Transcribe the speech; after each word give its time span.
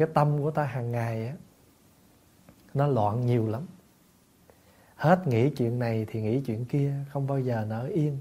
cái 0.00 0.08
tâm 0.14 0.42
của 0.42 0.50
ta 0.50 0.64
hàng 0.64 0.92
ngày 0.92 1.26
á, 1.26 1.34
nó 2.74 2.86
loạn 2.86 3.26
nhiều 3.26 3.48
lắm. 3.48 3.66
Hết 4.96 5.26
nghĩ 5.26 5.50
chuyện 5.50 5.78
này 5.78 6.06
thì 6.08 6.22
nghĩ 6.22 6.42
chuyện 6.46 6.64
kia, 6.64 6.94
không 7.10 7.26
bao 7.26 7.40
giờ 7.40 7.66
nở 7.68 7.86
yên. 7.86 8.18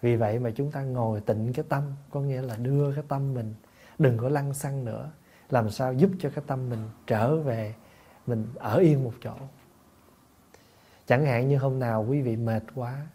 Vì 0.00 0.16
vậy 0.16 0.38
mà 0.38 0.50
chúng 0.50 0.70
ta 0.70 0.82
ngồi 0.82 1.20
tịnh 1.20 1.52
cái 1.52 1.64
tâm, 1.68 1.82
có 2.10 2.20
nghĩa 2.20 2.42
là 2.42 2.56
đưa 2.56 2.94
cái 2.94 3.04
tâm 3.08 3.34
mình, 3.34 3.54
đừng 3.98 4.18
có 4.18 4.28
lăn 4.28 4.54
xăng 4.54 4.84
nữa. 4.84 5.10
Làm 5.50 5.70
sao 5.70 5.92
giúp 5.92 6.10
cho 6.18 6.30
cái 6.34 6.44
tâm 6.46 6.70
mình 6.70 6.88
trở 7.06 7.36
về, 7.36 7.74
mình 8.26 8.46
ở 8.54 8.76
yên 8.76 9.04
một 9.04 9.14
chỗ. 9.22 9.34
Chẳng 11.06 11.26
hạn 11.26 11.48
như 11.48 11.58
hôm 11.58 11.78
nào 11.78 12.06
quý 12.08 12.22
vị 12.22 12.36
mệt 12.36 12.62
quá, 12.74 13.06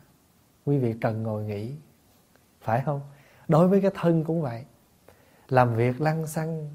quý 0.65 0.77
vị 0.77 0.95
cần 1.01 1.23
ngồi 1.23 1.43
nghỉ, 1.43 1.75
phải 2.61 2.81
không? 2.81 3.01
Đối 3.47 3.67
với 3.67 3.81
cái 3.81 3.91
thân 3.95 4.23
cũng 4.23 4.41
vậy. 4.41 4.65
Làm 5.49 5.75
việc 5.75 6.01
lăn 6.01 6.27
xăng 6.27 6.69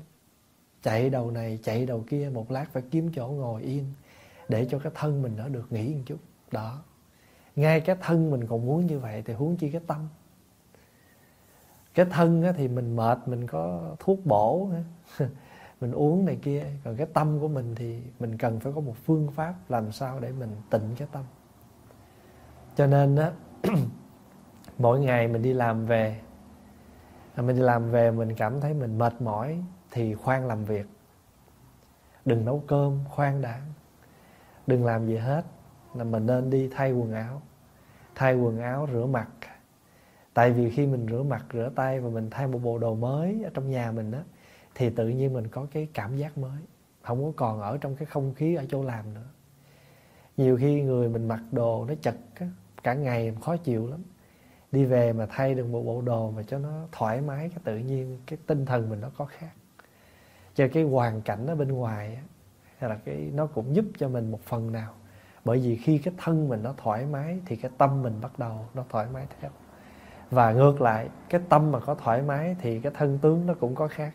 chạy 0.86 1.10
đầu 1.10 1.30
này, 1.30 1.58
chạy 1.62 1.86
đầu 1.86 2.04
kia, 2.06 2.30
một 2.34 2.50
lát 2.50 2.66
phải 2.72 2.82
kiếm 2.90 3.10
chỗ 3.14 3.28
ngồi 3.28 3.62
yên 3.62 3.84
để 4.48 4.66
cho 4.70 4.78
cái 4.78 4.92
thân 4.94 5.22
mình 5.22 5.36
nó 5.36 5.48
được 5.48 5.72
nghỉ 5.72 5.94
một 5.94 6.00
chút. 6.06 6.16
Đó. 6.52 6.82
Ngay 7.56 7.80
cái 7.80 7.96
thân 8.00 8.30
mình 8.30 8.46
còn 8.46 8.66
muốn 8.66 8.86
như 8.86 8.98
vậy 8.98 9.22
thì 9.26 9.34
huống 9.34 9.56
chi 9.56 9.70
cái 9.70 9.80
tâm. 9.86 10.08
Cái 11.94 12.06
thân 12.10 12.44
thì 12.56 12.68
mình 12.68 12.96
mệt, 12.96 13.18
mình 13.26 13.46
có 13.46 13.94
thuốc 13.98 14.26
bổ 14.26 14.70
mình 15.80 15.92
uống 15.92 16.24
này 16.24 16.38
kia. 16.42 16.64
Còn 16.84 16.96
cái 16.96 17.06
tâm 17.14 17.40
của 17.40 17.48
mình 17.48 17.74
thì 17.74 18.00
mình 18.18 18.38
cần 18.38 18.60
phải 18.60 18.72
có 18.72 18.80
một 18.80 18.94
phương 19.04 19.30
pháp 19.30 19.54
làm 19.68 19.92
sao 19.92 20.20
để 20.20 20.32
mình 20.32 20.50
tịnh 20.70 20.94
cái 20.96 21.08
tâm. 21.12 21.24
Cho 22.76 22.86
nên 22.86 23.16
á, 23.16 23.32
mỗi 24.78 25.00
ngày 25.00 25.28
mình 25.28 25.42
đi 25.42 25.52
làm 25.52 25.86
về, 25.86 26.20
mình 27.36 27.56
đi 27.56 27.62
làm 27.62 27.90
về 27.90 28.10
mình 28.10 28.34
cảm 28.34 28.60
thấy 28.60 28.74
mình 28.74 28.98
mệt 28.98 29.20
mỏi 29.20 29.62
thì 29.96 30.14
khoan 30.14 30.46
làm 30.46 30.64
việc. 30.64 30.86
Đừng 32.24 32.44
nấu 32.44 32.62
cơm, 32.66 32.98
khoan 33.08 33.42
đã. 33.42 33.60
Đừng 34.66 34.84
làm 34.84 35.06
gì 35.06 35.16
hết, 35.16 35.44
là 35.94 36.04
mình 36.04 36.26
nên 36.26 36.50
đi 36.50 36.70
thay 36.72 36.92
quần 36.92 37.12
áo. 37.12 37.42
Thay 38.14 38.34
quần 38.34 38.58
áo, 38.58 38.88
rửa 38.92 39.06
mặt. 39.06 39.28
Tại 40.34 40.52
vì 40.52 40.70
khi 40.70 40.86
mình 40.86 41.06
rửa 41.10 41.22
mặt, 41.22 41.44
rửa 41.52 41.70
tay 41.74 42.00
và 42.00 42.10
mình 42.10 42.30
thay 42.30 42.46
một 42.46 42.58
bộ 42.58 42.78
đồ 42.78 42.94
mới 42.94 43.42
ở 43.44 43.50
trong 43.54 43.70
nhà 43.70 43.92
mình 43.92 44.10
đó 44.10 44.18
thì 44.74 44.90
tự 44.90 45.08
nhiên 45.08 45.32
mình 45.32 45.48
có 45.48 45.66
cái 45.72 45.88
cảm 45.94 46.16
giác 46.16 46.38
mới. 46.38 46.60
Không 47.02 47.24
có 47.24 47.32
còn 47.36 47.60
ở 47.60 47.78
trong 47.78 47.96
cái 47.96 48.06
không 48.06 48.34
khí 48.34 48.54
ở 48.54 48.64
chỗ 48.68 48.82
làm 48.82 49.14
nữa. 49.14 49.28
Nhiều 50.36 50.56
khi 50.56 50.82
người 50.82 51.08
mình 51.08 51.28
mặc 51.28 51.40
đồ 51.52 51.84
nó 51.88 51.94
chật 52.00 52.14
cả 52.82 52.94
ngày 52.94 53.34
khó 53.42 53.56
chịu 53.56 53.86
lắm. 53.86 54.02
Đi 54.72 54.84
về 54.84 55.12
mà 55.12 55.26
thay 55.30 55.54
được 55.54 55.66
một 55.66 55.82
bộ 55.82 56.02
đồ 56.02 56.30
mà 56.30 56.42
cho 56.42 56.58
nó 56.58 56.86
thoải 56.92 57.20
mái, 57.20 57.48
cái 57.48 57.58
tự 57.64 57.76
nhiên 57.76 58.18
cái 58.26 58.38
tinh 58.46 58.66
thần 58.66 58.90
mình 58.90 59.00
nó 59.00 59.10
có 59.16 59.24
khác 59.24 59.50
cho 60.56 60.68
cái 60.72 60.82
hoàn 60.82 61.22
cảnh 61.22 61.46
ở 61.46 61.54
bên 61.54 61.68
ngoài 61.68 62.18
hay 62.78 62.90
là 62.90 62.96
cái 63.04 63.30
nó 63.34 63.46
cũng 63.46 63.76
giúp 63.76 63.84
cho 63.98 64.08
mình 64.08 64.30
một 64.30 64.40
phần 64.42 64.72
nào. 64.72 64.94
Bởi 65.44 65.58
vì 65.58 65.76
khi 65.76 65.98
cái 65.98 66.14
thân 66.18 66.48
mình 66.48 66.62
nó 66.62 66.74
thoải 66.76 67.06
mái 67.06 67.40
thì 67.46 67.56
cái 67.56 67.70
tâm 67.78 68.02
mình 68.02 68.20
bắt 68.20 68.38
đầu 68.38 68.66
nó 68.74 68.84
thoải 68.88 69.06
mái 69.12 69.26
theo. 69.40 69.50
Và 70.30 70.52
ngược 70.52 70.80
lại 70.80 71.08
cái 71.28 71.40
tâm 71.48 71.72
mà 71.72 71.80
có 71.80 71.94
thoải 71.94 72.22
mái 72.22 72.56
thì 72.60 72.80
cái 72.80 72.92
thân 72.94 73.18
tướng 73.18 73.46
nó 73.46 73.54
cũng 73.54 73.74
có 73.74 73.88
khác. 73.88 74.14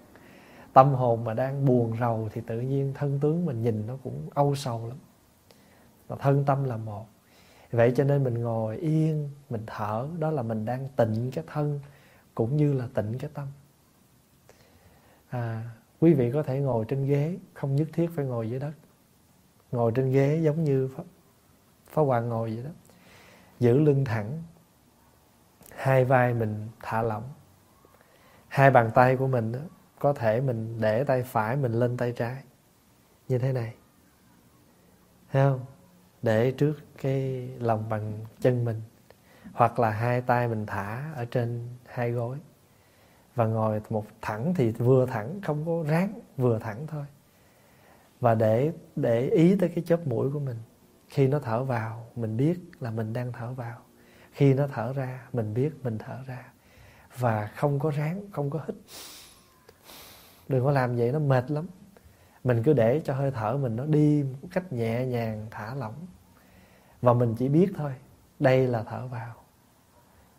Tâm 0.74 0.94
hồn 0.94 1.24
mà 1.24 1.34
đang 1.34 1.66
buồn 1.66 1.98
rầu 2.00 2.30
thì 2.34 2.42
tự 2.48 2.62
nhiên 2.62 2.94
thân 2.96 3.20
tướng 3.20 3.46
mình 3.46 3.62
nhìn 3.62 3.88
nó 3.88 3.98
cũng 4.04 4.30
âu 4.34 4.56
sầu 4.56 4.88
lắm. 4.88 4.98
Mà 6.10 6.16
thân 6.16 6.46
tâm 6.46 6.64
là 6.64 6.78
một. 6.78 7.06
Vậy 7.72 7.94
cho 7.96 8.04
nên 8.04 8.24
mình 8.24 8.42
ngồi 8.42 8.78
yên 8.78 9.30
mình 9.50 9.64
thở 9.68 10.08
đó 10.20 10.32
là 10.32 10.42
mình 10.42 10.66
đang 10.66 10.88
tịnh 10.96 11.32
cái 11.34 11.44
thân 11.48 11.80
cũng 12.36 12.58
như 12.58 12.74
là 12.74 12.88
tịnh 12.94 13.18
cái 13.20 13.30
tâm. 13.34 13.48
À, 15.30 15.70
quý 16.02 16.14
vị 16.14 16.32
có 16.32 16.44
thể 16.44 16.60
ngồi 16.60 16.86
trên 16.88 17.06
ghế 17.06 17.38
không 17.54 17.76
nhất 17.76 17.88
thiết 17.94 18.10
phải 18.16 18.26
ngồi 18.26 18.50
dưới 18.50 18.60
đất. 18.60 18.74
Ngồi 19.72 19.92
trên 19.96 20.12
ghế 20.12 20.40
giống 20.44 20.64
như 20.64 20.90
pháp, 20.96 21.04
pháp 21.88 22.02
hoàng 22.02 22.30
ngồi 22.30 22.56
vậy 22.56 22.64
đó. 22.64 22.70
Giữ 23.60 23.80
lưng 23.80 24.06
thẳng 24.06 24.44
hai 25.76 26.06
vai 26.06 26.34
mình 26.34 26.68
thả 26.80 27.02
lỏng. 27.02 27.24
Hai 28.48 28.72
bàn 28.72 28.92
tay 28.96 29.18
của 29.18 29.28
mình 29.28 29.52
đó, 29.52 29.60
có 30.00 30.14
thể 30.14 30.42
mình 30.42 30.82
để 30.82 31.04
tay 31.04 31.24
phải 31.24 31.56
mình 31.56 31.72
lên 31.72 31.98
tay 31.98 32.12
trái. 32.12 32.44
Như 33.28 33.38
thế 33.38 33.54
này. 33.54 33.74
Thấy 35.32 35.44
không? 35.44 35.66
Để 36.22 36.52
trước 36.52 36.74
cái 37.02 37.50
lòng 37.60 37.90
bằng 37.90 38.26
chân 38.40 38.66
mình. 38.66 38.82
Hoặc 39.54 39.80
là 39.80 39.90
hai 39.90 40.22
tay 40.22 40.48
mình 40.48 40.66
thả 40.66 41.14
ở 41.16 41.26
trên 41.26 41.68
hai 41.86 42.12
gối 42.12 42.38
và 43.36 43.46
ngồi 43.46 43.82
một 43.90 44.06
thẳng 44.22 44.54
thì 44.54 44.72
vừa 44.72 45.06
thẳng, 45.06 45.42
không 45.44 45.66
có 45.66 45.84
ráng, 45.92 46.14
vừa 46.38 46.60
thẳng 46.60 46.88
thôi. 46.88 47.06
Và 48.20 48.36
để 48.36 48.72
để 48.96 49.30
ý 49.30 49.56
tới 49.56 49.70
cái 49.70 49.84
chớp 49.88 50.08
mũi 50.08 50.32
của 50.32 50.40
mình, 50.40 50.58
khi 51.10 51.28
nó 51.28 51.40
thở 51.40 51.64
vào, 51.64 52.06
mình 52.16 52.38
biết 52.38 52.60
là 52.80 52.92
mình 52.92 53.14
đang 53.14 53.32
thở 53.32 53.54
vào. 53.54 53.78
Khi 54.32 54.54
nó 54.54 54.68
thở 54.68 54.94
ra, 54.94 55.28
mình 55.34 55.54
biết 55.54 55.74
mình 55.84 55.98
thở 55.98 56.18
ra. 56.26 56.52
Và 57.18 57.52
không 57.56 57.80
có 57.80 57.90
ráng, 57.90 58.32
không 58.32 58.50
có 58.50 58.60
hít. 58.68 58.76
Đừng 60.48 60.64
có 60.64 60.72
làm 60.72 60.96
vậy, 60.96 61.12
nó 61.12 61.20
mệt 61.20 61.52
lắm. 61.52 61.68
Mình 62.44 62.64
cứ 62.64 62.74
để 62.74 63.02
cho 63.04 63.14
hơi 63.14 63.32
thở 63.32 63.58
mình 63.58 63.76
nó 63.76 63.86
đi 63.86 64.24
một 64.42 64.48
cách 64.52 64.74
nhẹ 64.74 65.06
nhàng, 65.06 65.48
thả 65.52 65.76
lỏng. 65.76 66.08
Và 67.02 67.14
mình 67.14 67.36
chỉ 67.36 67.50
biết 67.50 67.72
thôi, 67.78 67.92
đây 68.40 68.68
là 68.68 68.84
thở 68.84 69.08
vào. 69.08 69.36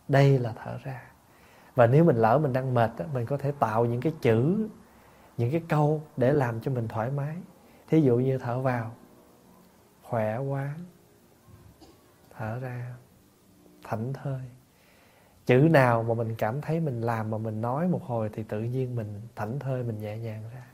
Đây 0.07 0.39
là 0.39 0.53
thở 0.63 0.77
ra 0.83 1.12
và 1.75 1.87
nếu 1.87 2.03
mình 2.03 2.15
lỡ 2.15 2.39
mình 2.39 2.53
đang 2.53 2.73
mệt 2.73 2.91
mình 3.13 3.25
có 3.25 3.37
thể 3.37 3.51
tạo 3.59 3.85
những 3.85 4.01
cái 4.01 4.13
chữ, 4.21 4.67
những 5.37 5.51
cái 5.51 5.61
câu 5.69 6.01
để 6.17 6.33
làm 6.33 6.61
cho 6.61 6.71
mình 6.71 6.87
thoải 6.87 7.11
mái. 7.11 7.35
Thí 7.87 8.01
dụ 8.01 8.17
như 8.17 8.37
thở 8.37 8.59
vào, 8.59 8.91
khỏe 10.03 10.37
quá, 10.37 10.75
thở 12.37 12.59
ra, 12.59 12.93
thảnh 13.83 14.13
thơi. 14.13 14.41
Chữ 15.45 15.67
nào 15.71 16.03
mà 16.03 16.13
mình 16.13 16.35
cảm 16.37 16.61
thấy 16.61 16.79
mình 16.79 17.01
làm 17.01 17.31
mà 17.31 17.37
mình 17.37 17.61
nói 17.61 17.87
một 17.87 18.03
hồi 18.03 18.29
thì 18.33 18.43
tự 18.43 18.61
nhiên 18.61 18.95
mình 18.95 19.21
thảnh 19.35 19.59
thơi, 19.59 19.83
mình 19.83 19.99
nhẹ 19.99 20.17
nhàng 20.17 20.43
ra. 20.53 20.65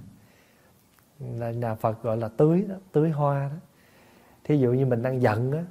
Là 1.19 1.51
nhà 1.51 1.75
Phật 1.75 2.03
gọi 2.03 2.17
là 2.17 2.27
tưới 2.27 2.65
đó, 2.69 2.75
tưới 2.91 3.09
hoa 3.09 3.49
đó. 3.49 3.55
Thí 4.43 4.57
dụ 4.57 4.73
như 4.73 4.85
mình 4.85 5.01
đang 5.01 5.21
giận 5.21 5.51
á, 5.51 5.63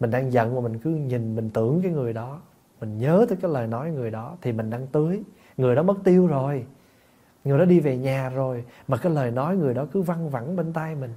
mình 0.00 0.10
đang 0.10 0.32
giận 0.32 0.54
mà 0.54 0.60
mình 0.60 0.78
cứ 0.78 0.90
nhìn, 0.90 1.36
mình 1.36 1.50
tưởng 1.50 1.82
cái 1.82 1.92
người 1.92 2.12
đó 2.12 2.42
mình 2.82 2.98
nhớ 2.98 3.26
tới 3.28 3.38
cái 3.42 3.50
lời 3.50 3.66
nói 3.66 3.90
người 3.90 4.10
đó 4.10 4.36
thì 4.42 4.52
mình 4.52 4.70
đang 4.70 4.86
tưới. 4.86 5.22
Người 5.56 5.74
đó 5.74 5.82
mất 5.82 5.96
tiêu 6.04 6.26
rồi. 6.26 6.66
Người 7.44 7.58
đó 7.58 7.64
đi 7.64 7.80
về 7.80 7.98
nhà 7.98 8.30
rồi, 8.30 8.64
mà 8.88 8.96
cái 8.96 9.12
lời 9.12 9.30
nói 9.30 9.56
người 9.56 9.74
đó 9.74 9.86
cứ 9.92 10.02
văng 10.02 10.30
vẳng 10.30 10.56
bên 10.56 10.72
tai 10.72 10.94
mình. 10.94 11.10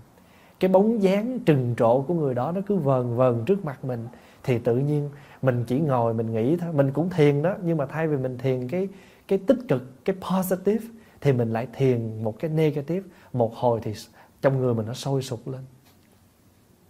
Cái 0.59 0.71
bóng 0.71 1.01
dáng 1.03 1.39
trừng 1.39 1.73
trộ 1.77 2.01
của 2.01 2.13
người 2.13 2.33
đó 2.33 2.51
nó 2.51 2.61
cứ 2.67 2.75
vờn 2.75 3.15
vờn 3.15 3.45
trước 3.45 3.65
mặt 3.65 3.85
mình. 3.85 4.07
Thì 4.43 4.59
tự 4.59 4.77
nhiên 4.77 5.09
mình 5.41 5.63
chỉ 5.67 5.79
ngồi 5.79 6.13
mình 6.13 6.33
nghĩ 6.33 6.57
thôi. 6.57 6.73
Mình 6.73 6.91
cũng 6.91 7.09
thiền 7.09 7.41
đó, 7.41 7.55
nhưng 7.63 7.77
mà 7.77 7.85
thay 7.85 8.07
vì 8.07 8.17
mình 8.17 8.37
thiền 8.37 8.67
cái 8.67 8.87
cái 9.27 9.39
tích 9.47 9.59
cực, 9.67 10.05
cái 10.05 10.15
positive, 10.31 10.85
thì 11.21 11.33
mình 11.33 11.53
lại 11.53 11.67
thiền 11.73 12.23
một 12.23 12.39
cái 12.39 12.51
negative. 12.51 13.07
Một 13.33 13.55
hồi 13.55 13.79
thì 13.83 13.93
trong 14.41 14.59
người 14.59 14.73
mình 14.73 14.85
nó 14.85 14.93
sôi 14.93 15.21
sục 15.21 15.47
lên. 15.47 15.61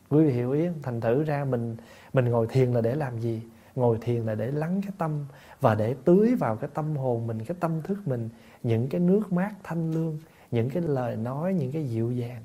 Quý 0.10 0.24
vị 0.24 0.32
hiểu 0.32 0.52
ý 0.52 0.68
thành 0.84 1.02
thử 1.02 1.24
ra 1.24 1.46
mình 1.46 1.76
mình 2.14 2.26
ngồi 2.26 2.48
thiền 2.48 2.72
là 2.72 2.82
để 2.82 2.96
làm 2.96 3.20
gì? 3.20 3.42
Ngồi 3.76 3.98
thiền 4.02 4.26
là 4.26 4.36
để 4.36 4.52
lắng 4.52 4.82
cái 4.82 4.92
tâm 4.98 5.26
và 5.62 5.76
để 5.76 5.96
tưới 6.06 6.36
vào 6.40 6.56
cái 6.56 6.70
tâm 6.74 6.96
hồn 6.98 7.28
mình, 7.28 7.46
cái 7.46 7.58
tâm 7.60 7.82
thức 7.82 7.98
mình, 8.06 8.30
những 8.64 8.88
cái 8.90 9.02
nước 9.02 9.34
mát 9.34 9.52
thanh 9.64 9.92
lương, 9.92 10.18
những 10.52 10.70
cái 10.70 10.84
lời 10.84 11.16
nói, 11.16 11.54
những 11.54 11.72
cái 11.72 11.86
dịu 11.86 12.12
dàng. 12.12 12.44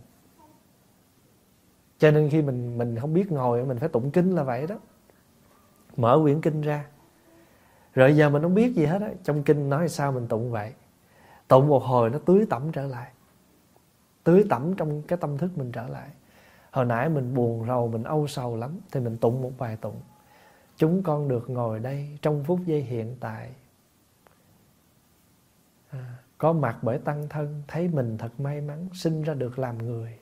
Cho 1.98 2.10
nên 2.10 2.30
khi 2.30 2.42
mình 2.42 2.78
mình 2.78 2.96
không 2.96 3.14
biết 3.14 3.32
ngồi, 3.32 3.64
mình 3.64 3.78
phải 3.78 3.88
tụng 3.88 4.10
kinh 4.10 4.30
là 4.34 4.42
vậy 4.42 4.66
đó. 4.66 4.78
Mở 5.96 6.18
quyển 6.22 6.40
kinh 6.40 6.60
ra. 6.60 6.86
Rồi 7.94 8.16
giờ 8.16 8.30
mình 8.30 8.42
không 8.42 8.54
biết 8.54 8.74
gì 8.74 8.84
hết 8.84 9.02
á, 9.02 9.08
trong 9.24 9.42
kinh 9.42 9.68
nói 9.68 9.88
sao 9.88 10.12
mình 10.12 10.28
tụng 10.28 10.50
vậy. 10.50 10.72
Tụng 11.48 11.68
một 11.68 11.84
hồi 11.84 12.10
nó 12.10 12.18
tưới 12.18 12.46
tẩm 12.50 12.72
trở 12.72 12.86
lại. 12.86 13.10
Tưới 14.24 14.44
tẩm 14.50 14.74
trong 14.74 15.02
cái 15.02 15.16
tâm 15.16 15.38
thức 15.38 15.58
mình 15.58 15.72
trở 15.72 15.88
lại. 15.88 16.08
Hồi 16.70 16.84
nãy 16.84 17.08
mình 17.08 17.34
buồn 17.34 17.66
rầu, 17.66 17.88
mình 17.88 18.02
âu 18.02 18.26
sầu 18.26 18.56
lắm, 18.56 18.78
thì 18.92 19.00
mình 19.00 19.16
tụng 19.16 19.42
một 19.42 19.52
bài 19.58 19.76
tụng 19.80 20.00
chúng 20.80 21.02
con 21.02 21.28
được 21.28 21.50
ngồi 21.50 21.78
đây 21.78 22.18
trong 22.22 22.44
phút 22.44 22.60
giây 22.64 22.82
hiện 22.82 23.16
tại. 23.20 23.50
À, 25.90 26.16
có 26.38 26.52
mặt 26.52 26.78
bởi 26.82 26.98
tăng 26.98 27.28
thân 27.28 27.62
thấy 27.68 27.88
mình 27.88 28.18
thật 28.18 28.40
may 28.40 28.60
mắn 28.60 28.88
sinh 28.92 29.22
ra 29.22 29.34
được 29.34 29.58
làm 29.58 29.78
người. 29.78 30.18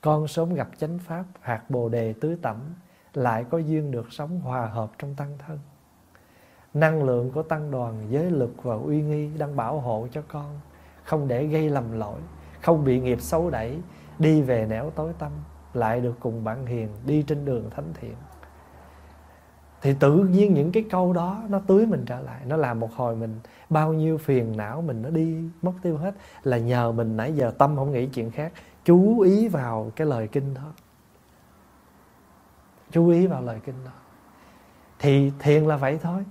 Con 0.00 0.28
sớm 0.28 0.54
gặp 0.54 0.68
chánh 0.78 0.98
pháp 0.98 1.24
hạt 1.40 1.70
bồ 1.70 1.88
đề 1.88 2.14
tưới 2.20 2.36
tẩm 2.42 2.74
lại 3.14 3.44
có 3.50 3.58
duyên 3.58 3.90
được 3.90 4.12
sống 4.12 4.40
hòa 4.40 4.66
hợp 4.66 4.92
trong 4.98 5.14
tăng 5.14 5.38
thân. 5.46 5.58
Năng 6.74 7.02
lượng 7.02 7.30
của 7.30 7.42
tăng 7.42 7.70
đoàn 7.70 8.06
giới 8.10 8.30
lực 8.30 8.62
và 8.62 8.74
uy 8.74 9.02
nghi 9.02 9.30
đang 9.38 9.56
bảo 9.56 9.80
hộ 9.80 10.08
cho 10.12 10.22
con. 10.28 10.60
Không 11.04 11.28
để 11.28 11.46
gây 11.46 11.70
lầm 11.70 11.92
lỗi 11.92 12.20
không 12.62 12.84
bị 12.84 13.00
nghiệp 13.00 13.20
xấu 13.20 13.50
đẩy 13.50 13.78
đi 14.18 14.42
về 14.42 14.66
nẻo 14.66 14.90
tối 14.90 15.12
tâm 15.18 15.32
lại 15.74 16.00
được 16.00 16.14
cùng 16.20 16.44
bạn 16.44 16.66
hiền 16.66 16.88
đi 17.06 17.22
trên 17.22 17.44
đường 17.44 17.70
thánh 17.70 17.92
thiện 18.00 18.14
thì 19.82 19.94
tự 20.00 20.14
nhiên 20.14 20.54
những 20.54 20.72
cái 20.72 20.84
câu 20.90 21.12
đó 21.12 21.42
nó 21.48 21.60
tưới 21.66 21.86
mình 21.86 22.04
trở 22.06 22.20
lại, 22.20 22.40
nó 22.46 22.56
làm 22.56 22.80
một 22.80 22.94
hồi 22.94 23.16
mình, 23.16 23.40
bao 23.70 23.92
nhiêu 23.92 24.18
phiền 24.18 24.56
não 24.56 24.82
mình 24.82 25.02
nó 25.02 25.10
đi, 25.10 25.42
mất 25.62 25.72
tiêu 25.82 25.96
hết. 25.96 26.14
Là 26.42 26.58
nhờ 26.58 26.92
mình 26.92 27.16
nãy 27.16 27.32
giờ 27.32 27.52
tâm 27.58 27.76
không 27.76 27.92
nghĩ 27.92 28.06
chuyện 28.06 28.30
khác, 28.30 28.52
chú 28.84 29.20
ý 29.20 29.48
vào 29.48 29.92
cái 29.96 30.06
lời 30.06 30.28
kinh 30.28 30.54
đó. 30.54 30.72
Chú 32.90 33.08
ý 33.08 33.26
vào 33.26 33.42
lời 33.42 33.60
kinh 33.64 33.84
đó. 33.84 33.92
Thì 34.98 35.32
thiền 35.38 35.64
là 35.64 35.76
vậy 35.76 35.98
thôi. 36.02 36.24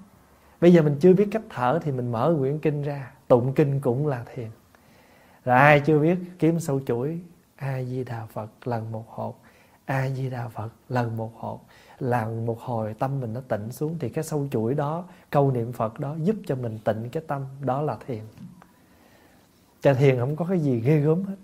Bây 0.61 0.73
giờ 0.73 0.81
mình 0.81 0.97
chưa 0.99 1.13
biết 1.13 1.27
cách 1.31 1.43
thở 1.49 1.79
thì 1.83 1.91
mình 1.91 2.11
mở 2.11 2.35
quyển 2.39 2.59
kinh 2.59 2.81
ra. 2.81 3.11
Tụng 3.27 3.53
kinh 3.53 3.79
cũng 3.79 4.07
là 4.07 4.23
thiền. 4.35 4.49
Rồi 5.45 5.55
ai 5.55 5.79
chưa 5.79 5.99
biết, 5.99 6.17
kiếm 6.39 6.59
sâu 6.59 6.79
chuỗi. 6.85 7.19
A 7.55 7.83
di 7.83 8.03
đà 8.03 8.25
phật 8.25 8.67
lần 8.67 8.91
một 8.91 9.05
hộp 9.09 9.39
a 9.87 10.09
di 10.09 10.29
đà 10.29 10.47
phật 10.47 10.69
lần 10.89 11.17
một 11.17 11.31
hộp 11.35 11.65
làm 11.99 12.45
một 12.45 12.61
hồi 12.61 12.95
tâm 12.99 13.19
mình 13.19 13.33
nó 13.33 13.41
tịnh 13.41 13.71
xuống 13.71 13.95
thì 13.99 14.09
cái 14.09 14.23
sâu 14.23 14.47
chuỗi 14.51 14.73
đó, 14.73 15.05
câu 15.29 15.51
niệm 15.51 15.71
phật 15.71 15.99
đó 15.99 16.15
giúp 16.23 16.35
cho 16.45 16.55
mình 16.55 16.79
tịnh 16.83 17.09
cái 17.11 17.23
tâm, 17.27 17.45
đó 17.61 17.81
là 17.81 17.97
thiền. 18.07 18.21
Cho 19.81 19.93
thiền 19.93 20.19
không 20.19 20.35
có 20.35 20.45
cái 20.49 20.59
gì 20.59 20.79
ghê 20.79 20.99
gớm 20.99 21.23
hết. 21.23 21.35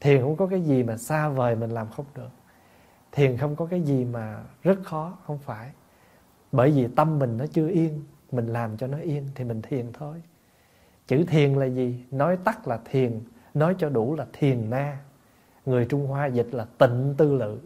Thiền 0.00 0.22
không 0.22 0.36
có 0.36 0.46
cái 0.46 0.60
gì 0.60 0.82
mà 0.82 0.96
xa 0.96 1.28
vời 1.28 1.56
mình 1.56 1.70
làm 1.70 1.88
không 1.88 2.06
được. 2.14 2.30
Thiền 3.12 3.36
không 3.36 3.56
có 3.56 3.66
cái 3.66 3.80
gì 3.80 4.04
mà 4.04 4.42
rất 4.62 4.78
khó, 4.84 5.18
không 5.26 5.38
phải. 5.38 5.70
Bởi 6.52 6.70
vì 6.70 6.86
tâm 6.96 7.18
mình 7.18 7.36
nó 7.36 7.46
chưa 7.46 7.68
yên, 7.68 8.04
mình 8.32 8.46
làm 8.46 8.76
cho 8.76 8.86
nó 8.86 8.98
yên 8.98 9.28
thì 9.34 9.44
mình 9.44 9.62
thiền 9.62 9.92
thôi. 9.92 10.22
Chữ 11.06 11.24
thiền 11.28 11.54
là 11.54 11.66
gì? 11.66 12.04
Nói 12.10 12.36
tắt 12.44 12.68
là 12.68 12.80
thiền, 12.84 13.20
nói 13.54 13.74
cho 13.78 13.88
đủ 13.88 14.14
là 14.14 14.26
thiền 14.32 14.70
na. 14.70 14.98
Người 15.66 15.86
trung 15.86 16.06
hoa 16.06 16.26
dịch 16.26 16.48
là 16.52 16.66
tịnh 16.78 17.14
tư 17.18 17.34
lự 17.34 17.58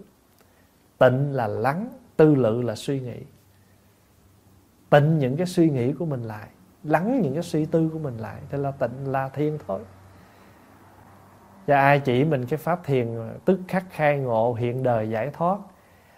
tịnh 1.03 1.33
là 1.33 1.47
lắng, 1.47 1.89
tư 2.17 2.35
lự 2.35 2.63
là 2.63 2.75
suy 2.75 3.01
nghĩ. 3.01 3.19
Tịnh 4.91 5.19
những 5.19 5.37
cái 5.37 5.47
suy 5.47 5.71
nghĩ 5.71 5.93
của 5.93 6.07
mình 6.07 6.23
lại, 6.23 6.49
lắng 6.85 7.21
những 7.23 7.35
cái 7.35 7.43
suy 7.43 7.67
tư 7.67 7.91
của 7.93 7.99
mình 7.99 8.17
lại, 8.19 8.41
thế 8.51 8.59
là 8.59 8.71
tịnh 8.71 9.13
là 9.13 9.29
thiền 9.29 9.59
thôi. 9.67 9.81
Và 11.67 11.81
ai 11.81 12.01
chỉ 12.01 12.25
mình 12.25 12.47
cái 12.47 12.59
pháp 12.59 12.85
thiền 12.85 13.19
tức 13.45 13.61
khắc 13.69 13.85
khai 13.91 14.19
ngộ 14.19 14.55
hiện 14.55 14.83
đời 14.83 15.11
giải 15.11 15.31
thoát, 15.33 15.59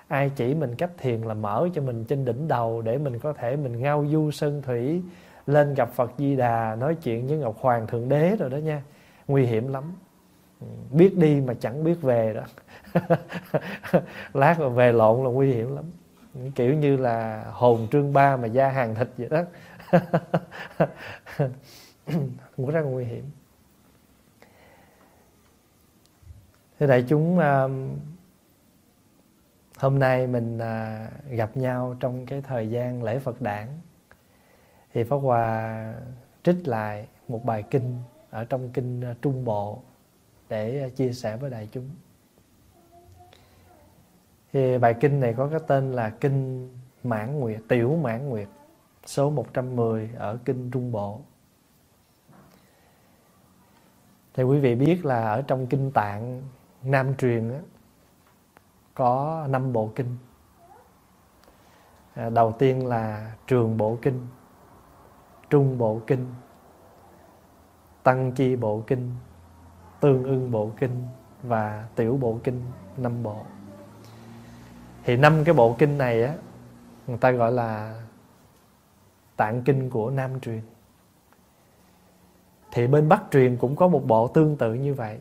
ai 0.08 0.31
chỉ 0.36 0.54
mình 0.54 0.75
cách 0.75 0.90
thiền 0.98 1.22
là 1.22 1.34
mở 1.34 1.69
cho 1.75 1.82
mình 1.82 2.04
trên 2.04 2.25
đỉnh 2.25 2.48
đầu 2.48 2.82
để 2.82 2.98
mình 2.98 3.19
có 3.19 3.32
thể 3.32 3.56
mình 3.56 3.81
ngao 3.81 4.06
du 4.10 4.31
sơn 4.31 4.62
thủy, 4.62 5.02
lên 5.46 5.75
gặp 5.75 5.90
Phật 5.92 6.10
Di 6.19 6.36
Đà, 6.36 6.76
nói 6.76 6.94
chuyện 6.94 7.26
với 7.26 7.38
Ngọc 7.38 7.56
Hoàng 7.60 7.86
Thượng 7.86 8.08
Đế 8.08 8.36
rồi 8.36 8.50
đó 8.50 8.56
nha. 8.56 8.82
Nguy 9.28 9.46
hiểm 9.46 9.72
lắm 9.72 9.92
biết 10.90 11.16
đi 11.16 11.40
mà 11.40 11.54
chẳng 11.60 11.84
biết 11.84 12.02
về 12.02 12.34
đó. 12.34 12.44
Lát 14.34 14.60
mà 14.60 14.68
về 14.68 14.92
lộn 14.92 15.24
là 15.24 15.30
nguy 15.30 15.52
hiểm 15.52 15.76
lắm. 15.76 15.84
Kiểu 16.54 16.74
như 16.74 16.96
là 16.96 17.44
hồn 17.52 17.88
trương 17.92 18.12
ba 18.12 18.36
mà 18.36 18.46
da 18.46 18.68
hàng 18.68 18.94
thịt 18.94 19.08
vậy 19.16 19.28
đó. 19.28 19.44
Cũng 22.56 22.70
rất 22.70 22.80
là 22.80 22.90
nguy 22.90 23.04
hiểm. 23.04 23.24
Thế 26.78 26.86
đại 26.86 27.04
chúng 27.08 27.38
um, 27.38 27.96
hôm 29.78 29.98
nay 29.98 30.26
mình 30.26 30.58
à, 30.58 31.08
gặp 31.30 31.56
nhau 31.56 31.96
trong 32.00 32.26
cái 32.26 32.42
thời 32.42 32.70
gian 32.70 33.02
lễ 33.02 33.18
Phật 33.18 33.42
đản. 33.42 33.68
Thì 34.94 35.04
Pháp 35.04 35.16
Hòa 35.16 35.94
trích 36.42 36.68
lại 36.68 37.06
một 37.28 37.44
bài 37.44 37.64
kinh 37.70 37.98
ở 38.30 38.44
trong 38.44 38.70
kinh 38.70 39.02
Trung 39.22 39.44
Bộ 39.44 39.82
để 40.49 40.82
ờ, 40.82 40.88
chia 40.88 41.12
sẻ 41.12 41.37
với 41.37 41.50
đại 41.50 41.69
chúng. 41.73 41.91
Thì 44.52 44.79
bài 44.79 44.94
kinh 45.00 45.20
này 45.20 45.35
có 45.37 45.49
cái 45.49 45.61
tên 45.67 45.93
là 45.93 46.11
kinh 46.11 46.69
Mãn 47.05 47.41
Nguyệt, 47.41 47.61
Tiểu 47.69 47.96
Mãn 47.96 48.29
Nguyệt, 48.29 48.49
số 49.06 49.31
110 49.31 50.11
ở 50.17 50.38
kinh 50.44 50.70
Trung 50.70 50.93
Bộ. 50.93 51.20
Thì 54.35 54.43
quý 54.43 54.61
vị 54.61 54.75
biết 54.75 55.05
là 55.05 55.32
ở 55.32 55.43
trong 55.43 55.67
kinh 55.67 55.91
tạng 55.91 56.43
Nam 56.82 57.14
truyền 57.17 57.52
á, 57.52 57.61
có 58.94 59.46
năm 59.50 59.73
bộ 59.73 59.91
kinh 59.94 60.17
à, 62.14 62.31
đầu 62.31 62.52
tiên 62.52 62.87
là 62.87 63.32
trường 63.46 63.76
bộ 63.76 63.99
kinh 64.02 64.26
trung 65.50 65.79
bộ 65.79 66.00
kinh 66.06 66.26
tăng 68.02 68.32
chi 68.32 68.56
bộ 68.56 68.82
kinh 68.87 69.11
tương 70.04 70.24
ưng 70.24 70.50
bộ 70.50 70.70
kinh 70.76 71.06
và 71.42 71.88
tiểu 71.96 72.16
bộ 72.16 72.38
kinh 72.44 72.62
năm 72.96 73.22
bộ. 73.22 73.36
Thì 75.04 75.16
năm 75.16 75.44
cái 75.44 75.54
bộ 75.54 75.76
kinh 75.78 75.98
này 75.98 76.22
á, 76.22 76.34
người 77.06 77.16
ta 77.16 77.30
gọi 77.30 77.52
là 77.52 78.00
tạng 79.36 79.62
kinh 79.62 79.90
của 79.90 80.10
nam 80.10 80.40
truyền. 80.40 80.60
Thì 82.72 82.86
bên 82.86 83.08
bắc 83.08 83.22
truyền 83.30 83.56
cũng 83.56 83.76
có 83.76 83.88
một 83.88 84.02
bộ 84.06 84.28
tương 84.28 84.56
tự 84.56 84.74
như 84.74 84.94
vậy 84.94 85.18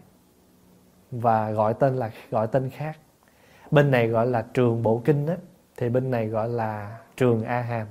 và 1.12 1.51
gọi 1.51 1.74
tên 1.74 1.95
là, 1.95 2.12
gọi 2.31 2.47
tên 2.47 2.69
khác. 2.69 2.97
Bên 3.71 3.91
này 3.91 4.07
gọi 4.07 4.27
là 4.27 4.45
trường 4.53 4.83
bộ 4.83 5.01
kinh 5.06 5.27
á, 5.27 5.36
thì 5.77 5.89
bên 5.89 6.12
này 6.12 6.27
gọi 6.27 6.50
là 6.50 7.00
trường 7.18 7.44
a 7.44 7.62
hàm. 7.62 7.88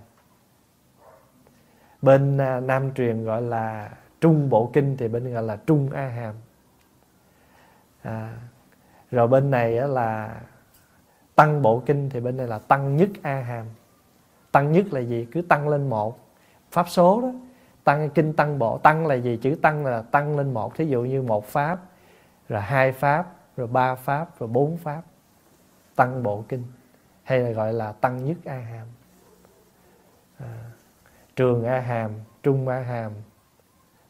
Bên 2.03 2.39
à, 2.39 2.61
nam 2.61 2.95
truyền 2.95 3.25
gọi 3.25 3.43
là 3.43 3.91
trung 4.21 4.51
bộ 4.51 4.71
kinh 4.73 4.97
thì 4.97 5.09
bên 5.09 5.33
gọi 5.33 5.43
là 5.43 5.57
trung 5.57 5.91
a 5.91 6.09
hàm 6.09 6.35
à, 8.03 8.37
rồi 9.11 9.29
bên 9.29 9.51
này 9.51 9.73
là 9.73 10.41
tăng 11.35 11.63
bộ 11.63 11.83
kinh 11.87 12.11
thì 12.11 12.21
bên 12.21 12.37
này 12.37 12.47
là 12.47 12.59
tăng 12.59 12.97
nhất 12.97 13.09
a 13.23 13.41
hàm 13.41 13.67
tăng 14.53 14.73
nhất 14.73 14.87
là 14.93 15.01
gì? 15.01 15.29
Cứ 15.33 15.43
tăng 15.43 15.69
lên 15.69 15.91
một. 15.91 16.19
Pháp 16.71 16.89
số 16.89 17.21
đó 17.21 17.33
tăng 17.85 18.11
kinh 18.11 18.33
tăng 18.33 18.59
bộ 18.59 18.79
tăng 18.79 19.07
là 19.07 19.15
gì? 19.15 19.37
Chữ 19.37 19.57
tăng 19.63 19.87
là 19.87 20.03
tăng 20.03 20.37
lên 20.37 20.55
một. 20.55 20.77
Thí 20.77 20.87
dụ 20.87 21.03
như 21.03 21.23
một 21.23 21.47
pháp 21.47 21.81
rồi 22.49 22.61
hai 22.61 22.93
pháp 22.93 23.35
rồi 23.57 23.67
ba 23.67 23.95
pháp 23.95 24.39
rồi 24.39 24.49
bốn 24.49 24.77
pháp. 24.77 25.03
Tăng 25.97 26.23
bộ 26.23 26.45
kinh 26.49 26.65
hay 27.23 27.39
là 27.39 27.51
gọi 27.51 27.73
là 27.73 27.93
tăng 27.93 28.25
nhất 28.25 28.37
a 28.45 28.59
hàm 28.59 28.87
à, 30.39 30.71
trường 31.37 31.65
a 31.65 31.81
hàm 31.81 32.11
trung 32.43 32.69
a 32.69 32.79
hàm 32.79 33.13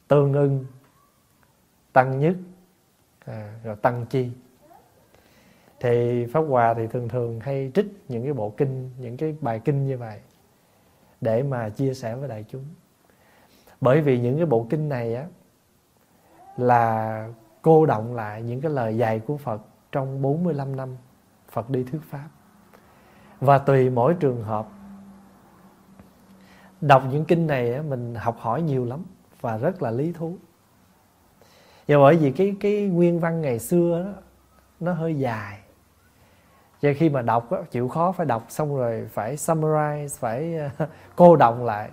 tương 0.08 0.32
ưng 0.32 0.66
tăng 1.92 2.20
nhất 2.20 2.36
à, 3.24 3.54
rồi 3.64 3.76
tăng 3.76 4.06
chi. 4.06 4.30
Thì 5.80 6.26
pháp 6.26 6.40
hòa 6.40 6.74
thì 6.74 6.86
thường 6.86 7.08
thường 7.08 7.40
hay 7.40 7.70
trích 7.74 7.86
những 8.08 8.24
cái 8.24 8.32
bộ 8.32 8.50
kinh 8.56 8.90
những 8.98 9.16
cái 9.16 9.36
bài 9.40 9.60
kinh 9.64 9.86
như 9.86 9.98
vậy 9.98 10.20
để 11.20 11.42
mà 11.42 11.68
chia 11.68 11.94
sẻ 11.94 12.14
với 12.14 12.28
đại 12.28 12.44
chúng. 12.48 12.64
Bởi 13.80 14.00
vì 14.00 14.20
những 14.20 14.36
cái 14.36 14.46
bộ 14.46 14.66
kinh 14.70 14.88
này 14.88 15.14
á 15.14 15.26
là 16.56 17.28
cô 17.62 17.86
động 17.86 18.14
lại 18.14 18.42
những 18.42 18.60
cái 18.60 18.70
lời 18.70 18.96
dạy 18.96 19.20
của 19.20 19.36
Phật 19.36 19.62
trong 19.92 20.22
45 20.22 20.76
năm 20.76 20.96
Phật 21.48 21.70
đi 21.70 21.84
thuyết 21.84 22.00
pháp. 22.10 22.28
Và 23.40 23.58
tùy 23.58 23.90
mỗi 23.90 24.14
trường 24.14 24.42
hợp 24.42 24.68
đọc 26.80 27.02
những 27.10 27.24
kinh 27.24 27.46
này 27.46 27.82
mình 27.82 28.14
học 28.14 28.36
hỏi 28.38 28.62
nhiều 28.62 28.84
lắm 28.84 29.04
và 29.40 29.56
rất 29.58 29.82
là 29.82 29.90
lý 29.90 30.12
thú 30.12 30.36
và 31.92 31.98
bởi 31.98 32.16
vì 32.16 32.30
cái 32.30 32.54
cái 32.60 32.82
nguyên 32.82 33.20
văn 33.20 33.40
ngày 33.40 33.58
xưa 33.58 34.04
đó, 34.04 34.22
nó 34.80 34.92
hơi 34.92 35.18
dài. 35.18 35.58
Cho 36.82 36.92
khi 36.96 37.08
mà 37.08 37.22
đọc 37.22 37.52
đó, 37.52 37.58
chịu 37.70 37.88
khó 37.88 38.12
phải 38.12 38.26
đọc 38.26 38.46
xong 38.48 38.76
rồi 38.76 39.08
phải 39.12 39.36
summarize 39.36 40.08
phải 40.20 40.56
ờ, 40.78 40.86
cô 41.16 41.36
động 41.36 41.64
lại. 41.64 41.88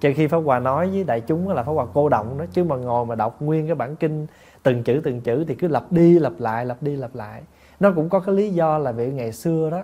Cho 0.00 0.10
khi 0.16 0.26
Pháp 0.26 0.38
Hòa 0.38 0.58
nói 0.58 0.90
với 0.90 1.04
đại 1.04 1.20
chúng 1.20 1.48
là 1.48 1.62
Pháp 1.62 1.72
Hòa 1.72 1.86
cô 1.94 2.08
động 2.08 2.38
đó 2.38 2.44
chứ 2.52 2.64
mà 2.64 2.76
ngồi 2.76 3.06
mà 3.06 3.14
đọc 3.14 3.42
nguyên 3.42 3.66
cái 3.66 3.74
bản 3.74 3.96
kinh 3.96 4.26
từng 4.62 4.82
chữ 4.82 5.00
từng 5.04 5.20
chữ 5.20 5.44
thì 5.48 5.54
cứ 5.54 5.68
lặp 5.68 5.92
đi 5.92 6.18
lặp 6.18 6.32
lại 6.38 6.66
lặp 6.66 6.82
đi 6.82 6.96
lặp 6.96 7.14
lại. 7.14 7.42
Nó 7.80 7.92
cũng 7.92 8.08
có 8.08 8.20
cái 8.20 8.34
lý 8.34 8.50
do 8.50 8.78
là 8.78 8.92
vì 8.92 9.10
ngày 9.10 9.32
xưa 9.32 9.70
đó 9.70 9.82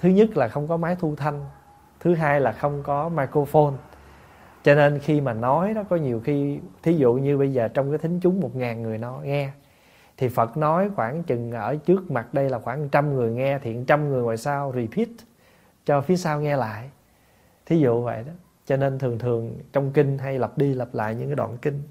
thứ 0.00 0.08
nhất 0.08 0.36
là 0.36 0.48
không 0.48 0.68
có 0.68 0.76
máy 0.76 0.96
thu 1.00 1.14
thanh 1.16 1.40
thứ 2.00 2.14
hai 2.14 2.40
là 2.40 2.52
không 2.52 2.82
có 2.82 3.08
microphone 3.08 3.72
cho 4.64 4.74
nên 4.74 4.98
khi 4.98 5.20
mà 5.20 5.32
nói 5.32 5.74
đó, 5.74 5.82
có 5.88 5.96
nhiều 5.96 6.20
khi, 6.24 6.58
thí 6.82 6.96
dụ 6.96 7.14
như 7.14 7.38
bây 7.38 7.52
giờ 7.52 7.68
trong 7.68 7.90
cái 7.90 7.98
thính 7.98 8.20
chúng 8.20 8.40
một 8.40 8.56
ngàn 8.56 8.82
người 8.82 8.98
nó 8.98 9.20
nghe, 9.24 9.50
thì 10.16 10.28
Phật 10.28 10.56
nói 10.56 10.90
khoảng 10.96 11.22
chừng 11.22 11.52
ở 11.52 11.76
trước 11.76 12.10
mặt 12.10 12.34
đây 12.34 12.50
là 12.50 12.58
khoảng 12.58 12.88
trăm 12.88 13.14
người 13.14 13.30
nghe, 13.30 13.58
thì 13.58 13.76
trăm 13.86 14.08
người 14.08 14.22
ngoài 14.22 14.36
sau 14.36 14.72
repeat 14.76 15.08
cho 15.84 16.00
phía 16.00 16.16
sau 16.16 16.40
nghe 16.40 16.56
lại. 16.56 16.90
Thí 17.66 17.78
dụ 17.78 18.02
vậy 18.02 18.24
đó. 18.26 18.32
Cho 18.66 18.76
nên 18.76 18.98
thường 18.98 19.18
thường 19.18 19.58
trong 19.72 19.92
kinh 19.92 20.18
hay 20.18 20.38
lặp 20.38 20.58
đi 20.58 20.74
lặp 20.74 20.94
lại 20.94 21.14
những 21.14 21.26
cái 21.26 21.36
đoạn 21.36 21.56
kinh. 21.62 21.82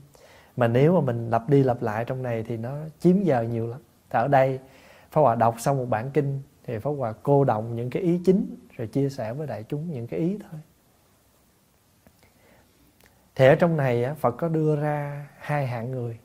Mà 0.58 0.68
nếu 0.68 0.96
mà 0.96 1.02
mình 1.02 1.30
lặp 1.30 1.50
đi 1.50 1.64
lặp 1.64 1.82
lại 1.82 2.06
trong 2.06 2.24
này 2.24 2.44
thì 2.48 2.58
nó 2.58 2.76
chiếm 3.00 3.24
giờ 3.24 3.42
nhiều 3.42 3.68
lắm. 3.68 3.80
Thì 4.10 4.20
ở 4.20 4.28
đây, 4.28 4.60
Pháp 5.12 5.22
Hòa 5.22 5.36
đọc 5.36 5.56
xong 5.60 5.78
một 5.78 5.86
bản 5.90 6.10
kinh, 6.12 6.42
thì 6.66 6.80
Pháp 6.80 6.92
Hòa 6.92 7.14
cô 7.24 7.44
động 7.44 7.76
những 7.76 7.90
cái 7.90 8.04
ý 8.04 8.22
chính, 8.26 8.56
rồi 8.78 8.88
chia 8.88 9.10
sẻ 9.10 9.34
với 9.34 9.48
đại 9.48 9.64
chúng 9.64 9.92
những 9.92 10.08
cái 10.08 10.20
ý 10.20 10.40
thôi. 10.52 10.60
Thì 13.36 13.48
ở 13.48 13.56
trong 13.56 13.78
này 13.78 14.16
Phật 14.20 14.32
có 14.32 14.48
đưa 14.48 14.76
ra 14.76 15.28
hai 15.40 15.68
hạng 15.68 15.92
người. 15.92 16.20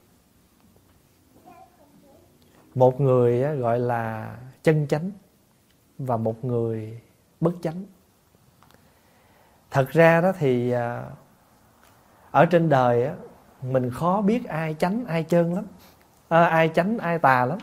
Một 2.75 3.01
người 3.01 3.57
gọi 3.57 3.79
là 3.79 4.37
chân 4.63 4.87
chánh 4.89 5.11
và 5.99 6.17
một 6.17 6.45
người 6.45 7.01
bất 7.41 7.53
chánh. 7.63 7.85
thật 9.71 9.91
ra 9.91 10.21
đó 10.21 10.33
thì 10.39 10.71
à, 10.71 11.05
ở 12.31 12.47
trên 12.47 12.69
đời 12.69 13.11
mình 13.63 13.91
khó 13.91 14.21
biết 14.21 14.49
ai 14.49 14.77
chánh 14.79 15.05
ai 15.07 15.25
chân 15.25 15.55
lắm 15.55 15.65
à, 16.29 16.45
ai 16.45 16.71
chánh 16.75 16.99
ai 16.99 17.19
tà 17.19 17.45
lắm 17.45 17.59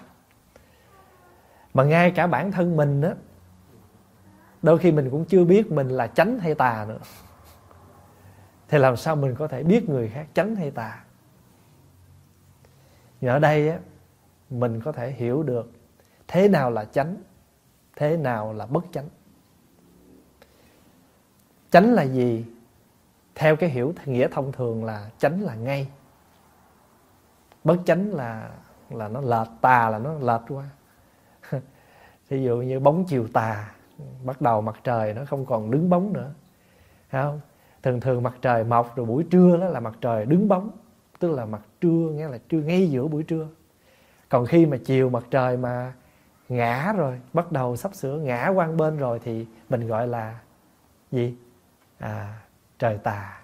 mà 1.73 1.83
ngay 1.83 2.11
cả 2.11 2.27
bản 2.27 2.51
thân 2.51 2.77
mình 2.77 3.01
á 3.01 3.11
đôi 4.61 4.77
khi 4.77 4.91
mình 4.91 5.09
cũng 5.09 5.25
chưa 5.25 5.45
biết 5.45 5.71
mình 5.71 5.89
là 5.89 6.07
chánh 6.07 6.39
hay 6.39 6.55
tà 6.55 6.85
nữa 6.87 6.99
thì 8.67 8.77
làm 8.77 8.97
sao 8.97 9.15
mình 9.15 9.35
có 9.35 9.47
thể 9.47 9.63
biết 9.63 9.89
người 9.89 10.09
khác 10.09 10.27
chánh 10.33 10.55
hay 10.55 10.71
tà? 10.71 11.03
Nhưng 13.21 13.31
ở 13.31 13.39
đây 13.39 13.69
á, 13.69 13.79
mình 14.49 14.81
có 14.81 14.91
thể 14.91 15.11
hiểu 15.11 15.43
được 15.43 15.71
thế 16.27 16.47
nào 16.47 16.71
là 16.71 16.85
chánh, 16.85 17.17
thế 17.95 18.17
nào 18.17 18.53
là 18.53 18.65
bất 18.65 18.85
chánh. 18.91 19.09
Chánh 21.71 21.93
là 21.93 22.03
gì? 22.03 22.45
Theo 23.35 23.55
cái 23.55 23.69
hiểu 23.69 23.93
nghĩa 24.05 24.27
thông 24.27 24.51
thường 24.51 24.83
là 24.83 25.09
chánh 25.17 25.41
là 25.41 25.55
ngay. 25.55 25.87
Bất 27.63 27.77
chánh 27.85 28.13
là 28.13 28.51
là 28.89 29.07
nó 29.07 29.21
lệch, 29.21 29.47
tà 29.61 29.89
là 29.89 29.97
nó 29.99 30.13
lệch 30.13 30.41
qua. 30.47 30.69
Ví 32.29 32.43
dụ 32.43 32.57
như 32.57 32.79
bóng 32.79 33.05
chiều 33.05 33.27
tà, 33.33 33.75
bắt 34.23 34.41
đầu 34.41 34.61
mặt 34.61 34.79
trời 34.83 35.13
nó 35.13 35.25
không 35.25 35.45
còn 35.45 35.71
đứng 35.71 35.89
bóng 35.89 36.13
nữa. 36.13 36.31
Không? 37.11 37.39
Thường 37.85 37.99
thường 37.99 38.23
mặt 38.23 38.33
trời 38.41 38.63
mọc 38.63 38.95
rồi 38.95 39.05
buổi 39.05 39.23
trưa 39.31 39.57
đó 39.57 39.67
là 39.67 39.79
mặt 39.79 39.93
trời 40.01 40.25
đứng 40.25 40.47
bóng, 40.47 40.71
tức 41.19 41.31
là 41.31 41.45
mặt 41.45 41.61
trưa 41.81 41.89
nghĩa 41.89 42.27
là 42.27 42.37
trưa 42.49 42.61
ngay 42.61 42.89
giữa 42.89 43.07
buổi 43.07 43.23
trưa. 43.23 43.47
Còn 44.29 44.45
khi 44.45 44.65
mà 44.65 44.77
chiều 44.85 45.09
mặt 45.09 45.23
trời 45.31 45.57
mà 45.57 45.93
ngã 46.49 46.93
rồi, 46.97 47.21
bắt 47.33 47.51
đầu 47.51 47.75
sắp 47.75 47.95
sửa 47.95 48.17
ngã 48.17 48.47
quan 48.47 48.77
bên 48.77 48.97
rồi 48.97 49.19
thì 49.23 49.45
mình 49.69 49.87
gọi 49.87 50.07
là 50.07 50.39
gì? 51.11 51.35
À 51.97 52.39
trời 52.79 52.97
tà. 52.97 53.41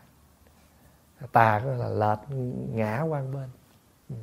Tà 1.31 1.61
có 1.63 1.71
là 1.71 1.89
lệch, 1.89 2.37
ngã 2.73 3.01
quan 3.01 3.33
bên. 3.33 3.49
Ừ. 4.09 4.15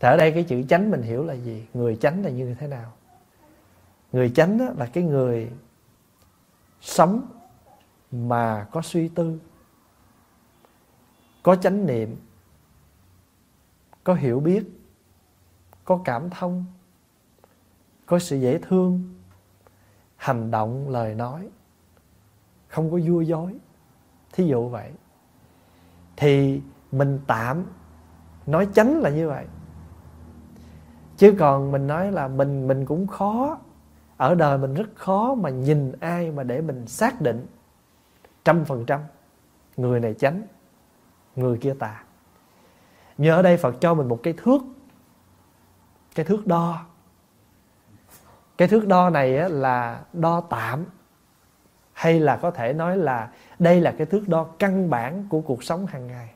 Thì 0.00 0.08
ở 0.08 0.16
đây 0.16 0.32
cái 0.32 0.42
chữ 0.42 0.62
chánh 0.68 0.90
mình 0.90 1.02
hiểu 1.02 1.24
là 1.24 1.34
gì? 1.34 1.66
Người 1.74 1.96
chánh 1.96 2.24
là 2.24 2.30
như 2.30 2.54
thế 2.54 2.66
nào? 2.66 2.92
Người 4.12 4.30
chánh 4.30 4.78
là 4.78 4.86
cái 4.86 5.04
người 5.04 5.50
sống 6.80 7.22
mà 8.12 8.66
có 8.72 8.82
suy 8.82 9.08
tư, 9.08 9.38
có 11.42 11.56
chánh 11.56 11.86
niệm, 11.86 12.16
có 14.04 14.14
hiểu 14.14 14.40
biết, 14.40 14.64
có 15.84 16.00
cảm 16.04 16.30
thông, 16.30 16.64
có 18.06 18.18
sự 18.18 18.36
dễ 18.36 18.58
thương, 18.58 19.14
hành 20.16 20.50
động 20.50 20.88
lời 20.88 21.14
nói, 21.14 21.48
không 22.68 22.90
có 22.90 22.98
vua 23.06 23.20
dối, 23.20 23.54
thí 24.32 24.46
dụ 24.46 24.68
vậy. 24.68 24.92
Thì 26.16 26.62
mình 26.92 27.20
tạm 27.26 27.64
nói 28.46 28.68
chánh 28.74 29.00
là 29.00 29.10
như 29.10 29.28
vậy. 29.28 29.46
Chứ 31.16 31.34
còn 31.38 31.72
mình 31.72 31.86
nói 31.86 32.12
là 32.12 32.28
mình 32.28 32.68
mình 32.68 32.86
cũng 32.86 33.06
khó, 33.06 33.58
ở 34.16 34.34
đời 34.34 34.58
mình 34.58 34.74
rất 34.74 34.88
khó 34.94 35.34
mà 35.34 35.50
nhìn 35.50 35.92
ai 36.00 36.30
mà 36.30 36.42
để 36.42 36.60
mình 36.60 36.86
xác 36.86 37.20
định 37.20 37.46
trăm 38.48 38.64
phần 38.64 38.86
trăm. 38.86 39.00
Người 39.76 40.00
này 40.00 40.14
chánh, 40.14 40.42
người 41.36 41.58
kia 41.58 41.74
tà. 41.78 42.04
Nhờ 43.18 43.36
ở 43.36 43.42
đây 43.42 43.56
phật 43.56 43.74
cho 43.80 43.94
mình 43.94 44.08
một 44.08 44.20
cái 44.22 44.34
thước 44.36 44.62
cái 46.14 46.24
thước 46.24 46.46
đo. 46.46 46.86
Cái 48.56 48.68
thước 48.68 48.86
đo 48.86 49.10
này 49.10 49.50
là 49.50 50.00
đo 50.12 50.40
tạm, 50.40 50.84
hay 51.92 52.20
là 52.20 52.36
có 52.36 52.50
thể 52.50 52.72
nói 52.72 52.96
là 52.96 53.32
đây 53.58 53.80
là 53.80 53.94
cái 53.98 54.06
thước 54.06 54.28
đo 54.28 54.44
căn 54.58 54.90
bản 54.90 55.26
của 55.28 55.40
cuộc 55.40 55.64
sống 55.64 55.86
hàng 55.86 56.06
ngày. 56.06 56.34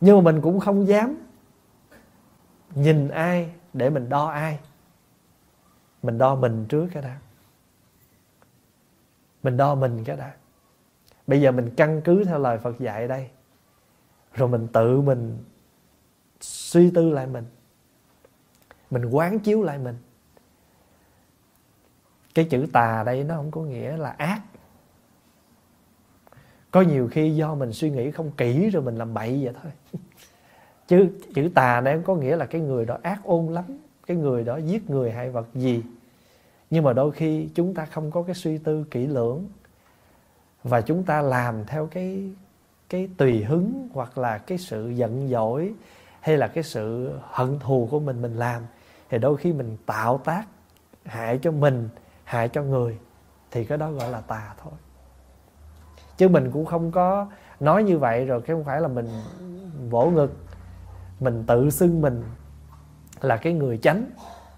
Nhưng 0.00 0.16
mà 0.16 0.22
mình 0.22 0.40
cũng 0.42 0.60
không 0.60 0.88
dám 0.88 1.16
nhìn 2.74 3.08
ai 3.08 3.52
để 3.72 3.90
mình 3.90 4.08
đo 4.08 4.26
ai. 4.26 4.58
Mình 6.02 6.18
đo 6.18 6.34
mình 6.34 6.66
trước 6.68 6.88
cái 6.92 7.02
đã. 7.02 7.18
Mình 9.42 9.56
đo 9.56 9.74
mình 9.74 10.04
cái 10.04 10.16
đã 10.16 10.32
bây 11.26 11.40
giờ 11.40 11.52
mình 11.52 11.70
căn 11.76 12.00
cứ 12.04 12.24
theo 12.24 12.38
lời 12.38 12.58
phật 12.58 12.78
dạy 12.78 13.08
đây. 13.08 13.28
Rồi 14.34 14.48
mình 14.48 14.68
tự 14.72 15.00
mình 15.00 15.38
suy 16.40 16.90
tư 16.90 17.10
lại 17.10 17.26
mình. 17.26 17.44
Mình 18.90 19.04
quán 19.04 19.38
chiếu 19.38 19.62
lại 19.62 19.78
mình. 19.78 19.96
Cái 22.34 22.44
chữ 22.44 22.66
tà 22.72 23.02
đây 23.06 23.24
nó 23.24 23.36
không 23.36 23.50
có 23.50 23.60
nghĩa 23.60 23.96
là 23.96 24.10
ác. 24.10 24.40
Có 26.70 26.80
nhiều 26.80 27.08
khi 27.12 27.34
do 27.34 27.54
mình 27.54 27.72
suy 27.72 27.90
nghĩ 27.90 28.10
không 28.10 28.30
kỹ 28.36 28.70
rồi 28.70 28.82
mình 28.82 28.96
làm 28.96 29.14
bậy 29.14 29.44
vậy 29.44 29.54
thôi. 29.62 29.72
Chứ 30.88 31.08
chữ 31.34 31.50
tà 31.54 31.80
này 31.80 32.00
có 32.04 32.14
nghĩa 32.14 32.36
là 32.36 32.46
cái 32.46 32.60
người 32.60 32.84
đó 32.84 32.98
ác 33.02 33.20
ôn 33.24 33.46
lắm, 33.46 33.64
cái 34.06 34.16
người 34.16 34.44
đó 34.44 34.56
giết 34.56 34.90
người 34.90 35.10
hại 35.10 35.30
vật 35.30 35.46
gì. 35.54 35.82
Nhưng 36.70 36.84
mà 36.84 36.92
đôi 36.92 37.12
khi 37.12 37.48
chúng 37.54 37.74
ta 37.74 37.84
không 37.84 38.10
có 38.10 38.22
cái 38.22 38.34
suy 38.34 38.58
tư 38.58 38.84
kỹ 38.90 39.06
lưỡng 39.06 39.48
và 40.68 40.80
chúng 40.80 41.02
ta 41.02 41.22
làm 41.22 41.64
theo 41.64 41.86
cái 41.86 42.30
cái 42.88 43.08
tùy 43.16 43.44
hứng 43.44 43.88
hoặc 43.92 44.18
là 44.18 44.38
cái 44.38 44.58
sự 44.58 44.88
giận 44.88 45.28
dỗi 45.28 45.74
hay 46.20 46.36
là 46.36 46.48
cái 46.48 46.64
sự 46.64 47.12
hận 47.30 47.58
thù 47.58 47.88
của 47.90 48.00
mình 48.00 48.22
mình 48.22 48.36
làm. 48.36 48.62
Thì 49.10 49.18
đôi 49.18 49.36
khi 49.36 49.52
mình 49.52 49.76
tạo 49.86 50.18
tác 50.18 50.46
hại 51.04 51.38
cho 51.42 51.52
mình, 51.52 51.88
hại 52.24 52.48
cho 52.48 52.62
người, 52.62 52.98
thì 53.50 53.64
cái 53.64 53.78
đó 53.78 53.90
gọi 53.90 54.10
là 54.10 54.20
tà 54.20 54.54
thôi. 54.62 54.72
Chứ 56.16 56.28
mình 56.28 56.50
cũng 56.50 56.64
không 56.64 56.90
có 56.90 57.26
nói 57.60 57.82
như 57.82 57.98
vậy 57.98 58.24
rồi 58.24 58.40
cái 58.40 58.56
không 58.56 58.64
phải 58.64 58.80
là 58.80 58.88
mình 58.88 59.08
vỗ 59.90 60.10
ngực, 60.10 60.36
mình 61.20 61.44
tự 61.46 61.70
xưng 61.70 62.00
mình 62.00 62.22
là 63.20 63.36
cái 63.36 63.52
người 63.52 63.78
chánh, 63.78 64.06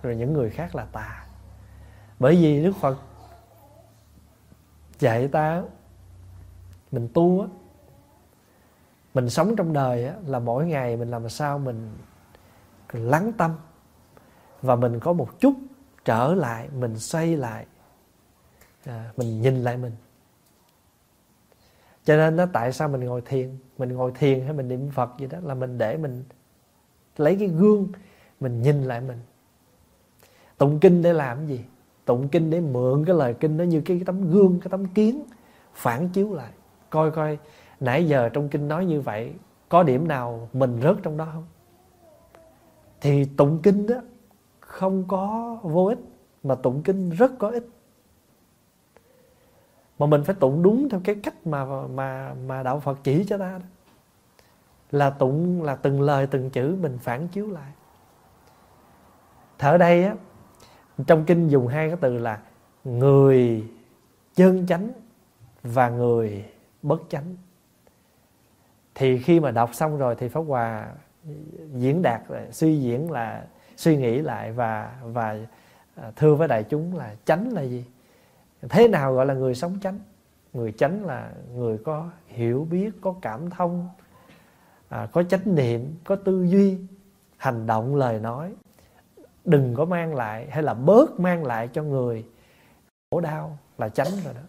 rồi 0.02 0.16
những 0.16 0.32
người 0.32 0.50
khác 0.50 0.74
là 0.74 0.86
tà. 0.92 1.26
Bởi 2.18 2.36
vì 2.36 2.64
đức 2.64 2.72
phật 2.80 2.96
dạy 4.98 5.28
ta 5.28 5.62
mình 6.92 7.08
tu 7.14 7.40
á 7.40 7.46
mình 9.14 9.30
sống 9.30 9.56
trong 9.56 9.72
đời 9.72 10.04
á 10.04 10.14
là 10.26 10.38
mỗi 10.38 10.66
ngày 10.66 10.96
mình 10.96 11.10
làm 11.10 11.28
sao 11.28 11.58
mình 11.58 11.90
lắng 12.92 13.32
tâm 13.38 13.54
và 14.62 14.76
mình 14.76 15.00
có 15.00 15.12
một 15.12 15.40
chút 15.40 15.54
trở 16.04 16.34
lại 16.34 16.68
mình 16.78 16.98
xoay 16.98 17.36
lại 17.36 17.66
à, 18.84 19.10
mình 19.16 19.42
nhìn 19.42 19.62
lại 19.62 19.76
mình. 19.76 19.92
Cho 22.04 22.16
nên 22.16 22.36
đó 22.36 22.46
tại 22.52 22.72
sao 22.72 22.88
mình 22.88 23.04
ngồi 23.04 23.20
thiền? 23.20 23.50
Mình 23.78 23.92
ngồi 23.92 24.12
thiền 24.14 24.40
hay 24.44 24.52
mình 24.52 24.68
niệm 24.68 24.90
phật 24.90 25.10
gì 25.18 25.26
đó 25.26 25.38
là 25.42 25.54
mình 25.54 25.78
để 25.78 25.96
mình 25.96 26.24
lấy 27.16 27.36
cái 27.36 27.48
gương 27.48 27.88
mình 28.40 28.62
nhìn 28.62 28.82
lại 28.82 29.00
mình. 29.00 29.18
Tụng 30.58 30.80
kinh 30.80 31.02
để 31.02 31.12
làm 31.12 31.46
gì? 31.46 31.64
Tụng 32.04 32.28
kinh 32.28 32.50
để 32.50 32.60
mượn 32.60 33.04
cái 33.04 33.16
lời 33.16 33.34
kinh 33.40 33.56
đó 33.56 33.62
như 33.62 33.80
cái 33.80 34.02
tấm 34.06 34.30
gương 34.30 34.60
cái 34.60 34.68
tấm 34.70 34.86
kiến 34.86 35.22
phản 35.74 36.08
chiếu 36.08 36.34
lại 36.34 36.52
coi 36.90 37.10
coi, 37.10 37.38
nãy 37.80 38.08
giờ 38.08 38.28
trong 38.28 38.48
kinh 38.48 38.68
nói 38.68 38.86
như 38.86 39.00
vậy, 39.00 39.34
có 39.68 39.82
điểm 39.82 40.08
nào 40.08 40.48
mình 40.52 40.80
rớt 40.82 40.96
trong 41.02 41.16
đó 41.16 41.28
không? 41.32 41.46
Thì 43.00 43.24
tụng 43.24 43.60
kinh 43.62 43.86
đó 43.86 43.96
không 44.60 45.04
có 45.08 45.56
vô 45.62 45.86
ích, 45.86 45.98
mà 46.42 46.54
tụng 46.54 46.82
kinh 46.82 47.10
rất 47.10 47.32
có 47.38 47.48
ích. 47.48 47.66
Mà 49.98 50.06
mình 50.06 50.24
phải 50.24 50.34
tụng 50.34 50.62
đúng 50.62 50.88
theo 50.88 51.00
cái 51.04 51.14
cách 51.14 51.46
mà 51.46 51.86
mà 51.86 52.34
mà 52.34 52.62
đạo 52.62 52.80
Phật 52.80 52.98
chỉ 53.02 53.24
cho 53.24 53.38
ta 53.38 53.52
đó. 53.58 53.64
Là 54.90 55.10
tụng 55.10 55.62
là 55.62 55.76
từng 55.76 56.00
lời, 56.00 56.26
từng 56.26 56.50
chữ 56.50 56.76
mình 56.80 56.98
phản 56.98 57.28
chiếu 57.28 57.50
lại. 57.50 57.72
Thở 59.58 59.78
đây 59.78 60.04
á, 60.04 60.14
trong 61.06 61.24
kinh 61.24 61.48
dùng 61.48 61.66
hai 61.66 61.88
cái 61.88 61.98
từ 62.00 62.18
là 62.18 62.42
người 62.84 63.64
chân 64.34 64.66
chánh 64.66 64.90
và 65.62 65.88
người 65.88 66.44
bất 66.82 67.02
chánh. 67.08 67.36
Thì 68.94 69.18
khi 69.18 69.40
mà 69.40 69.50
đọc 69.50 69.70
xong 69.74 69.98
rồi 69.98 70.14
thì 70.18 70.28
pháp 70.28 70.40
hòa 70.40 70.88
diễn 71.74 72.02
đạt 72.02 72.22
suy 72.50 72.80
diễn 72.80 73.10
là 73.10 73.46
suy 73.76 73.96
nghĩ 73.96 74.18
lại 74.18 74.52
và 74.52 75.00
và 75.02 75.36
à, 75.94 76.12
thưa 76.16 76.34
với 76.34 76.48
đại 76.48 76.62
chúng 76.62 76.96
là 76.96 77.14
chánh 77.24 77.52
là 77.52 77.62
gì? 77.62 77.84
Thế 78.68 78.88
nào 78.88 79.14
gọi 79.14 79.26
là 79.26 79.34
người 79.34 79.54
sống 79.54 79.78
chánh? 79.82 79.98
Người 80.52 80.72
chánh 80.72 81.04
là 81.04 81.30
người 81.54 81.78
có 81.78 82.10
hiểu 82.26 82.66
biết 82.70 82.90
có 83.00 83.14
cảm 83.22 83.50
thông 83.50 83.88
à, 84.88 85.08
có 85.12 85.22
chánh 85.22 85.54
niệm 85.54 85.94
có 86.04 86.16
tư 86.16 86.44
duy 86.44 86.78
hành 87.36 87.66
động 87.66 87.96
lời 87.96 88.20
nói. 88.20 88.52
Đừng 89.44 89.74
có 89.74 89.84
mang 89.84 90.14
lại 90.14 90.50
hay 90.50 90.62
là 90.62 90.74
bớt 90.74 91.20
mang 91.20 91.44
lại 91.44 91.68
cho 91.72 91.82
người 91.82 92.24
khổ 93.10 93.20
đau 93.20 93.58
là 93.78 93.88
chánh 93.88 94.10
rồi 94.24 94.34
đó 94.34 94.40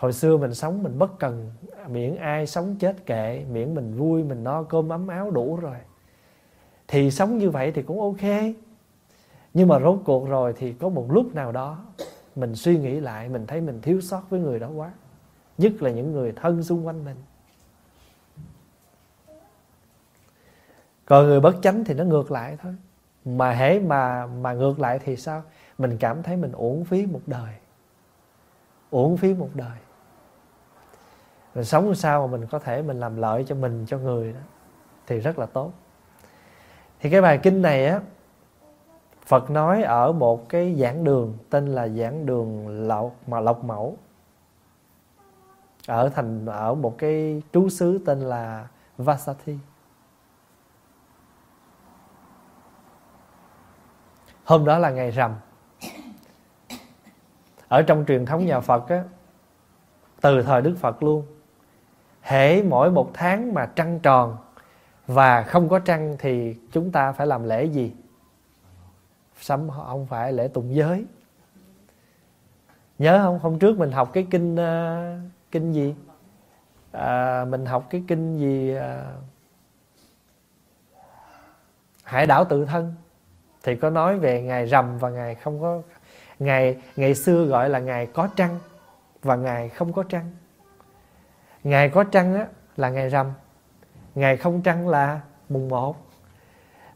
hồi 0.00 0.12
xưa 0.12 0.36
mình 0.36 0.54
sống 0.54 0.82
mình 0.82 0.98
bất 0.98 1.18
cần 1.18 1.50
miễn 1.88 2.16
ai 2.16 2.46
sống 2.46 2.76
chết 2.78 3.06
kệ 3.06 3.44
miễn 3.50 3.74
mình 3.74 3.96
vui, 3.96 4.24
mình 4.24 4.44
no 4.44 4.62
cơm 4.62 4.88
ấm 4.88 5.08
áo 5.08 5.30
đủ 5.30 5.56
rồi. 5.56 5.76
Thì 6.88 7.10
sống 7.10 7.38
như 7.38 7.50
vậy 7.50 7.72
thì 7.72 7.82
cũng 7.82 8.00
ok. 8.00 8.54
Nhưng 9.54 9.68
mà 9.68 9.80
rốt 9.80 9.98
cuộc 10.04 10.28
rồi 10.28 10.54
thì 10.56 10.72
có 10.72 10.88
một 10.88 11.06
lúc 11.12 11.34
nào 11.34 11.52
đó 11.52 11.84
mình 12.36 12.54
suy 12.54 12.78
nghĩ 12.78 13.00
lại, 13.00 13.28
mình 13.28 13.46
thấy 13.46 13.60
mình 13.60 13.80
thiếu 13.82 14.00
sót 14.00 14.22
với 14.30 14.40
người 14.40 14.58
đó 14.58 14.68
quá. 14.68 14.92
Nhất 15.58 15.72
là 15.82 15.90
những 15.90 16.12
người 16.12 16.32
thân 16.36 16.62
xung 16.62 16.86
quanh 16.86 17.04
mình. 17.04 17.16
Còn 21.04 21.26
người 21.26 21.40
bất 21.40 21.56
chánh 21.62 21.84
thì 21.84 21.94
nó 21.94 22.04
ngược 22.04 22.30
lại 22.30 22.56
thôi. 22.62 22.74
Mà 23.24 23.52
hễ 23.52 23.80
mà 23.80 24.26
mà 24.26 24.52
ngược 24.52 24.80
lại 24.80 24.98
thì 25.04 25.16
sao? 25.16 25.42
Mình 25.78 25.96
cảm 26.00 26.22
thấy 26.22 26.36
mình 26.36 26.52
uổng 26.52 26.84
phí 26.84 27.06
một 27.06 27.22
đời. 27.26 27.54
Uổng 28.90 29.16
phí 29.16 29.34
một 29.34 29.50
đời 29.54 29.78
mình 31.54 31.64
sống 31.64 31.94
sao 31.94 32.26
mà 32.26 32.36
mình 32.36 32.46
có 32.46 32.58
thể 32.58 32.82
mình 32.82 33.00
làm 33.00 33.16
lợi 33.16 33.44
cho 33.48 33.54
mình, 33.54 33.86
cho 33.86 33.98
người 33.98 34.32
đó, 34.32 34.40
thì 35.06 35.20
rất 35.20 35.38
là 35.38 35.46
tốt. 35.46 35.72
Thì 37.00 37.10
cái 37.10 37.22
bài 37.22 37.38
kinh 37.42 37.62
này 37.62 37.86
á, 37.86 38.00
Phật 39.26 39.50
nói 39.50 39.82
ở 39.82 40.12
một 40.12 40.48
cái 40.48 40.74
giảng 40.74 41.04
đường 41.04 41.38
tên 41.50 41.66
là 41.66 41.88
giảng 41.88 42.26
đường 42.26 42.68
lộc 42.88 43.14
mà 43.26 43.40
lộc 43.40 43.64
mẫu. 43.64 43.96
Ở 45.86 46.08
thành, 46.08 46.46
ở 46.46 46.74
một 46.74 46.98
cái 46.98 47.42
trú 47.52 47.68
xứ 47.68 48.00
tên 48.06 48.20
là 48.20 48.68
Vasati. 48.98 49.58
Hôm 54.44 54.64
đó 54.64 54.78
là 54.78 54.90
ngày 54.90 55.10
rằm. 55.10 55.34
Ở 57.68 57.82
trong 57.82 58.04
truyền 58.08 58.26
thống 58.26 58.46
nhà 58.46 58.60
Phật 58.60 58.88
á, 58.88 59.04
từ 60.20 60.42
thời 60.42 60.62
Đức 60.62 60.76
Phật 60.78 61.02
luôn 61.02 61.26
hễ 62.22 62.62
mỗi 62.62 62.90
một 62.90 63.10
tháng 63.14 63.54
mà 63.54 63.66
trăng 63.66 64.00
tròn 64.00 64.36
và 65.06 65.42
không 65.42 65.68
có 65.68 65.78
trăng 65.78 66.16
thì 66.18 66.56
chúng 66.72 66.92
ta 66.92 67.12
phải 67.12 67.26
làm 67.26 67.44
lễ 67.44 67.64
gì? 67.64 67.92
Sắm 69.40 69.70
không 69.70 70.06
phải 70.06 70.32
lễ 70.32 70.48
tụng 70.48 70.74
giới. 70.74 71.04
Nhớ 72.98 73.20
không? 73.22 73.38
Hôm 73.38 73.58
trước 73.58 73.78
mình 73.78 73.92
học 73.92 74.10
cái 74.12 74.26
kinh 74.30 74.54
uh, 74.54 75.30
kinh 75.50 75.72
gì? 75.72 75.94
À, 76.92 77.44
mình 77.48 77.66
học 77.66 77.86
cái 77.90 78.04
kinh 78.08 78.38
gì 78.38 78.76
uh, 78.76 78.82
hải 82.02 82.26
đảo 82.26 82.44
tự 82.44 82.64
thân. 82.64 82.94
Thì 83.62 83.76
có 83.76 83.90
nói 83.90 84.18
về 84.18 84.42
ngày 84.42 84.66
rằm 84.66 84.98
và 84.98 85.10
ngày 85.10 85.34
không 85.34 85.60
có 85.60 85.82
ngày 86.38 86.76
ngày 86.96 87.14
xưa 87.14 87.44
gọi 87.44 87.68
là 87.68 87.78
ngày 87.78 88.06
có 88.06 88.28
trăng 88.36 88.58
và 89.22 89.36
ngày 89.36 89.68
không 89.68 89.92
có 89.92 90.02
trăng 90.02 90.30
ngày 91.64 91.88
có 91.88 92.04
trăng 92.04 92.34
á, 92.34 92.46
là 92.76 92.90
ngày 92.90 93.08
rằm. 93.08 93.32
Ngày 94.14 94.36
không 94.36 94.62
trăng 94.62 94.88
là 94.88 95.20
mùng 95.48 95.68
một. 95.68 95.96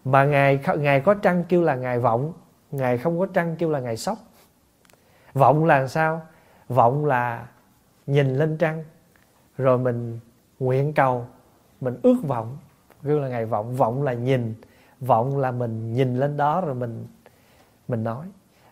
Mà 0.05 0.25
ngày 0.25 0.61
ngày 0.79 1.01
có 1.01 1.15
trăng 1.15 1.45
kêu 1.49 1.63
là 1.63 1.75
ngày 1.75 1.99
vọng. 1.99 2.33
Ngày 2.71 2.99
không 2.99 3.19
có 3.19 3.27
trăng 3.27 3.57
kêu 3.57 3.71
là 3.71 3.81
ngày 3.81 3.97
sóc. 3.97 4.19
Vọng 5.35 5.65
là 5.65 5.87
sao? 5.87 6.23
Vọng 6.69 7.05
là 7.05 7.47
nhìn 8.07 8.35
lên 8.35 8.59
trăng 8.59 8.85
rồi 9.59 9.79
mình 9.79 10.21
nguyện 10.59 10.93
cầu 10.93 11.27
mình 11.81 11.97
ước 12.03 12.17
vọng 12.23 12.59
kêu 13.05 13.21
là 13.21 13.29
ngày 13.29 13.47
vọng. 13.47 13.77
Vọng 13.77 14.03
là 14.03 14.13
nhìn 14.13 14.55
vọng 15.01 15.39
là 15.39 15.51
mình 15.51 15.93
nhìn 15.93 16.17
lên 16.17 16.37
đó 16.37 16.61
rồi 16.61 16.75
mình 16.75 17.07
mình 17.89 18.05
nói. 18.05 18.27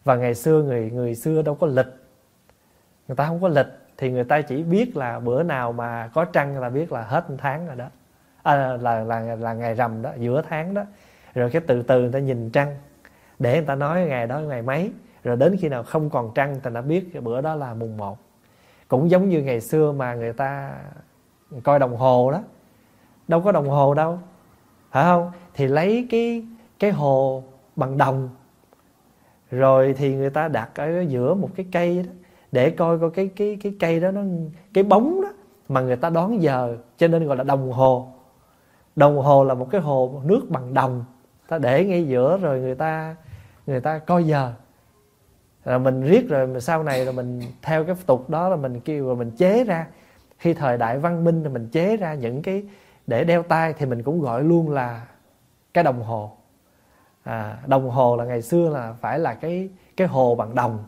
Và 0.05 0.17
ngày 0.17 0.35
xưa 0.35 0.63
người 0.63 0.91
người 0.91 1.15
xưa 1.15 1.43
đâu 1.43 1.55
có 1.55 1.67
lịch. 1.67 1.87
Người 3.09 3.17
ta 3.17 3.27
không 3.27 3.43
có 3.43 3.49
lịch 3.49 3.67
thì 3.99 4.11
người 4.11 4.25
ta 4.25 4.43
chỉ 4.43 4.63
biết 4.63 4.97
là 4.97 5.21
bữa 5.21 5.43
nào 5.43 5.73
mà 5.73 6.11
có 6.15 6.25
trăng 6.25 6.61
là 6.61 6.71
biết 6.71 6.93
là 6.93 7.03
hết 7.03 7.25
tháng 7.39 7.67
rồi 7.67 7.77
đó. 7.77 7.87
À, 8.43 8.77
là, 8.77 9.05
là 9.05 9.21
là 9.21 9.55
ngày 9.55 9.75
rằm 9.75 10.03
đó 10.03 10.11
giữa 10.19 10.43
tháng 10.49 10.75
đó. 10.75 10.83
Rồi 11.35 11.51
cái 11.51 11.63
từ 11.67 11.83
từ 11.83 12.01
người 12.01 12.13
ta 12.13 12.19
nhìn 12.19 12.51
trăng. 12.51 12.77
Để 13.39 13.55
người 13.55 13.67
ta 13.67 13.75
nói 13.75 14.05
ngày 14.05 14.27
đó 14.27 14.41
ngày 14.41 14.63
mấy. 14.63 14.93
Rồi 15.25 15.37
đến 15.37 15.57
khi 15.61 15.69
nào 15.69 15.83
không 15.83 16.11
còn 16.11 16.33
trăng 16.35 16.61
thì 16.63 16.71
đã 16.75 16.81
biết 16.81 17.11
cái 17.13 17.23
bữa 17.23 17.41
đó 17.41 17.55
là 17.55 17.75
mùng 17.75 17.97
1 17.97 18.19
cũng 18.89 19.11
giống 19.11 19.29
như 19.29 19.43
ngày 19.43 19.61
xưa 19.61 19.93
mà 19.93 20.15
người 20.15 20.33
ta 20.33 20.73
coi 21.65 21.79
đồng 21.79 21.97
hồ 21.97 22.31
đó. 22.31 22.43
Đâu 23.29 23.41
có 23.41 23.53
đồng 23.53 23.69
hồ 23.69 23.95
đâu. 23.95 24.19
Phải 24.91 25.05
không? 25.05 25.33
Thì 25.55 25.67
lấy 25.67 26.07
cái 26.11 26.47
cái 26.79 26.91
hồ 26.91 27.45
bằng 27.77 27.99
đồng. 27.99 28.29
Rồi 29.51 29.95
thì 29.99 30.15
người 30.15 30.31
ta 30.31 30.49
đặt 30.49 30.71
ở 30.75 31.01
giữa 31.01 31.35
một 31.35 31.49
cái 31.57 31.67
cây 31.73 32.03
đó 32.03 32.13
để 32.53 32.71
coi 32.71 32.99
coi 32.99 33.11
cái 33.11 33.31
cái 33.37 33.59
cái 33.63 33.75
cây 33.81 34.01
đó 34.01 34.11
nó 34.11 34.21
cái 34.75 34.85
bóng 34.85 35.21
đó 35.23 35.29
mà 35.69 35.81
người 35.81 35.97
ta 35.97 36.11
đón 36.11 36.43
giờ 36.43 36.77
cho 36.97 37.09
nên 37.09 37.27
gọi 37.27 37.37
là 37.37 37.45
đồng 37.45 37.73
hồ. 37.73 38.09
Đồng 38.97 39.19
hồ 39.19 39.45
là 39.45 39.55
một 39.55 39.69
cái 39.71 39.81
hồ 39.81 40.23
nước 40.25 40.41
bằng 40.49 40.75
đồng. 40.75 41.05
Ta 41.49 41.59
để 41.59 41.85
ngay 41.85 42.07
giữa 42.07 42.39
rồi 42.39 42.61
người 42.61 42.75
ta 42.75 43.17
người 43.67 43.81
ta 43.81 43.99
coi 43.99 44.25
giờ. 44.25 44.53
Rồi 45.65 45.79
mình 45.79 46.03
riết 46.03 46.29
rồi 46.29 46.61
sau 46.61 46.83
này 46.83 47.05
rồi 47.05 47.15
mình 47.15 47.43
theo 47.63 47.85
cái 47.85 47.97
tục 48.07 48.31
đó 48.31 48.49
là 48.49 48.57
mình 48.57 48.81
kêu 48.81 49.07
rồi 49.07 49.17
mình 49.17 49.31
chế 49.31 49.65
ra. 49.65 49.87
Khi 50.39 50.55
thời 50.55 50.79
đại 50.79 50.99
văn 50.99 51.25
minh 51.25 51.43
thì 51.43 51.49
mình 51.49 51.69
chế 51.69 51.97
ra 51.97 52.15
những 52.15 52.43
cái 52.43 52.65
để 53.07 53.25
đeo 53.25 53.43
tay 53.43 53.75
thì 53.79 53.87
mình 53.87 54.03
cũng 54.03 54.21
gọi 54.21 54.45
luôn 54.45 54.71
là 54.71 55.07
cái 55.75 55.85
đồng 55.85 56.03
hồ. 56.03 56.33
À, 57.23 57.59
đồng 57.67 57.91
hồ 57.91 58.17
là 58.17 58.25
ngày 58.25 58.43
xưa 58.43 58.69
là 58.69 58.95
phải 59.01 59.19
là 59.19 59.35
cái 59.35 59.69
cái 59.97 60.07
hồ 60.07 60.35
bằng 60.35 60.55
đồng 60.55 60.85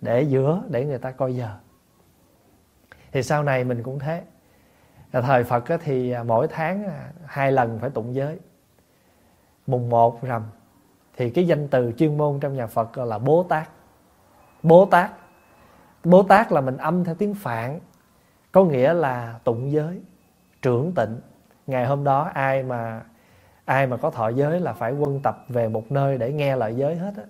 để 0.00 0.22
giữa 0.22 0.62
để 0.68 0.84
người 0.84 0.98
ta 0.98 1.10
coi 1.10 1.36
giờ. 1.36 1.56
Thì 3.12 3.22
sau 3.22 3.42
này 3.42 3.64
mình 3.64 3.82
cũng 3.82 3.98
thế. 3.98 4.22
Thời 5.12 5.44
Phật 5.44 5.64
thì 5.82 6.10
à, 6.10 6.22
mỗi 6.22 6.48
tháng 6.48 6.84
à, 6.84 7.10
hai 7.26 7.52
lần 7.52 7.78
phải 7.78 7.90
tụng 7.90 8.14
giới. 8.14 8.38
Mùng 9.66 9.90
một 9.90 10.22
rằm, 10.22 10.42
thì 11.16 11.30
cái 11.30 11.46
danh 11.46 11.68
từ 11.68 11.92
chuyên 11.96 12.18
môn 12.18 12.40
trong 12.40 12.54
nhà 12.54 12.66
Phật 12.66 12.92
gọi 12.92 13.06
là 13.06 13.18
Bố 13.18 13.46
Tát. 13.48 13.68
Bố 14.62 14.86
Tát. 14.86 15.10
Bố 16.04 16.22
Tát 16.22 16.52
là 16.52 16.60
mình 16.60 16.76
âm 16.76 17.04
theo 17.04 17.14
tiếng 17.14 17.34
Phạn, 17.34 17.80
có 18.52 18.64
nghĩa 18.64 18.92
là 18.92 19.38
tụng 19.44 19.72
giới, 19.72 20.00
trưởng 20.62 20.92
tịnh. 20.94 21.20
Ngày 21.66 21.86
hôm 21.86 22.04
đó 22.04 22.30
ai 22.34 22.62
mà 22.62 23.02
ai 23.64 23.86
mà 23.86 23.96
có 23.96 24.10
thọ 24.10 24.28
giới 24.28 24.60
là 24.60 24.72
phải 24.72 24.92
quân 24.92 25.20
tập 25.22 25.44
về 25.48 25.68
một 25.68 25.92
nơi 25.92 26.18
để 26.18 26.32
nghe 26.32 26.56
lời 26.56 26.74
giới 26.76 26.96
hết 26.96 27.12
á 27.16 27.22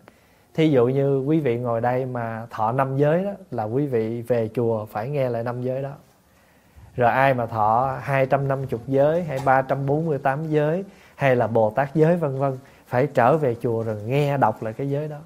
thí 0.61 0.71
dụ 0.71 0.87
như 0.87 1.21
quý 1.21 1.41
vị 1.41 1.59
ngồi 1.59 1.81
đây 1.81 2.07
mà 2.07 2.47
thọ 2.51 2.73
năm 2.73 2.97
giới 2.97 3.25
đó, 3.25 3.31
là 3.51 3.65
quý 3.65 3.87
vị 3.87 4.23
về 4.23 4.51
chùa 4.55 4.87
phải 4.87 5.09
nghe 5.09 5.29
lại 5.29 5.43
năm 5.43 5.63
giới 5.63 5.83
đó. 5.83 5.93
Rồi 6.97 7.11
ai 7.11 7.35
mà 7.35 7.47
thọ 7.47 7.99
250 8.03 8.81
giới, 8.87 9.25
hay 9.25 9.39
348 9.45 10.49
giới, 10.51 10.85
hay 11.15 11.37
là 11.37 11.47
Bồ 11.47 11.71
Tát 11.71 11.95
giới, 11.95 12.17
vân 12.17 12.39
vân, 12.39 12.59
phải 12.87 13.07
trở 13.15 13.37
về 13.37 13.57
chùa 13.61 13.83
rồi 13.83 14.03
nghe 14.03 14.37
đọc 14.37 14.63
lại 14.63 14.73
cái 14.73 14.91
giới 14.91 15.09
đó. 15.09 15.17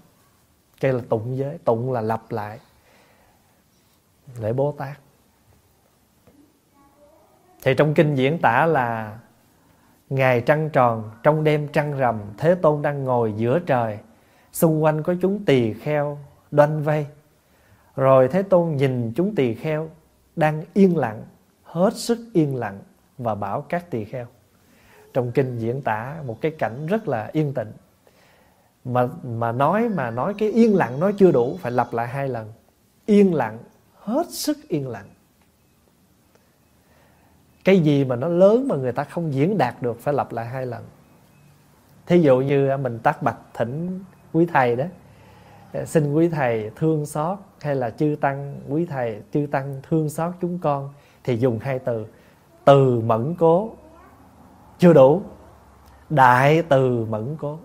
Cái 0.81 0.93
là 0.93 1.01
tụng 1.09 1.37
giới, 1.37 1.59
tụng 1.65 1.93
là 1.93 2.01
lặp 2.01 2.21
lại. 2.31 2.59
Lễ 4.41 4.53
Bồ 4.53 4.73
Tát. 4.73 4.97
Thì 7.63 7.75
trong 7.75 7.95
kinh 7.95 8.15
diễn 8.15 8.39
tả 8.39 8.67
là 8.67 9.19
ngày 10.11 10.41
trăng 10.41 10.71
tròn, 10.71 11.11
trong 11.23 11.45
đêm 11.45 11.69
trăng 11.69 11.99
rằm, 11.99 12.21
thế 12.39 12.55
tôn 12.55 12.83
đang 12.83 13.05
ngồi 13.05 13.33
giữa 13.37 13.59
trời 13.59 13.99
xung 14.55 14.83
quanh 14.83 15.03
có 15.03 15.15
chúng 15.23 15.45
tỳ 15.45 15.73
kheo, 15.73 16.19
đoanh 16.51 16.83
vây. 16.83 17.07
Rồi 17.97 18.29
thế 18.29 18.43
tôn 18.43 18.77
nhìn 18.77 19.13
chúng 19.17 19.35
tỳ 19.35 19.55
kheo 19.55 19.91
đang 20.37 20.65
yên 20.75 20.97
lặng, 20.97 21.23
hết 21.63 21.97
sức 21.97 22.19
yên 22.33 22.57
lặng 22.57 22.79
và 23.19 23.35
bảo 23.35 23.61
các 23.69 23.91
tỳ 23.91 24.05
kheo. 24.05 24.27
Trong 25.13 25.33
kinh 25.33 25.59
diễn 25.59 25.83
tả 25.83 26.17
một 26.27 26.41
cái 26.41 26.53
cảnh 26.59 26.87
rất 26.87 27.09
là 27.09 27.31
yên 27.33 27.55
tĩnh. 27.55 27.73
Mà 28.85 29.09
mà 29.23 29.53
nói 29.53 29.89
mà 29.89 30.11
nói 30.11 30.35
cái 30.39 30.53
yên 30.53 30.77
lặng 30.77 31.01
nói 31.01 31.15
chưa 31.19 31.33
đủ, 31.33 31.59
phải 31.61 31.73
lặp 31.73 31.93
lại 31.93 32.09
hai 32.09 32.29
lần. 32.29 32.53
Yên 33.07 33.35
lặng, 33.35 33.59
hết 33.95 34.27
sức 34.31 34.69
yên 34.69 34.89
lặng. 34.89 35.09
Cái 37.65 37.81
gì 37.81 38.05
mà 38.05 38.17
nó 38.17 38.29
lớn 38.29 38.69
mà 38.69 38.77
người 38.77 38.93
ta 38.93 39.05
không 39.05 39.35
diễn 39.35 39.59
đạt 39.59 39.83
được, 39.83 40.01
phải 40.01 40.15
lặp 40.15 40.33
lại 40.33 40.47
hai 40.47 40.67
lần. 40.67 40.85
Thí 42.07 42.21
dụ 42.21 42.39
như 42.39 42.77
mình 42.77 42.99
tác 42.99 43.23
bạch 43.23 43.39
thỉnh 43.55 44.01
quý 44.35 44.47
thầy 44.47 44.77
đó. 44.77 44.85
Ờ, 45.73 45.85
xin 45.85 46.13
quý 46.13 46.29
thầy 46.29 46.71
thương 46.77 47.07
xót 47.07 47.39
hay 47.61 47.75
là 47.75 47.91
chư 47.91 48.17
tăng 48.21 48.61
quý 48.69 48.87
thầy 48.87 49.21
chư 49.33 49.47
tăng 49.51 49.81
thương 49.89 50.09
xót 50.09 50.35
chúng 50.41 50.59
con. 50.59 50.93
Thì 51.25 51.37
dùng 51.37 51.59
hai 51.59 51.79
từ 51.79 52.07
từ 52.65 53.01
mẫn 53.01 53.35
cố. 53.39 53.71
Chưa 54.79 54.93
đủ. 54.93 55.23
Đại 56.11 56.63
từ 56.69 57.05
mẫn 57.05 57.37
cố. 57.41 57.59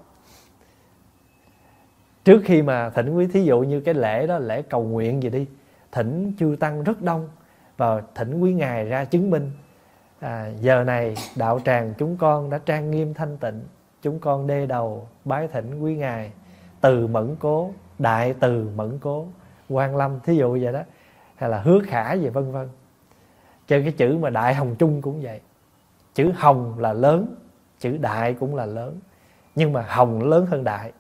Trước 2.23 2.41
khi 2.45 2.62
mà 2.62 2.89
thỉnh 2.89 3.15
quý 3.15 3.27
thí 3.27 3.43
dụ 3.43 3.60
như 3.60 3.82
cái 3.82 3.93
lễ 3.93 4.27
đó 4.27 4.39
lễ 4.39 4.62
cầu 4.62 4.84
nguyện 4.84 5.23
gì 5.23 5.29
đi 5.29 5.47
thỉnh 5.91 6.34
chư 6.39 6.55
tăng 6.60 6.84
rất 6.84 7.01
đông 7.01 7.29
và 7.77 8.01
thỉnh 8.15 8.39
quý 8.39 8.53
ngài 8.53 8.86
ra 8.86 9.05
chứng 9.05 9.29
minh 9.29 9.51
à, 10.19 10.51
giờ 10.62 10.84
này 10.84 11.15
đạo 11.36 11.60
tràng 11.65 11.93
chúng 11.97 12.17
con 12.17 12.49
đã 12.49 12.58
trang 12.65 12.91
nghiêm 12.91 13.13
thanh 13.13 13.38
tịnh 13.38 13.62
chúng 14.01 14.19
con 14.19 14.47
đê 14.47 14.65
đầu 14.65 15.08
bái 15.25 15.47
thỉnh 15.47 15.79
quý 15.79 15.95
ngài 15.95 16.32
từ 16.82 17.08
mẫn 17.08 17.36
cố, 17.39 17.74
đại 18.00 18.36
từ 18.39 18.70
mẫn 18.76 19.00
cố 19.00 19.28
quan 19.70 19.96
lâm, 19.96 20.20
thí 20.20 20.36
dụ 20.36 20.60
vậy 20.62 20.74
đó. 20.74 20.82
Hay 21.36 21.50
là 21.50 21.62
hứa 21.62 21.80
khả 21.88 22.13
gì 22.13 22.30
vân 22.30 22.52
vân. 22.52 22.70
Cho 23.68 23.80
cái 23.80 23.92
chữ 23.92 24.18
mà 24.18 24.30
đại 24.30 24.56
hồng 24.56 24.76
trung 24.80 25.02
cũng 25.02 25.22
vậy. 25.22 25.42
Chữ 26.13 26.32
hồng 26.36 26.80
là 26.80 26.94
lớn, 26.94 27.36
chữ 27.80 27.98
đại 27.98 28.34
cũng 28.34 28.56
là 28.56 28.65
lớn. 28.65 29.00
Nhưng 29.56 29.74
mà 29.74 29.86
hồng 29.89 30.24
lớn 30.24 30.46
hơn 30.46 30.63
đại. 30.63 30.92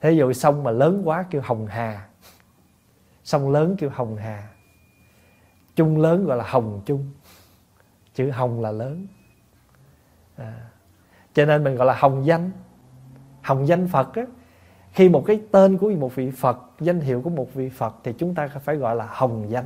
Thế 0.00 0.12
dụ 0.12 0.32
sông 0.32 0.64
mà 0.64 0.70
lớn 0.70 1.02
quá 1.04 1.24
kêu 1.30 1.42
hồng 1.44 1.66
hà. 1.66 2.06
Sông 3.24 3.50
lớn 3.50 3.76
kêu 3.78 3.90
hồng 3.90 4.16
hà. 4.16 4.48
Chung 5.76 5.98
lớn 5.98 6.24
gọi 6.24 6.36
là 6.36 6.44
hồng 6.48 6.82
chung. 6.86 7.10
Chữ 8.14 8.30
hồng 8.30 8.60
là 8.60 8.70
lớn. 8.70 9.06
À. 10.36 10.54
cho 11.34 11.44
nên 11.44 11.64
mình 11.64 11.74
gọi 11.76 11.86
là 11.86 11.94
hồng 11.98 12.26
danh. 12.26 12.50
Hồng 13.42 13.66
danh 13.68 13.88
phật 13.88 14.14
á 14.14 14.22
khi 14.96 15.08
một 15.08 15.24
cái 15.26 15.40
tên 15.50 15.78
của 15.78 15.90
một 15.90 16.14
vị 16.14 16.30
phật, 16.30 16.58
danh 16.80 17.00
hiệu 17.00 17.22
của 17.22 17.30
một 17.30 17.54
vị 17.54 17.68
phật 17.68 17.94
thì 18.04 18.12
chúng 18.18 18.34
ta 18.34 18.48
phải 18.48 18.76
gọi 18.76 18.96
là 18.96 19.08
hồng 19.10 19.46
danh. 19.48 19.64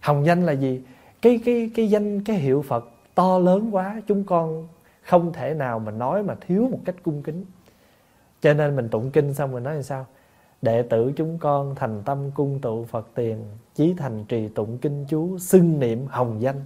Hồng 0.00 0.26
danh 0.26 0.46
là 0.46 0.52
gì? 0.52 0.82
Cái 1.22 1.40
cái 1.44 1.70
cái 1.74 1.90
danh, 1.90 2.24
cái 2.24 2.36
hiệu 2.36 2.62
phật 2.68 2.90
to 3.14 3.38
lớn 3.38 3.74
quá, 3.74 4.02
chúng 4.06 4.24
con 4.24 4.68
không 5.02 5.32
thể 5.32 5.54
nào 5.54 5.78
mà 5.78 5.92
nói 5.92 6.22
mà 6.22 6.34
thiếu 6.40 6.68
một 6.70 6.78
cách 6.84 6.94
cung 7.02 7.22
kính. 7.22 7.44
Cho 8.40 8.54
nên 8.54 8.76
mình 8.76 8.88
tụng 8.88 9.10
kinh 9.10 9.34
xong 9.34 9.52
mình 9.52 9.62
nói 9.62 9.74
làm 9.74 9.82
sao? 9.82 10.06
Đệ 10.62 10.82
tử 10.82 11.12
chúng 11.16 11.38
con 11.38 11.74
thành 11.74 12.02
tâm 12.04 12.30
cung 12.34 12.60
tụ 12.60 12.84
phật 12.84 13.08
tiền, 13.14 13.44
chí 13.74 13.94
thành 13.98 14.24
trì 14.24 14.48
tụng 14.48 14.78
kinh 14.78 15.06
chú, 15.08 15.38
xưng 15.38 15.80
niệm 15.80 16.06
hồng 16.06 16.42
danh. 16.42 16.64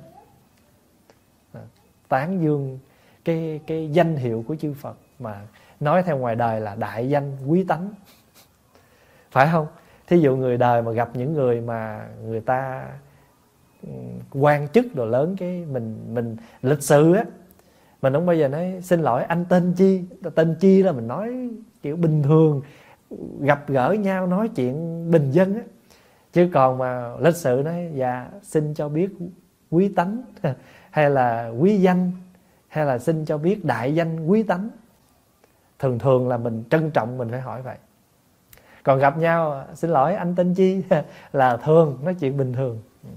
Tán 2.09 2.43
dương 2.43 2.79
cái 3.25 3.61
cái 3.67 3.91
danh 3.93 4.17
hiệu 4.17 4.45
của 4.49 4.57
chư 4.57 4.75
phật 4.75 4.97
mà 5.19 5.47
nói 5.85 6.03
theo 6.03 6.19
ngoài 6.19 6.37
đời 6.37 6.61
là 6.61 6.75
đại 6.75 7.09
danh 7.09 7.33
quý 7.47 7.65
tánh. 7.65 7.89
Phải 9.31 9.49
không? 9.53 9.67
Thí 10.07 10.19
dụ 10.19 10.37
người 10.37 10.57
đời 10.57 10.83
mà 10.83 10.93
gặp 10.93 11.11
những 11.15 11.33
người 11.35 11.61
mà 11.61 12.09
người 12.25 12.41
ta 12.41 12.89
ừ, 13.83 13.89
quan 14.33 14.69
chức 14.69 14.95
đồ 14.95 15.07
lớn, 15.07 15.37
cái 15.39 15.65
mình 15.73 15.99
mình 16.15 16.37
lịch 16.63 16.83
sự 16.83 17.15
á, 17.15 17.25
mình 18.03 18.13
không 18.13 18.27
bao 18.27 18.37
giờ 18.37 18.49
nói, 18.49 18.81
xin 18.83 19.01
lỗi, 19.01 19.25
anh 19.25 19.45
tên 19.49 19.73
chi? 19.73 20.05
Tên 20.35 20.55
chi 20.61 20.83
là 20.83 20.93
mình 20.93 21.09
nói 21.09 21.51
kiểu 21.83 21.97
bình 21.97 22.23
thường, 22.23 22.63
gặp 23.41 23.69
gỡ 23.69 23.93
nhau, 23.93 24.27
nói 24.27 24.49
chuyện 24.49 25.11
bình 25.11 25.31
dân 25.31 25.55
á. 25.55 25.63
Chứ 26.33 26.51
còn 26.53 26.79
mà 26.79 27.17
lịch 27.21 27.37
sự 27.37 27.63
nói 27.65 27.91
dạ 27.95 28.29
xin 28.43 28.75
cho 28.75 28.89
biết 28.89 29.09
quý 29.71 29.89
tánh, 29.89 30.23
hay 30.91 31.11
là 31.11 31.49
quý 31.49 31.77
danh, 31.77 32.13
hay 32.69 32.87
là 32.87 32.99
xin 32.99 33.25
cho 33.25 33.39
biết 33.39 33.65
đại 33.65 33.95
danh 33.95 34.27
quý 34.27 34.43
tánh 34.43 34.71
thường 35.79 35.99
thường 35.99 36.29
là 36.29 36.37
mình 36.37 36.65
trân 36.71 36.91
trọng, 36.91 37.19
mình 37.19 37.31
phải 37.31 37.41
hỏi 37.41 37.63
vậy. 37.63 37.77
Còn 38.83 38.99
gặp 38.99 39.19
nhau, 39.19 39.67
xin 39.75 39.91
lỗi, 39.91 40.15
anh 40.15 40.35
tên 40.35 40.55
chi? 40.55 40.83
Là 41.33 41.57
thường, 41.57 41.99
nói 42.03 42.15
chuyện 42.15 42.37
bình 42.37 42.53
thường. 42.53 42.83
Ừ. 43.03 43.09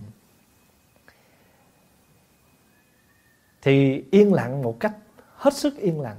Thì 3.62 4.04
yên 4.12 4.34
lặng 4.34 4.62
một 4.62 4.80
cách 4.80 4.94
hết 5.36 5.54
sức 5.54 5.78
yên 5.78 6.02
lặng. 6.02 6.18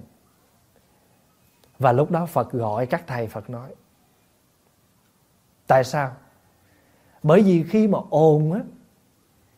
Và 1.78 1.92
lúc 1.92 2.10
đó 2.10 2.26
Phật 2.26 2.52
gọi 2.52 2.86
các 2.86 3.04
thầy, 3.06 3.26
Phật 3.26 3.50
nói, 3.50 3.74
tại 5.66 5.84
sao? 5.84 6.16
Bởi 7.22 7.42
vì 7.42 7.64
khi 7.68 7.88
mà 7.88 7.98
ồn 8.10 8.52
á, 8.52 8.60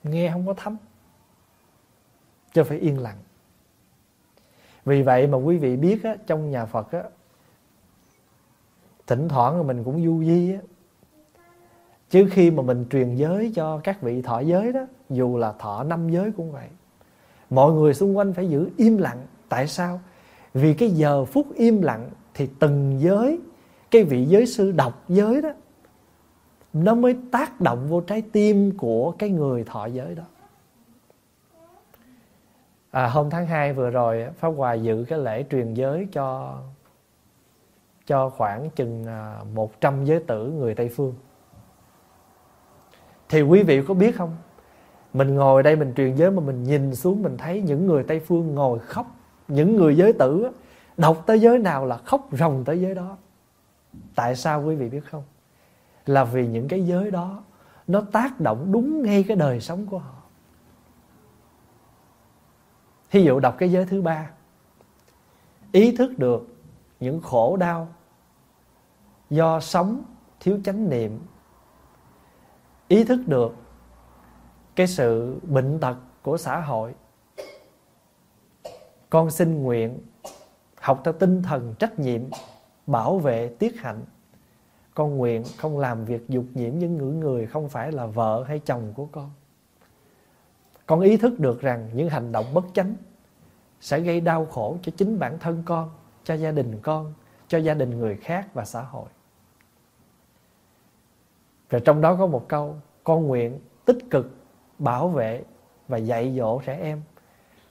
nghe 0.03 0.31
không 0.33 0.47
có 0.47 0.55
thấm 0.55 0.77
cho 2.53 2.65
phải 2.65 2.79
yên 2.79 2.99
lặng 2.99 3.19
vì 4.85 5.03
vậy 5.03 5.27
mà 5.27 5.39
quý 5.39 5.57
vị 5.57 5.77
biết 5.77 6.05
á, 6.05 6.17
trong 6.27 6.51
nhà 6.51 6.67
Phật 6.67 6.93
á, 6.93 7.03
thỉnh 9.07 9.29
thoảng 9.29 9.67
mình 9.67 9.85
cũng 9.85 10.05
du 10.05 10.25
di 10.25 10.53
á. 10.53 10.61
chứ 12.11 12.29
khi 12.31 12.51
mà 12.51 12.63
mình 12.63 12.85
truyền 12.91 13.15
giới 13.15 13.53
cho 13.55 13.81
các 13.85 14.03
vị 14.03 14.23
thọ 14.23 14.41
giới 14.41 14.73
đó 14.73 14.87
dù 15.11 15.37
là 15.37 15.53
thọ 15.59 15.85
năm 15.85 16.09
giới 16.11 16.33
cũng 16.37 16.53
vậy. 16.53 16.69
Mọi 17.51 17.73
người 17.73 17.95
xung 17.95 18.17
quanh 18.17 18.33
phải 18.33 18.49
giữ 18.49 18.71
im 18.77 18.99
lặng. 18.99 19.19
Tại 19.49 19.67
sao? 19.67 20.01
Vì 20.55 20.75
cái 20.75 20.91
giờ 20.91 21.25
phút 21.25 21.47
im 21.55 21.83
lặng 21.83 22.11
thì 22.35 22.49
từng 22.59 23.01
giới 23.01 23.39
cái 23.91 24.05
vị 24.05 24.25
giới 24.25 24.47
sư 24.47 24.73
đọc 24.73 25.05
giới 25.09 25.43
đó 25.43 25.51
nó 26.73 26.95
mới 26.95 27.17
tác 27.31 27.61
động 27.61 27.89
vô 27.89 28.01
trái 28.01 28.23
tim 28.23 28.79
của 28.79 29.13
cái 29.13 29.31
người 29.31 29.65
thọ 29.65 29.87
giới 29.87 30.15
đó 30.15 30.23
à, 32.91 33.07
hôm 33.09 33.31
tháng 33.31 33.47
2 33.47 33.73
vừa 33.73 33.91
rồi 33.91 34.27
pháp 34.39 34.49
hòa 34.49 34.75
dự 34.75 35.05
cái 35.09 35.19
lễ 35.19 35.45
truyền 35.51 35.75
giới 35.75 36.09
cho 36.13 36.59
cho 38.07 38.31
khoảng 38.31 38.71
chừng 38.71 39.05
à, 39.07 39.41
100 39.55 40.05
giới 40.05 40.21
tử 40.21 40.47
người 40.47 40.75
tây 40.75 40.89
phương. 40.89 41.15
Thì 43.29 43.43
quý 43.43 43.63
vị 43.63 43.83
có 43.89 43.95
biết 43.95 44.17
không? 44.17 44.37
Mình 45.13 45.35
ngồi 45.35 45.63
đây 45.63 45.77
mình 45.77 45.93
truyền 45.97 46.17
giới 46.17 46.31
mà 46.31 46.41
mình 46.41 46.65
nhìn 46.65 46.95
xuống 46.95 47.23
mình 47.23 47.37
thấy 47.37 47.63
những 47.63 47.87
người 47.87 48.03
tây 48.03 48.21
phương 48.21 48.55
ngồi 48.55 48.79
khóc. 48.79 49.07
Những 49.49 49.77
người 49.77 49.97
giới 49.97 50.13
tử 50.13 50.51
đọc 50.97 51.23
tới 51.27 51.41
giới 51.41 51.59
nào 51.59 51.87
là 51.87 51.97
khóc 51.97 52.29
ròng 52.33 52.65
tới 52.65 52.81
giới 52.81 52.95
đó. 52.95 53.17
Tại 54.15 54.37
sao 54.37 54.63
quý 54.63 54.77
vị 54.77 54.89
biết 54.89 55.05
không? 55.11 55.23
Là 56.07 56.25
vì 56.25 56.47
những 56.47 56.69
cái 56.69 56.87
giới 56.87 57.11
đó 57.11 57.43
nó 57.87 58.01
tác 58.13 58.41
động 58.41 58.73
đúng 58.73 59.03
ngay 59.03 59.25
cái 59.29 59.37
đời 59.37 59.61
sống 59.61 59.87
của 59.87 59.99
họ. 59.99 60.20
Thí 63.11 63.25
dụ 63.25 63.41
đọc 63.41 63.55
cái 63.59 63.73
giới 63.73 63.87
thứ 63.87 64.03
ba. 64.03 64.31
Ý 65.73 65.97
thức 65.97 66.19
được 66.19 66.47
những 67.01 67.21
khổ 67.21 67.57
đau 67.57 67.89
Do 69.31 69.61
sống 69.61 70.03
thiếu 70.41 70.59
chánh 70.65 70.91
niệm. 70.91 71.21
Ý 72.89 73.05
thức 73.05 73.21
được 73.27 73.55
cái 74.77 74.87
sự 74.87 75.41
bệnh 75.43 75.81
tật 75.81 75.97
của 76.23 76.37
xã 76.37 76.61
hội. 76.61 76.95
Con 79.11 79.31
xin 79.31 79.63
nguyện 79.63 79.99
học 80.81 81.01
theo 81.05 81.13
tinh 81.13 81.43
thần 81.43 81.75
trách 81.79 81.99
nhiệm, 81.99 82.23
Bảo 82.87 83.19
vệ, 83.19 83.49
tiết 83.59 83.81
hạnh. 83.81 84.05
Con 84.95 85.17
nguyện 85.17 85.45
không 85.57 85.79
làm 85.79 86.05
việc 86.05 86.29
dục 86.29 86.45
nhiễm 86.55 86.79
những 86.79 86.99
người 86.99 87.13
người 87.13 87.47
Không 87.47 87.69
phải 87.69 87.93
là 87.93 88.07
vợ 88.07 88.45
hay 88.49 88.59
chồng 88.59 88.93
của 88.95 89.07
con 89.13 89.31
con 90.91 91.01
ý 91.01 91.17
thức 91.17 91.41
được 91.41 91.61
rằng 91.61 91.91
những 91.95 92.09
hành 92.09 92.33
động 92.33 92.55
bất 92.55 92.65
chánh 92.75 92.95
sẽ 93.81 94.01
gây 94.01 94.21
đau 94.21 94.47
khổ 94.47 94.77
cho 94.83 94.93
chính 94.97 95.19
bản 95.19 95.39
thân 95.39 95.63
con, 95.67 95.91
cho 96.25 96.35
gia 96.35 96.51
đình 96.51 96.79
con, 96.83 97.15
cho 97.49 97.59
gia 97.59 97.75
đình 97.75 97.99
người 97.99 98.17
khác 98.17 98.49
và 98.55 98.65
xã 98.65 98.83
hội. 98.83 99.09
Và 101.71 101.79
trong 101.79 102.01
đó 102.01 102.17
có 102.17 102.27
một 102.27 102.49
câu, 102.49 102.77
con 103.05 103.27
nguyện 103.27 103.61
tích 103.85 103.99
cực 104.11 104.31
bảo 104.79 105.09
vệ 105.09 105.45
và 105.89 105.99
dạy 105.99 106.35
dỗ 106.37 106.61
trẻ 106.67 106.79
em, 106.83 107.03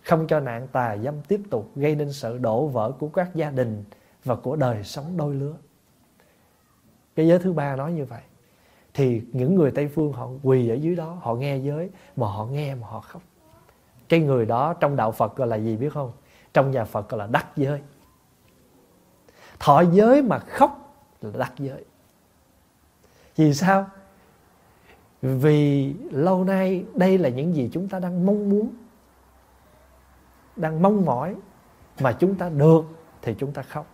không 0.04 0.28
cho 0.28 0.40
nạn 0.40 0.68
tà 0.72 0.98
dâm 0.98 1.22
tiếp 1.22 1.42
tục 1.50 1.72
gây 1.76 1.96
nên 1.96 2.14
sự 2.14 2.38
đổ 2.38 2.68
vỡ 2.68 2.92
của 3.00 3.08
các 3.08 3.36
gia 3.36 3.50
đình 3.50 3.84
và 4.24 4.36
của 4.36 4.56
đời 4.56 4.84
sống 4.84 5.18
đôi 5.18 5.36
lứa. 5.36 5.54
Cái 7.16 7.28
giới 7.28 7.40
thứ 7.40 7.54
ba 7.54 7.76
nói 7.76 7.94
như 7.94 8.06
vậy 8.06 8.22
thì 8.94 9.22
những 9.32 9.56
người 9.56 9.72
tây 9.72 9.88
phương 9.88 10.14
họ 10.14 10.28
quỳ 10.44 10.70
ở 10.70 10.76
dưới 10.76 10.96
đó, 10.96 11.18
họ 11.22 11.36
nghe 11.36 11.58
giới, 11.58 11.90
mà 12.16 12.28
họ 12.28 12.46
nghe 12.46 12.76
mà 12.76 12.88
họ 12.88 13.00
khóc. 13.00 13.22
Cái 14.10 14.20
người 14.20 14.46
đó 14.46 14.74
trong 14.74 14.96
đạo 14.96 15.12
phật 15.12 15.36
gọi 15.36 15.48
là 15.48 15.56
gì 15.56 15.78
biết 15.78 15.94
không? 15.94 16.12
Trong 16.54 16.72
nhà 16.72 16.86
phật 16.86 17.10
gọi 17.10 17.20
là 17.20 17.28
đắc 17.28 17.48
giới. 17.56 17.82
Thọ 19.60 19.82
giới 19.82 20.22
mà 20.22 20.40
khóc 20.40 20.96
là 21.22 21.32
đắc 21.38 21.54
giới. 21.58 21.86
Vì 23.36 23.54
sao? 23.54 23.88
Vì 25.22 25.94
lâu 26.12 26.44
nay 26.44 26.86
đây 26.94 27.18
là 27.18 27.30
những 27.30 27.56
gì 27.56 27.70
chúng 27.74 27.88
ta 27.88 28.00
đang 28.00 28.26
mong 28.26 28.50
muốn, 28.50 28.70
đang 30.56 30.82
mong 30.82 31.06
mỏi 31.06 31.36
mà 32.00 32.12
chúng 32.12 32.36
ta 32.36 32.50
được 32.50 32.82
thì 33.22 33.36
chúng 33.40 33.52
ta 33.52 33.62
khóc. 33.62 33.86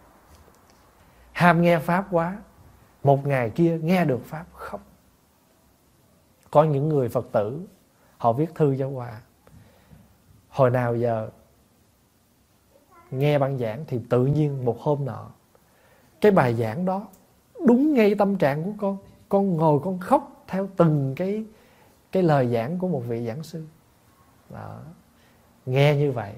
Ham 1.31 1.61
nghe 1.61 1.79
pháp 1.79 2.07
quá 2.11 2.37
một 3.05 3.27
ngày 3.27 3.49
kia 3.49 3.79
nghe 3.83 4.05
được 4.05 4.25
pháp 4.25 4.45
khóc. 4.53 4.81
Có 6.51 6.63
những 6.63 6.89
người 6.89 7.09
phật 7.09 7.27
tử 7.31 7.61
họ 8.17 8.33
viết 8.33 8.55
thư 8.55 8.75
cho 8.79 8.89
hòa. 8.89 9.21
Hồi 10.49 10.69
nào 10.69 10.95
giờ 10.95 11.29
nghe 13.11 13.39
băng 13.39 13.57
giảng 13.57 13.85
thì 13.87 13.99
tự 14.09 14.25
nhiên 14.25 14.65
một 14.65 14.79
hôm 14.79 15.05
nọ 15.05 15.29
cái 16.21 16.31
bài 16.31 16.53
giảng 16.53 16.85
đó 16.85 17.07
đúng 17.67 17.93
ngay 17.93 18.15
tâm 18.15 18.37
trạng 18.37 18.63
của 18.63 18.73
con. 18.77 18.97
Con 19.29 19.57
ngồi 19.57 19.79
con 19.83 19.99
khóc 19.99 20.43
theo 20.47 20.69
từng 20.77 21.13
cái 21.15 21.45
cái 22.11 22.23
lời 22.23 22.47
giảng 22.53 22.79
của 22.79 22.87
một 22.87 23.03
vị 23.07 23.27
giảng 23.27 23.43
sư. 23.43 23.65
Đó. 24.49 24.79
nghe 25.65 25.95
như 25.95 26.11
vậy. 26.11 26.33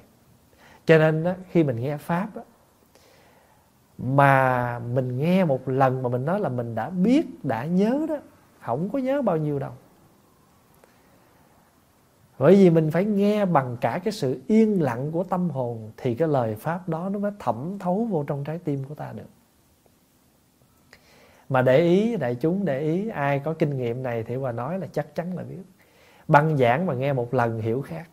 Cho 0.85 0.97
nên 0.97 1.23
đó, 1.23 1.33
khi 1.51 1.63
mình 1.63 1.81
nghe 1.81 1.97
pháp 1.97 2.35
đó, 2.35 2.41
mà 3.97 4.79
mình 4.79 5.17
nghe 5.17 5.45
một 5.45 5.69
lần 5.69 6.03
mà 6.03 6.09
mình 6.09 6.25
nói 6.25 6.39
là 6.39 6.49
mình 6.49 6.75
đã 6.75 6.89
biết, 6.89 7.45
đã 7.45 7.65
nhớ 7.65 8.05
đó, 8.09 8.17
không 8.59 8.89
có 8.89 8.99
nhớ 8.99 9.21
bao 9.21 9.37
nhiêu 9.37 9.59
đâu. 9.59 9.71
Bởi 12.39 12.55
vì 12.55 12.69
mình 12.69 12.91
phải 12.91 13.05
nghe 13.05 13.45
bằng 13.45 13.77
cả 13.81 13.99
cái 14.03 14.11
sự 14.11 14.41
yên 14.47 14.81
lặng 14.81 15.11
của 15.11 15.23
tâm 15.23 15.49
hồn 15.49 15.91
thì 15.97 16.15
cái 16.15 16.27
lời 16.27 16.55
pháp 16.55 16.89
đó 16.89 17.09
nó 17.09 17.19
mới 17.19 17.31
thẩm 17.39 17.79
thấu 17.79 18.07
vô 18.09 18.23
trong 18.23 18.43
trái 18.43 18.57
tim 18.57 18.83
của 18.83 18.95
ta 18.95 19.13
được. 19.15 19.29
Mà 21.49 21.61
để 21.61 21.77
ý, 21.77 22.17
đại 22.17 22.35
chúng 22.35 22.65
để 22.65 22.79
ý, 22.79 23.09
ai 23.09 23.39
có 23.39 23.53
kinh 23.53 23.77
nghiệm 23.77 24.03
này 24.03 24.23
thì 24.23 24.37
bà 24.37 24.51
nói 24.51 24.79
là 24.79 24.87
chắc 24.91 25.15
chắn 25.15 25.37
là 25.37 25.43
biết. 25.43 25.57
Băng 26.27 26.57
giảng 26.57 26.85
mà 26.85 26.93
nghe 26.93 27.13
một 27.13 27.33
lần 27.33 27.61
hiểu 27.61 27.81
khác. 27.81 28.09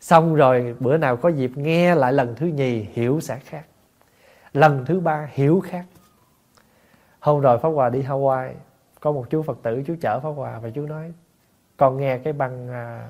Xong 0.00 0.34
rồi, 0.34 0.76
bữa 0.80 0.96
nào 0.96 1.16
có 1.16 1.28
dịp 1.28 1.50
nghe 1.56 1.94
lại 1.94 2.12
lần 2.12 2.34
thứ 2.34 2.46
nhì, 2.46 2.86
hiểu 2.92 3.20
sẽ 3.20 3.38
khác 3.38 3.64
lần 4.52 4.84
thứ 4.84 5.00
ba 5.00 5.28
hiểu 5.32 5.60
khác. 5.60 5.86
Hôm 7.20 7.40
rồi 7.40 7.58
pháp 7.58 7.68
hòa 7.68 7.88
đi 7.88 8.02
hawaii 8.02 8.52
có 9.00 9.12
một 9.12 9.26
chú 9.30 9.42
phật 9.42 9.58
tử 9.62 9.82
chú 9.86 9.94
chở 10.00 10.20
pháp 10.20 10.30
hòa 10.30 10.58
và 10.58 10.70
chú 10.70 10.86
nói 10.86 11.12
con 11.76 11.96
nghe 11.96 12.18
cái 12.18 12.32
băng 12.32 12.68
à, 12.68 13.08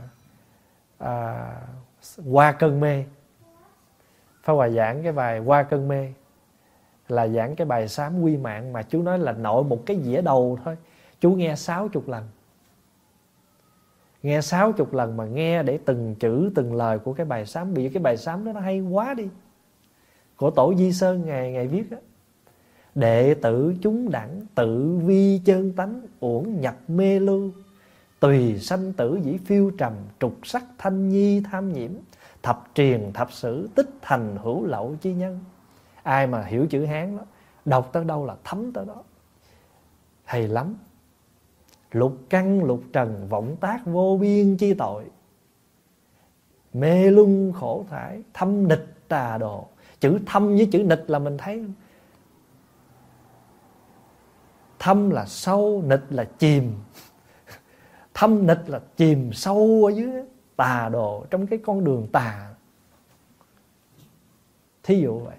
à, 0.98 1.46
qua 2.31 2.52
cơn 2.52 2.81
mê. 2.81 3.05
Pháp 4.42 4.52
Hòa 4.52 4.68
giảng 4.68 5.02
cái 5.02 5.12
bài 5.12 5.38
qua 5.38 5.62
cơn 5.62 5.88
mê 5.88 6.12
là 7.09 7.28
giảng 7.28 7.57
cái 7.57 7.66
bài 7.66 7.88
sám 7.88 8.20
quy 8.20 8.37
mạng 8.37 8.72
mà 8.72 8.83
chú 8.83 9.02
nói 9.02 9.18
là 9.18 9.33
nội 9.33 9.64
một 9.64 9.83
cái 9.87 10.00
dĩa 10.02 10.22
đầu 10.22 10.59
thôi. 10.64 10.76
Chú 11.20 11.33
nghe 11.33 11.57
sáu 11.57 11.88
chục 11.88 12.09
lần. 12.09 12.28
Nghe 14.22 14.40
sáu 14.40 14.72
chục 14.72 14.94
lần 14.94 15.16
mà 15.16 15.24
nghe 15.24 15.62
để 15.62 15.78
từng 15.85 16.14
chữ 16.14 16.50
từng 16.55 16.74
lời 16.74 16.98
của 16.98 17.12
cái 17.12 17.26
bài 17.26 17.46
sám. 17.46 17.74
Vì 17.74 17.88
cái 17.88 18.02
bài 18.02 18.16
sám 18.16 18.44
đó 18.44 18.52
nó 18.52 18.61
hay 18.61 18.81
quá 18.81 19.14
đi 19.14 19.28
của 20.42 20.50
tổ 20.50 20.74
di 20.74 20.92
sơn 20.92 21.22
ngày 21.26 21.52
ngày 21.52 21.68
viết 21.68 21.90
đó. 21.90 21.96
đệ 22.94 23.35
tử 23.35 23.74
chúng 23.83 24.11
đẳng 24.11 24.40
tự 24.55 24.98
vi 25.05 25.40
chân 25.44 25.72
tánh 25.72 26.00
uổng 26.20 26.61
nhập 26.61 26.76
mê 26.88 27.20
lưu 27.20 27.50
tùy 28.20 28.59
sanh 28.59 28.92
tử 28.92 29.18
dĩ 29.22 29.38
phiêu 29.44 29.70
trầm, 29.78 29.92
trục 30.20 30.35
sắc 30.42 30.64
thanh 30.78 31.09
nhi 31.09 31.40
tham 31.40 31.72
nhiễm, 31.72 31.90
thập 32.42 32.64
truyền 32.74 33.12
thập 33.14 33.33
sử 33.33 33.68
tích 33.74 33.88
thành 34.02 34.37
hữu 34.37 34.66
lậu 34.66 34.96
chi 35.00 35.12
nhân. 35.12 35.40
Ai 36.02 36.26
mà 36.26 36.44
hiểu 36.44 36.66
chữ 36.66 36.85
hán 36.85 37.16
đó, 37.16 37.24
đọc 37.64 37.90
tới 37.92 38.05
đâu 38.05 38.26
là 38.26 38.37
thấm 38.44 38.72
tới 38.72 38.85
đó. 38.87 39.02
Hay 40.24 40.48
lắm. 40.48 40.74
Lục 41.90 42.16
căn, 42.31 42.64
lục 42.64 42.83
trần, 42.92 43.26
vọng 43.28 43.57
tác 43.61 43.87
vô 43.87 44.18
biên 44.20 44.57
chi 44.57 44.74
tội. 44.74 45.05
Mê 46.72 47.11
luân 47.11 47.52
khổ 47.52 47.87
thải, 47.90 48.22
thâm 48.35 48.68
nịch 48.68 49.09
tà 49.09 49.38
đồ 49.38 49.68
chữ 50.03 50.19
thâm 50.27 50.57
với 50.57 50.69
chữ 50.73 50.83
nịch 50.83 51.05
là 51.11 51.19
mình 51.19 51.38
thấy. 51.38 51.65
Thâm 54.79 55.11
là 55.11 55.27
sâu 55.27 55.83
nịch 55.87 56.03
là 56.11 56.25
chìm. 56.25 56.73
Thâm 58.15 58.47
nịch 58.47 58.69
là 58.69 58.81
chìm 58.97 59.33
sâu 59.33 59.83
ở 59.85 59.91
dưới 59.97 60.23
tà 60.57 60.88
đồ 60.93 61.27
trong 61.31 61.47
cái 61.47 61.59
con 61.67 61.85
đường 61.85 62.09
tà. 62.12 62.55
Thí 64.83 65.01
dụ 65.01 65.19
vậy. 65.19 65.37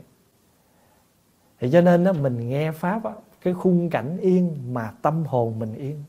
Thì 1.60 1.70
cho 1.72 1.82
nên 1.82 2.04
đó, 2.04 2.14
mình 2.14 2.50
nghe 2.50 2.72
pháp 2.72 3.04
đó, 3.04 3.14
cái 3.42 3.54
khung 3.54 3.90
cảnh 3.90 4.18
yên 4.18 4.74
mà 4.74 4.92
tâm 5.02 5.26
hồn 5.26 5.60
mình 5.60 5.76
yên. 5.76 6.04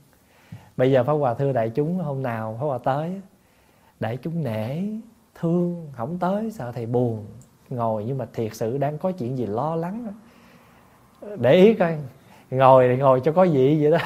Bây 0.77 0.93
giờ 0.93 1.05
pháp 1.05 1.13
hòa 1.13 1.35
thưa 1.35 1.53
đại 1.53 1.71
chúng 1.71 1.99
hôm 1.99 2.23
nào 2.23 2.57
pháp 2.61 2.67
hòa 2.67 2.79
tới 2.79 3.21
đại 4.01 4.17
chúng 4.17 4.45
nể 4.45 4.83
thương 5.35 5.91
không 5.97 6.19
tới 6.19 6.51
sợ 6.51 6.73
thầy 6.73 6.87
buồn 6.87 7.27
ngồi 7.71 8.05
nhưng 8.05 8.19
mà 8.19 8.27
thiệt 8.33 8.55
sự 8.55 8.79
đang 8.79 8.99
có 8.99 9.13
chuyện 9.13 9.39
gì 9.39 9.47
lo 9.47 9.77
lắng. 9.77 10.13
Để 11.37 11.55
ý 11.55 11.75
coi 11.75 11.99
ngồi 12.51 12.89
thì 12.89 12.97
ngồi 12.97 13.21
cho 13.21 13.33
có 13.33 13.45
gì 13.45 13.83
vậy 13.83 13.91
đó. 13.91 13.99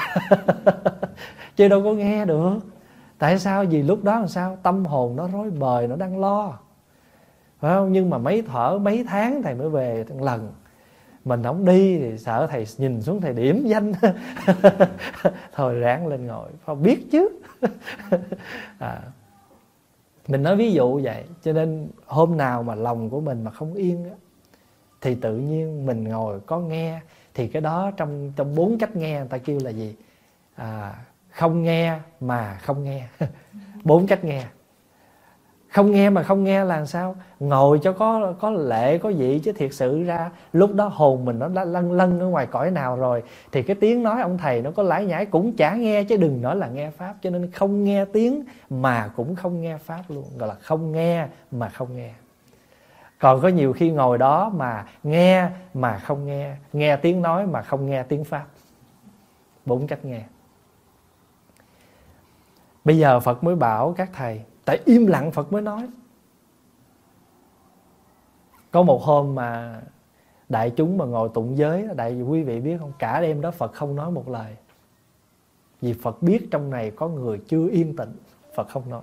Chứ 1.55 1.67
đâu 1.67 1.83
có 1.83 1.93
nghe 1.93 2.25
được. 2.25 2.59
Tại 3.17 3.39
sao? 3.39 3.65
Vì 3.69 3.83
lúc 3.83 4.03
đó 4.03 4.19
làm 4.19 4.27
sao? 4.27 4.57
Tâm 4.63 4.85
hồn 4.85 5.15
nó 5.15 5.27
rối 5.27 5.49
bời 5.49 5.87
nó 5.87 5.95
đang 5.95 6.19
lo. 6.19 6.59
Phải 7.59 7.75
không? 7.75 7.91
Nhưng 7.91 8.09
mà 8.09 8.17
mấy 8.17 8.41
thở 8.41 8.79
mấy 8.81 9.05
tháng 9.07 9.43
thầy 9.43 9.55
mới 9.55 9.69
về 9.69 10.05
một 10.09 10.21
lần. 10.21 10.51
Mình 11.25 11.43
không 11.43 11.65
đi 11.65 11.99
thì 11.99 12.17
sợ 12.17 12.47
thầy 12.51 12.65
nhìn 12.77 13.01
xuống 13.01 13.21
thầy 13.21 13.33
điểm 13.33 13.63
danh. 13.65 13.93
Thôi 15.53 15.73
ráng 15.73 16.07
lên 16.07 16.27
ngồi. 16.27 16.49
Phải 16.65 16.75
biết 16.75 17.11
chứ. 17.11 17.29
À, 18.79 19.01
mình 20.29 20.43
nói 20.43 20.55
ví 20.55 20.71
dụ 20.71 21.01
vậy 21.03 21.23
cho 21.41 21.53
nên 21.53 21.89
hôm 22.05 22.37
nào 22.37 22.63
mà 22.63 22.75
lòng 22.75 23.09
của 23.09 23.21
mình 23.21 23.43
mà 23.43 23.51
không 23.51 23.73
yên 23.73 24.03
á, 24.03 24.15
thì 25.01 25.15
tự 25.15 25.37
nhiên 25.37 25.85
mình 25.85 26.03
ngồi 26.03 26.39
có 26.39 26.59
nghe 26.59 26.99
thì 27.33 27.47
cái 27.47 27.61
đó 27.61 27.91
trong 27.97 28.31
trong 28.35 28.55
bốn 28.55 28.77
cách 28.77 28.95
nghe 28.95 29.19
người 29.19 29.27
ta 29.27 29.37
kêu 29.37 29.59
là 29.63 29.69
gì? 29.69 29.95
À, 30.55 30.95
không 31.29 31.63
nghe 31.63 31.99
mà 32.19 32.59
không 32.61 32.83
nghe. 32.83 33.07
Bốn 33.83 34.07
cách 34.07 34.23
nghe 34.23 34.45
không 35.69 35.91
nghe 35.91 36.09
mà 36.09 36.23
không 36.23 36.43
nghe 36.43 36.63
là 36.63 36.85
sao? 36.85 37.15
Ngồi 37.39 37.79
cho 37.83 37.93
có 37.93 38.33
có 38.39 38.49
lệ 38.49 38.97
có 38.97 39.11
vị 39.17 39.39
chứ 39.43 39.51
thiệt 39.51 39.73
sự 39.73 40.03
ra. 40.03 40.31
Lúc 40.53 40.73
đó 40.73 40.87
hồn 40.87 41.25
mình 41.25 41.39
nó 41.39 41.47
đã 41.47 41.65
lân 41.65 41.91
lân 41.91 42.19
ở 42.19 42.27
ngoài 42.27 42.45
cõi 42.45 42.71
nào 42.71 42.95
rồi. 42.95 43.23
Thì 43.51 43.63
cái 43.63 43.75
tiếng 43.75 44.03
nói 44.03 44.21
ông 44.21 44.37
thầy 44.37 44.61
nó 44.61 44.71
có 44.71 44.83
lãi 44.83 45.05
nhãi 45.05 45.25
cũng 45.25 45.55
chả 45.55 45.75
nghe 45.75 46.03
chứ 46.03 46.17
đừng 46.17 46.41
nói 46.41 46.55
là 46.55 46.67
nghe 46.67 46.89
pháp. 46.89 47.15
Cho 47.21 47.29
nên 47.29 47.51
không 47.51 47.83
nghe 47.83 48.05
tiếng 48.05 48.43
mà 48.69 49.11
cũng 49.15 49.35
không 49.35 49.61
nghe 49.61 49.77
pháp 49.77 50.03
luôn. 50.09 50.25
Gọi 50.37 50.49
là 50.49 50.55
không 50.55 50.91
nghe 50.91 51.27
mà 51.51 51.69
không 51.69 51.97
nghe. 51.97 52.11
Còn 53.19 53.41
có 53.41 53.47
nhiều 53.47 53.73
khi 53.73 53.91
ngồi 53.91 54.17
đó 54.17 54.51
mà 54.55 54.85
nghe 55.03 55.49
mà 55.73 55.97
không 55.97 56.25
nghe. 56.25 56.55
Nghe 56.73 56.95
tiếng 56.95 57.21
nói 57.21 57.45
mà 57.45 57.61
không 57.61 57.89
nghe 57.89 58.03
tiếng 58.03 58.23
pháp. 58.23 58.45
Bốn 59.65 59.87
cách 59.87 60.05
nghe. 60.05 60.21
Bây 62.85 62.97
giờ 62.97 63.19
phật 63.19 63.43
mới 63.43 63.55
bảo 63.55 63.93
các 63.97 64.09
thầy 64.13 64.41
tại 64.69 64.79
im 64.85 65.07
lặng 65.07 65.31
phật 65.31 65.51
mới 65.53 65.61
nói. 65.61 65.87
Có 68.71 68.83
một 68.83 69.03
hôm 69.03 69.35
mà 69.35 69.81
đại 70.49 70.69
chúng 70.75 70.97
mà 70.97 71.05
ngồi 71.05 71.29
tụng 71.33 71.57
giới 71.57 71.87
đại 71.95 72.21
quý 72.21 72.43
vị 72.43 72.59
biết 72.59 72.77
không? 72.79 72.91
Cả 72.99 73.21
đêm 73.21 73.41
đó 73.41 73.51
phật 73.51 73.73
không 73.73 73.95
nói 73.95 74.11
một 74.11 74.29
lời. 74.29 74.55
Vì 75.81 75.93
phật 75.93 76.21
biết 76.21 76.47
trong 76.51 76.69
này 76.69 76.91
có 76.91 77.07
người 77.07 77.41
chưa 77.47 77.69
yên 77.69 77.95
tĩnh 77.95 78.11
phật 78.55 78.69
không 78.69 78.89
nói. 78.89 79.01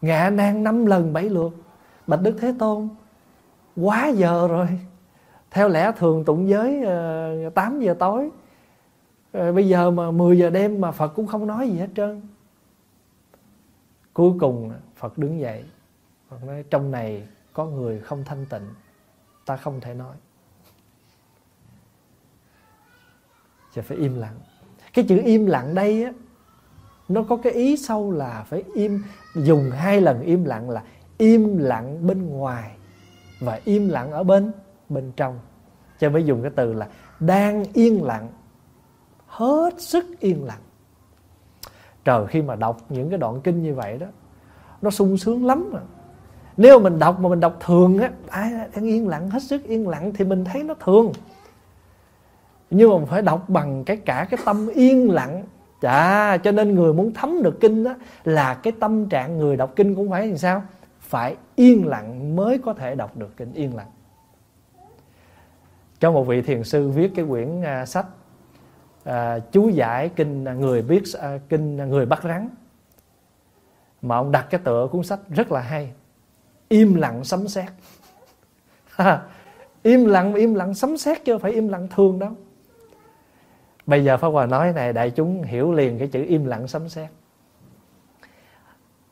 Ngạ 0.00 0.30
nan 0.30 0.64
năm 0.64 0.86
lần 0.86 1.12
bảy 1.12 1.24
lượt 1.24 1.52
bạch 2.06 2.22
đức 2.22 2.36
thế 2.40 2.54
tôn 2.58 2.88
quá 3.76 4.08
giờ 4.08 4.48
rồi. 4.48 4.66
Theo 5.50 5.68
lẽ 5.68 5.92
thường 5.96 6.24
tụng 6.24 6.48
giới 6.48 6.82
ờ, 6.84 7.46
uh, 7.46 7.54
8 7.54 7.80
giờ 7.80 7.94
tối. 7.98 8.30
Uh, 9.38 9.54
bây 9.54 9.68
giờ 9.68 9.90
mà 9.90 10.10
10 10.10 10.38
giờ 10.38 10.50
đêm 10.50 10.80
mà 10.80 10.90
phật 10.90 11.08
cũng 11.08 11.26
không 11.26 11.46
nói 11.46 11.68
gì 11.68 11.78
hết 11.78 11.88
trơn 11.96 12.22
cuối 14.16 14.32
cùng 14.40 14.72
phật 14.96 15.18
đứng 15.18 15.40
dậy, 15.40 15.64
phật 16.28 16.44
nói, 16.44 16.64
trong 16.70 16.90
này 16.90 17.28
có 17.52 17.66
người 17.66 18.00
không 18.00 18.24
thanh 18.24 18.46
tịnh, 18.46 18.68
ta 19.46 19.56
không 19.56 19.80
thể 19.80 19.94
nói. 19.94 20.16
Thì 23.74 23.82
phải 23.82 23.98
im 23.98 24.18
lặng. 24.18 24.38
Cái 24.94 25.04
chữ 25.08 25.22
im 25.24 25.46
lặng 25.46 25.74
đây 25.74 26.04
á, 26.04 26.12
nó 27.08 27.22
có 27.22 27.36
cái 27.36 27.52
ý 27.52 27.76
sâu 27.76 28.10
là 28.10 28.44
phải 28.48 28.64
im, 28.74 29.02
dùng 29.34 29.70
hai 29.70 30.00
lần 30.00 30.20
im 30.20 30.44
lặng 30.44 30.70
là 30.70 30.84
im 31.18 31.58
lặng 31.58 32.06
bên 32.06 32.26
ngoài 32.26 32.76
và 33.40 33.60
im 33.64 33.88
lặng 33.88 34.12
ở 34.12 34.24
bên 34.24 34.52
bên 34.88 35.12
trong. 35.16 35.38
Cho 35.98 36.10
mới 36.10 36.24
dùng 36.24 36.42
cái 36.42 36.50
từ 36.56 36.72
là 36.72 36.88
đang 37.20 37.64
yên 37.72 38.04
lặng, 38.04 38.28
hết 39.26 39.74
sức 39.78 40.04
yên 40.20 40.44
lặng 40.44 40.62
trời 42.06 42.26
khi 42.26 42.42
mà 42.42 42.56
đọc 42.56 42.80
những 42.88 43.10
cái 43.10 43.18
đoạn 43.18 43.40
kinh 43.40 43.62
như 43.62 43.74
vậy 43.74 43.98
đó 43.98 44.06
nó 44.82 44.90
sung 44.90 45.16
sướng 45.16 45.46
lắm 45.46 45.70
mà 45.72 45.80
nếu 46.56 46.80
mình 46.80 46.98
đọc 46.98 47.20
mà 47.20 47.28
mình 47.28 47.40
đọc 47.40 47.56
thường 47.60 47.98
á 47.98 48.10
ai 48.28 48.52
đang 48.74 48.84
yên 48.84 49.08
lặng 49.08 49.30
hết 49.30 49.42
sức 49.42 49.64
yên 49.64 49.88
lặng 49.88 50.12
thì 50.14 50.24
mình 50.24 50.44
thấy 50.44 50.62
nó 50.62 50.74
thường 50.74 51.12
nhưng 52.70 52.90
mà 52.90 52.96
mình 52.96 53.06
phải 53.06 53.22
đọc 53.22 53.48
bằng 53.48 53.84
cái 53.84 53.96
cả 53.96 54.26
cái 54.30 54.40
tâm 54.44 54.68
yên 54.68 55.10
lặng 55.10 55.44
Chà, 55.80 56.36
cho 56.36 56.52
nên 56.52 56.74
người 56.74 56.92
muốn 56.92 57.12
thấm 57.14 57.42
được 57.42 57.60
kinh 57.60 57.84
đó 57.84 57.94
là 58.24 58.54
cái 58.54 58.72
tâm 58.80 59.08
trạng 59.08 59.38
người 59.38 59.56
đọc 59.56 59.72
kinh 59.76 59.94
cũng 59.94 60.10
phải 60.10 60.26
làm 60.26 60.36
sao? 60.36 60.62
Phải 61.00 61.36
yên 61.56 61.86
lặng 61.86 62.36
mới 62.36 62.58
có 62.58 62.74
thể 62.74 62.94
đọc 62.94 63.16
được 63.16 63.36
kinh 63.36 63.52
yên 63.52 63.76
lặng. 63.76 63.90
cho 66.00 66.12
một 66.12 66.24
vị 66.24 66.42
thiền 66.42 66.64
sư 66.64 66.88
viết 66.88 67.12
cái 67.14 67.24
quyển 67.28 67.62
à, 67.62 67.86
sách 67.86 68.06
à, 69.06 69.38
chú 69.52 69.68
giải 69.68 70.08
kinh 70.16 70.44
người 70.44 70.82
biết 70.82 71.02
à, 71.20 71.38
kinh 71.48 71.76
người 71.76 72.06
bắt 72.06 72.22
rắn. 72.22 72.48
Mà 74.02 74.16
ông 74.16 74.32
đặt 74.32 74.46
cái 74.50 74.60
tựa 74.64 74.88
cuốn 74.92 75.02
sách 75.02 75.20
rất 75.28 75.52
là 75.52 75.60
hay. 75.60 75.92
Im 76.68 76.94
lặng 76.94 77.24
sấm 77.24 77.48
sét. 77.48 77.68
Im 79.82 80.04
lặng 80.04 80.34
im 80.34 80.54
lặng 80.54 80.74
sấm 80.74 80.96
sét 80.96 81.24
chứ 81.24 81.38
phải 81.38 81.52
im 81.52 81.68
lặng 81.68 81.88
thường 81.94 82.18
đâu. 82.18 82.30
Bây 83.86 84.04
giờ 84.04 84.16
pháp 84.16 84.28
hòa 84.28 84.46
nói 84.46 84.72
này 84.72 84.92
đại 84.92 85.10
chúng 85.10 85.42
hiểu 85.42 85.72
liền 85.72 85.98
cái 85.98 86.08
chữ 86.08 86.24
im 86.28 86.44
lặng 86.44 86.68
sấm 86.68 86.88
sét. 86.88 87.10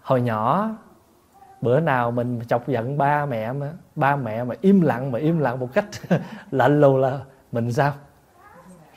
Hồi 0.01 0.21
nhỏ 0.21 0.71
bữa 1.61 1.81
nào 1.81 2.11
mình 2.11 2.41
chọc 2.49 2.69
giận 2.69 2.99
ba 2.99 3.27
mẹ 3.27 3.53
mà 3.53 3.73
ba 3.97 4.17
mẹ 4.17 4.45
mà 4.45 4.55
im 4.61 4.81
lặng 4.81 5.13
mà 5.13 5.19
im 5.19 5.39
lặng 5.39 5.61
một 5.61 5.69
cách 5.75 5.89
lạnh 6.51 6.81
lùng 6.81 6.97
là 6.97 7.21
mình 7.53 7.73
sao? 7.73 7.93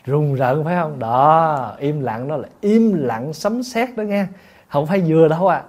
Rùng 0.08 0.36
rợn 0.36 0.64
phải 0.64 0.76
không? 0.76 1.00
Đó, 1.00 1.76
im 1.80 2.00
lặng 2.00 2.28
đó 2.28 2.38
là 2.38 2.50
im 2.62 2.94
lặng 2.94 3.34
sấm 3.34 3.64
sét 3.64 3.96
đó 3.96 4.04
nghe. 4.04 4.28
Không 4.68 4.88
phải 4.88 5.04
vừa 5.08 5.28
đâu 5.28 5.48
à 5.48 5.64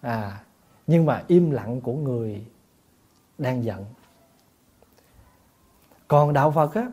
à 0.00 0.42
nhưng 0.86 1.06
mà 1.06 1.22
im 1.26 1.50
lặng 1.50 1.80
của 1.80 1.92
người 1.92 2.44
đang 3.38 3.64
giận. 3.64 3.84
Còn 6.08 6.32
đạo 6.32 6.50
phật 6.50 6.74
á, 6.74 6.90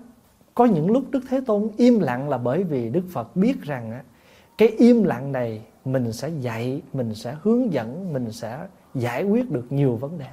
có 0.55 0.65
những 0.65 0.91
lúc 0.91 1.03
đức 1.11 1.21
thế 1.29 1.41
tôn 1.45 1.69
im 1.77 1.99
lặng 1.99 2.29
là 2.29 2.37
bởi 2.37 2.63
vì 2.63 2.89
đức 2.89 3.03
phật 3.11 3.35
biết 3.35 3.61
rằng 3.61 3.91
á, 3.91 4.03
cái 4.57 4.67
im 4.67 5.03
lặng 5.03 5.31
này 5.31 5.61
mình 5.85 6.13
sẽ 6.13 6.29
dạy, 6.29 6.81
mình 6.93 7.15
sẽ 7.15 7.35
hướng 7.41 7.73
dẫn, 7.73 8.13
mình 8.13 8.31
sẽ 8.31 8.67
giải 8.95 9.23
quyết 9.23 9.51
được 9.51 9.65
nhiều 9.69 9.95
vấn 9.95 10.19
đề. 10.19 10.29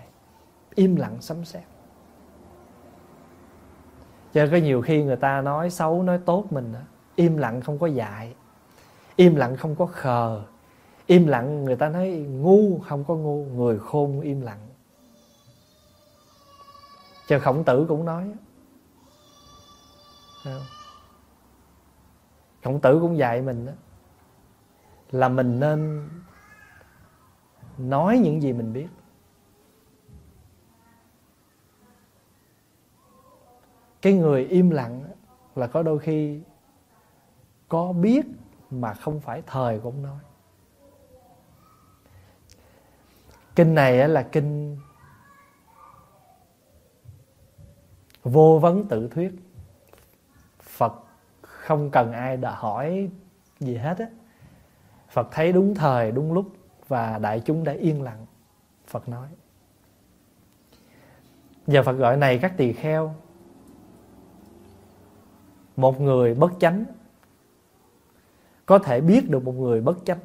Im 0.74 0.96
lặng 0.96 1.16
sấm 1.20 1.44
sét 1.44 1.62
cho 4.34 4.46
có 4.50 4.56
nhiều 4.56 4.82
khi 4.82 5.02
người 5.02 5.16
ta 5.16 5.40
nói 5.40 5.70
xấu, 5.70 6.02
nói 6.02 6.18
tốt 6.26 6.44
mình 6.50 6.74
im 7.16 7.36
lặng 7.36 7.60
không 7.60 7.78
có 7.78 7.86
dạy 7.86 8.34
im 9.20 9.36
lặng 9.36 9.56
không 9.56 9.76
có 9.76 9.86
khờ, 9.86 10.42
im 11.06 11.26
lặng 11.26 11.64
người 11.64 11.76
ta 11.76 11.88
nói 11.88 12.08
ngu 12.10 12.78
không 12.78 13.04
có 13.04 13.14
ngu, 13.14 13.44
người 13.44 13.78
khôn 13.78 14.20
im 14.20 14.40
lặng. 14.40 14.68
Chờ 17.28 17.38
khổng 17.38 17.64
tử 17.64 17.86
cũng 17.88 18.04
nói 18.04 18.32
khổng 22.64 22.80
tử 22.80 22.98
cũng 23.00 23.18
dạy 23.18 23.42
mình 23.42 23.66
đó 23.66 23.72
là 25.10 25.28
mình 25.28 25.60
nên 25.60 26.08
nói 27.78 28.18
những 28.18 28.42
gì 28.42 28.52
mình 28.52 28.72
biết. 28.72 28.88
Cái 34.02 34.12
người 34.12 34.44
im 34.44 34.70
lặng 34.70 35.04
là 35.54 35.66
có 35.66 35.82
đôi 35.82 35.98
khi 35.98 36.40
có 37.68 37.92
biết 37.92 38.26
mà 38.70 38.94
không 38.94 39.20
phải 39.20 39.42
thời 39.46 39.80
cũng 39.80 40.02
nói. 40.02 40.18
Kinh 43.56 43.74
này 43.74 44.08
là 44.08 44.22
kinh 44.22 44.78
vô 48.22 48.58
vấn 48.62 48.88
tự 48.88 49.08
thuyết. 49.08 49.32
Phật 50.60 50.92
không 51.42 51.90
cần 51.90 52.12
ai 52.12 52.36
đã 52.36 52.54
hỏi 52.54 53.10
gì 53.60 53.76
hết 53.76 53.98
á. 53.98 54.06
Phật 55.08 55.28
thấy 55.32 55.52
đúng 55.52 55.74
thời, 55.74 56.12
đúng 56.12 56.32
lúc 56.32 56.46
và 56.88 57.18
đại 57.18 57.42
chúng 57.44 57.64
đã 57.64 57.72
yên 57.72 58.02
lặng, 58.02 58.26
phật 58.86 59.08
nói. 59.08 59.28
Giờ 61.66 61.82
phật 61.82 61.92
gọi 61.92 62.16
này 62.16 62.38
các 62.38 62.52
tỳ 62.56 62.72
kheo 62.72 63.14
một 65.80 66.00
người 66.00 66.34
bất 66.34 66.52
chánh. 66.60 66.84
Có 68.66 68.78
thể 68.78 69.00
biết 69.00 69.30
được 69.30 69.44
một 69.44 69.52
người 69.52 69.80
bất 69.80 69.98
chánh. 70.04 70.18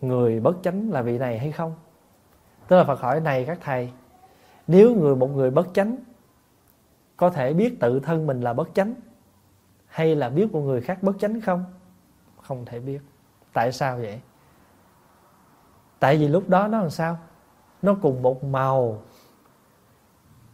Người 0.00 0.40
bất 0.40 0.56
chánh 0.62 0.90
là 0.90 1.02
vị 1.02 1.18
này 1.18 1.38
hay 1.38 1.52
không? 1.52 1.74
Tức 2.68 2.76
là 2.76 2.84
phật 2.84 3.00
hỏi 3.00 3.20
này 3.20 3.44
các 3.44 3.58
thầy, 3.62 3.90
nếu 4.66 4.94
người, 4.94 5.16
một 5.16 5.26
người 5.26 5.50
bất 5.50 5.68
chánh, 5.74 5.96
có 7.16 7.30
thể 7.30 7.54
biết 7.54 7.80
tự 7.80 8.00
thân 8.00 8.26
mình 8.26 8.40
là 8.40 8.52
bất 8.52 8.68
chánh 8.74 8.94
hay 9.86 10.16
là 10.16 10.28
biết 10.28 10.52
một 10.52 10.60
người 10.60 10.80
khác 10.80 11.02
bất 11.02 11.16
chánh 11.18 11.40
không? 11.40 11.64
Không 12.42 12.64
thể 12.64 12.80
biết. 12.80 13.00
Tại 13.52 13.72
sao 13.72 13.96
vậy? 13.96 14.20
Tại 15.98 16.16
vì 16.16 16.28
lúc 16.28 16.48
đó 16.48 16.68
nó 16.68 16.80
làm 16.80 16.90
sao? 16.90 17.18
Nó 17.82 17.96
cùng 18.02 18.22
một 18.22 18.44
màu. 18.44 19.02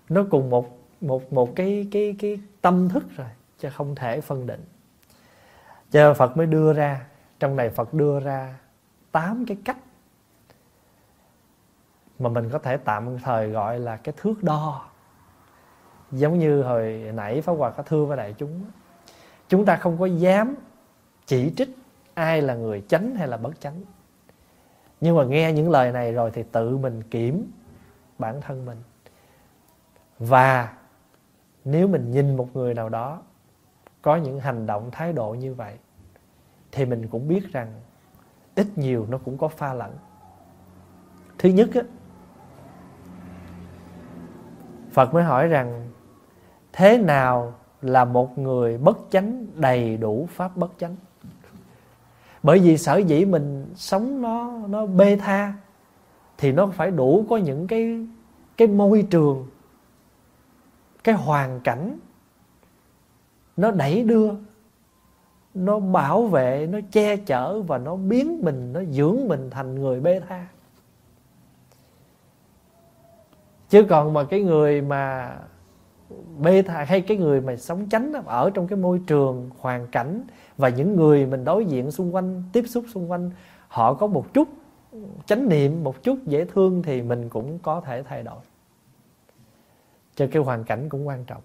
Nó 0.08 0.24
cùng 0.30 0.50
một 0.50 0.78
một 1.00 1.32
một 1.32 1.56
cái 1.56 1.88
cái 1.90 2.16
cái 2.18 2.40
tâm 2.60 2.88
thức 2.88 3.04
rồi 3.16 3.28
chứ 3.64 3.70
không 3.70 3.94
thể 3.94 4.20
phân 4.20 4.46
định. 4.46 4.64
Cho 5.90 6.14
Phật 6.14 6.36
mới 6.36 6.46
đưa 6.46 6.72
ra, 6.72 7.06
trong 7.38 7.56
này 7.56 7.70
Phật 7.70 7.94
đưa 7.94 8.20
ra 8.20 8.58
tám 9.12 9.44
cái 9.46 9.56
cách 9.64 9.76
mà 12.18 12.28
mình 12.28 12.50
có 12.50 12.58
thể 12.58 12.76
tạm 12.76 13.18
thời 13.18 13.50
gọi 13.50 13.78
là 13.78 13.96
cái 13.96 14.14
thước 14.16 14.42
đo. 14.42 14.86
Giống 16.10 16.38
như 16.38 16.62
hồi 16.62 17.10
nãy 17.14 17.40
Pháp 17.40 17.52
Hòa 17.52 17.70
có 17.70 17.82
thưa 17.82 18.04
với 18.04 18.16
đại 18.16 18.34
chúng 18.38 18.64
chúng 19.48 19.64
ta 19.64 19.76
không 19.76 19.98
có 19.98 20.06
dám 20.06 20.54
chỉ 21.26 21.52
trích 21.56 21.76
ai 22.14 22.42
là 22.42 22.54
người 22.54 22.84
chánh 22.88 23.14
hay 23.14 23.28
là 23.28 23.36
bất 23.36 23.60
chánh. 23.60 23.80
Nhưng 25.00 25.16
mà 25.16 25.24
nghe 25.24 25.52
những 25.52 25.70
lời 25.70 25.92
này 25.92 26.12
rồi 26.12 26.30
thì 26.30 26.42
tự 26.52 26.76
mình 26.76 27.02
kiểm 27.02 27.52
bản 28.18 28.40
thân 28.40 28.66
mình. 28.66 28.78
Và 30.18 30.74
nếu 31.64 31.88
mình 31.88 32.10
nhìn 32.10 32.36
một 32.36 32.56
người 32.56 32.74
nào 32.74 32.88
đó 32.88 33.22
có 34.04 34.16
những 34.16 34.40
hành 34.40 34.66
động, 34.66 34.88
thái 34.92 35.12
độ 35.12 35.34
như 35.34 35.54
vậy, 35.54 35.74
thì 36.72 36.84
mình 36.84 37.08
cũng 37.08 37.28
biết 37.28 37.52
rằng 37.52 37.72
ít 38.54 38.66
nhiều 38.76 39.06
nó 39.08 39.18
cũng 39.18 39.38
có 39.38 39.48
pha 39.48 39.74
lẫn. 39.74 39.90
Thứ 41.38 41.48
nhất 41.48 41.70
á, 41.74 41.80
phật 44.92 45.14
mới 45.14 45.24
hỏi 45.24 45.48
rằng, 45.48 45.90
thế 46.72 46.98
nào 46.98 47.54
là 47.82 48.04
một 48.04 48.38
người 48.38 48.78
bất 48.78 48.98
chánh 49.10 49.46
đầy 49.54 49.96
đủ 49.96 50.28
pháp 50.30 50.56
bất 50.56 50.72
chánh? 50.78 50.96
Bởi 52.42 52.58
vì 52.58 52.78
sở 52.78 52.96
dĩ 52.96 53.24
mình 53.24 53.72
sống 53.74 54.22
nó 54.22 54.52
nó 54.68 54.86
bê 54.86 55.16
tha, 55.16 55.54
thì 56.38 56.52
nó 56.52 56.66
phải 56.66 56.90
đủ 56.90 57.26
có 57.30 57.36
những 57.36 57.66
cái 57.66 58.06
cái 58.56 58.68
môi 58.68 59.06
trường, 59.10 59.46
cái 61.04 61.14
hoàn 61.14 61.60
cảnh 61.60 61.98
nó 63.56 63.70
đẩy 63.70 64.04
đưa, 64.04 64.30
nó 65.54 65.78
bảo 65.80 66.26
vệ, 66.26 66.68
nó 66.70 66.78
che 66.90 67.16
chở 67.16 67.62
và 67.62 67.78
nó 67.78 67.96
biến 67.96 68.40
mình, 68.42 68.72
nó 68.72 68.84
dưỡng 68.84 69.28
mình 69.28 69.50
thành 69.50 69.74
người 69.74 70.00
bê 70.00 70.20
tha. 70.28 70.46
Chứ 73.68 73.86
còn 73.88 74.12
mà 74.12 74.24
cái 74.24 74.42
người 74.42 74.80
mà 74.82 75.36
bê 76.38 76.62
tha, 76.62 76.84
hay 76.84 77.00
cái 77.00 77.16
người 77.16 77.40
mà 77.40 77.56
sống 77.56 77.88
chánh 77.90 78.12
ở 78.12 78.50
trong 78.54 78.66
cái 78.66 78.76
môi 78.78 79.00
trường 79.06 79.50
hoàn 79.58 79.86
cảnh 79.86 80.22
và 80.56 80.68
những 80.68 80.96
người 80.96 81.26
mình 81.26 81.44
đối 81.44 81.66
diện 81.66 81.90
xung 81.90 82.14
quanh, 82.14 82.42
tiếp 82.52 82.64
xúc 82.68 82.84
xung 82.94 83.10
quanh, 83.10 83.30
họ 83.68 83.94
có 83.94 84.06
một 84.06 84.34
chút 84.34 84.48
chánh 85.26 85.48
niệm, 85.48 85.84
một 85.84 86.02
chút 86.02 86.18
dễ 86.26 86.44
thương 86.44 86.82
thì 86.82 87.02
mình 87.02 87.28
cũng 87.28 87.58
có 87.58 87.80
thể 87.80 88.02
thay 88.02 88.22
đổi. 88.22 88.40
Cho 90.14 90.26
cái 90.32 90.42
hoàn 90.42 90.64
cảnh 90.64 90.88
cũng 90.88 91.08
quan 91.08 91.24
trọng 91.24 91.42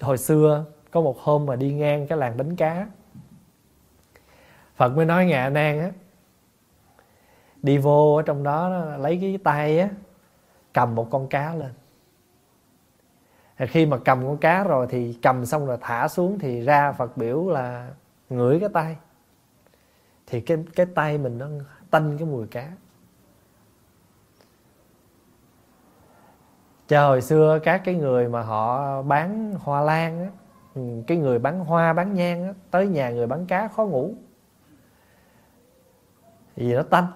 hồi 0.00 0.18
xưa 0.18 0.64
có 0.90 1.00
một 1.00 1.18
hôm 1.18 1.46
mà 1.46 1.56
đi 1.56 1.72
ngang 1.72 2.06
cái 2.06 2.18
làng 2.18 2.36
đánh 2.36 2.56
cá. 2.56 2.86
Phật 4.76 4.96
mới 4.96 5.06
nói 5.06 5.26
ngạ 5.26 5.48
nan 5.48 5.80
á, 5.80 5.90
đi 7.62 7.78
vô 7.78 8.14
ở 8.16 8.22
trong 8.22 8.42
đó 8.42 8.68
lấy 8.98 9.18
cái 9.20 9.38
tay 9.44 9.78
á, 9.78 9.88
cầm 10.72 10.94
một 10.94 11.08
con 11.10 11.28
cá 11.28 11.54
lên. 11.54 11.72
Khi 13.68 13.86
mà 13.86 13.98
cầm 14.04 14.26
con 14.26 14.38
cá 14.38 14.64
rồi 14.64 14.86
thì 14.90 15.18
cầm 15.22 15.46
xong 15.46 15.66
rồi 15.66 15.78
thả 15.80 16.08
xuống 16.08 16.38
thì 16.38 16.60
ra 16.60 16.92
phật 16.92 17.16
biểu 17.16 17.48
là 17.48 17.90
ngửi 18.30 18.60
cái 18.60 18.68
tay. 18.72 18.96
Thì 20.26 20.40
cái 20.40 20.58
cái 20.74 20.86
tay 20.86 21.18
mình 21.18 21.38
nó 21.38 21.46
tanh 21.90 22.18
cái 22.18 22.26
mùi 22.26 22.46
cá. 22.46 22.72
Cho 26.90 27.08
hồi 27.08 27.22
xưa 27.22 27.58
các 27.62 27.82
cái 27.84 27.94
người 27.94 28.28
mà 28.28 28.42
họ 28.42 29.02
bán 29.02 29.54
hoa 29.60 29.80
lan 29.80 30.20
á 30.20 30.30
ừ, 30.74 30.82
cái 31.06 31.16
người 31.16 31.38
bán 31.38 31.60
hoa, 31.64 31.92
bán 31.92 32.14
nhang 32.14 32.44
á, 32.44 32.52
tới 32.70 32.88
nhà 32.88 33.10
người 33.10 33.26
bán 33.26 33.46
cá 33.46 33.68
khó 33.68 33.84
ngủ. 33.84 34.14
Vì 36.56 36.74
nó 36.74 36.82
tanh. 36.82 37.06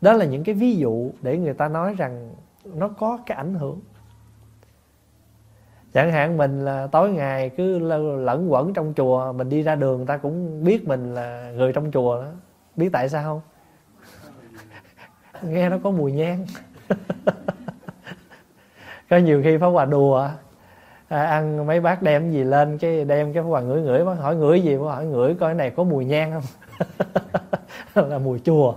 Đó 0.00 0.12
là 0.12 0.24
những 0.24 0.44
cái 0.44 0.54
ví 0.54 0.76
dụ 0.76 1.10
để 1.22 1.38
người 1.38 1.54
ta 1.54 1.68
nói 1.68 1.94
rằng 1.98 2.34
nó 2.64 2.88
có 2.88 3.18
cái 3.26 3.36
ảnh 3.36 3.54
hưởng. 3.54 3.80
Chẳng 5.92 6.12
hạn 6.12 6.36
mình 6.36 6.64
là 6.64 6.86
tối 6.86 7.10
ngày 7.10 7.50
cứ 7.50 7.78
lẫn 8.18 8.52
quẩn 8.52 8.74
trong 8.74 8.94
chùa, 8.96 9.32
mình 9.32 9.48
đi 9.48 9.62
ra 9.62 9.74
đường 9.74 9.96
người 9.96 10.06
ta 10.06 10.16
cũng 10.16 10.64
biết 10.64 10.88
mình 10.88 11.14
là 11.14 11.52
người 11.56 11.72
trong 11.72 11.92
chùa 11.92 12.22
đó. 12.22 12.28
Biết 12.76 12.88
tại 12.92 13.08
sao 13.08 13.22
không? 13.22 13.40
Nghe 15.52 15.68
nó 15.68 15.78
có 15.84 15.90
mùi 15.90 16.12
nhang. 16.12 16.46
có 19.10 19.16
nhiều 19.16 19.42
khi 19.44 19.58
pháp 19.58 19.66
hòa 19.66 19.84
đùa 19.84 20.28
à, 21.08 21.24
ăn 21.24 21.66
mấy 21.66 21.80
bác 21.80 22.02
đem 22.02 22.30
gì 22.30 22.44
lên 22.44 22.78
cái 22.78 23.04
đem 23.04 23.32
cái 23.32 23.42
pháp 23.42 23.48
hòa 23.48 23.60
ngửi 23.60 23.82
ngửi 23.82 24.04
hỏi 24.04 24.36
ngửi 24.36 24.62
gì 24.62 24.76
bác 24.76 24.84
hỏi 24.84 25.06
ngửi 25.06 25.34
coi 25.34 25.48
cái 25.50 25.54
này 25.54 25.70
có 25.70 25.84
mùi 25.84 26.04
nhang 26.04 26.32
không? 26.32 26.42
Là 28.10 28.18
mùi 28.18 28.38
chùa. 28.38 28.74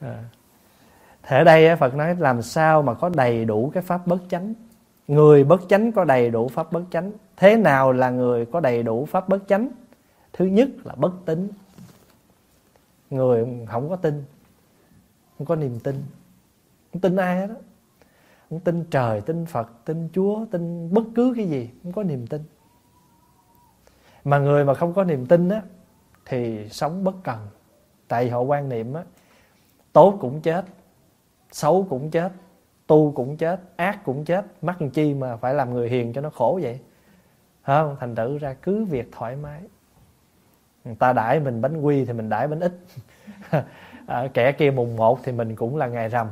À. 0.00 0.24
thế 1.22 1.38
ở 1.38 1.44
đây 1.44 1.76
phật 1.76 1.94
nói 1.94 2.16
làm 2.18 2.42
sao 2.42 2.82
mà 2.82 2.94
có 2.94 3.08
đầy 3.08 3.44
đủ 3.44 3.70
cái 3.74 3.82
pháp 3.82 4.06
bất 4.06 4.18
chánh? 4.28 4.54
Người 5.08 5.44
bất 5.44 5.60
chánh 5.68 5.92
có 5.92 6.04
đầy 6.04 6.30
đủ 6.30 6.48
pháp 6.48 6.72
bất 6.72 6.82
chánh. 6.90 7.12
Thế 7.36 7.56
nào 7.56 7.92
là 7.92 8.10
người 8.10 8.46
có 8.46 8.60
đầy 8.60 8.82
đủ 8.82 9.06
pháp 9.06 9.28
bất 9.28 9.38
chánh? 9.48 9.68
Thứ 10.32 10.44
nhất 10.44 10.68
là 10.84 10.94
bất 10.94 11.12
tín. 11.26 11.48
Người 13.10 13.46
không 13.68 13.88
có 13.88 13.96
tin 13.96 14.24
không 15.38 15.46
có 15.46 15.56
niềm 15.56 15.80
tin. 15.80 16.04
Không 16.92 17.00
tin 17.00 17.16
ai 17.16 17.40
hết 17.40 17.46
đó 17.46 17.54
không 18.52 18.60
tin 18.60 18.84
trời 18.90 19.20
tin 19.20 19.46
phật 19.46 19.70
tin 19.84 20.08
chúa 20.12 20.46
tin 20.50 20.94
bất 20.94 21.04
cứ 21.14 21.32
cái 21.36 21.48
gì 21.48 21.70
không 21.82 21.92
có 21.92 22.02
niềm 22.02 22.26
tin. 22.26 22.42
Mà 24.24 24.38
người 24.38 24.64
mà 24.64 24.74
không 24.74 24.94
có 24.94 25.04
niềm 25.04 25.26
tin 25.26 25.48
á 25.48 25.62
thì 26.26 26.68
sống 26.68 27.04
bất 27.04 27.14
cần. 27.24 27.38
Tại 28.08 28.30
họ 28.30 28.40
quan 28.40 28.68
niệm 28.68 28.94
á 28.94 29.02
tốt 29.92 30.18
cũng 30.20 30.40
chết 30.40 30.64
xấu 31.52 31.86
cũng 31.90 32.10
chết 32.10 32.32
tu 32.86 33.12
cũng 33.12 33.36
chết 33.36 33.60
ác 33.76 34.04
cũng 34.04 34.24
chết. 34.24 34.44
Mắc 34.62 34.78
chi 34.92 35.14
mà 35.14 35.36
phải 35.36 35.54
làm 35.54 35.74
người 35.74 35.88
hiền 35.88 36.12
cho 36.12 36.20
nó 36.20 36.30
khổ 36.30 36.58
vậy? 36.62 36.80
Không? 37.62 37.96
Thành 38.00 38.14
thử 38.14 38.38
ra 38.38 38.54
cứ 38.62 38.84
việc 38.84 39.08
thoải 39.12 39.36
mái. 39.36 39.60
Người 40.84 40.94
ta 40.94 41.12
đãi 41.12 41.40
mình 41.40 41.60
bánh 41.60 41.80
quy 41.80 42.04
thì 42.04 42.12
mình 42.12 42.28
đãi 42.28 42.48
bánh 42.48 42.60
ít. 42.60 42.72
À, 44.06 44.28
kẻ 44.34 44.52
kia 44.52 44.70
mùng 44.70 44.96
một 44.96 45.20
thì 45.24 45.32
mình 45.32 45.56
cũng 45.56 45.76
là 45.76 45.86
ngày 45.86 46.08
rằm 46.08 46.28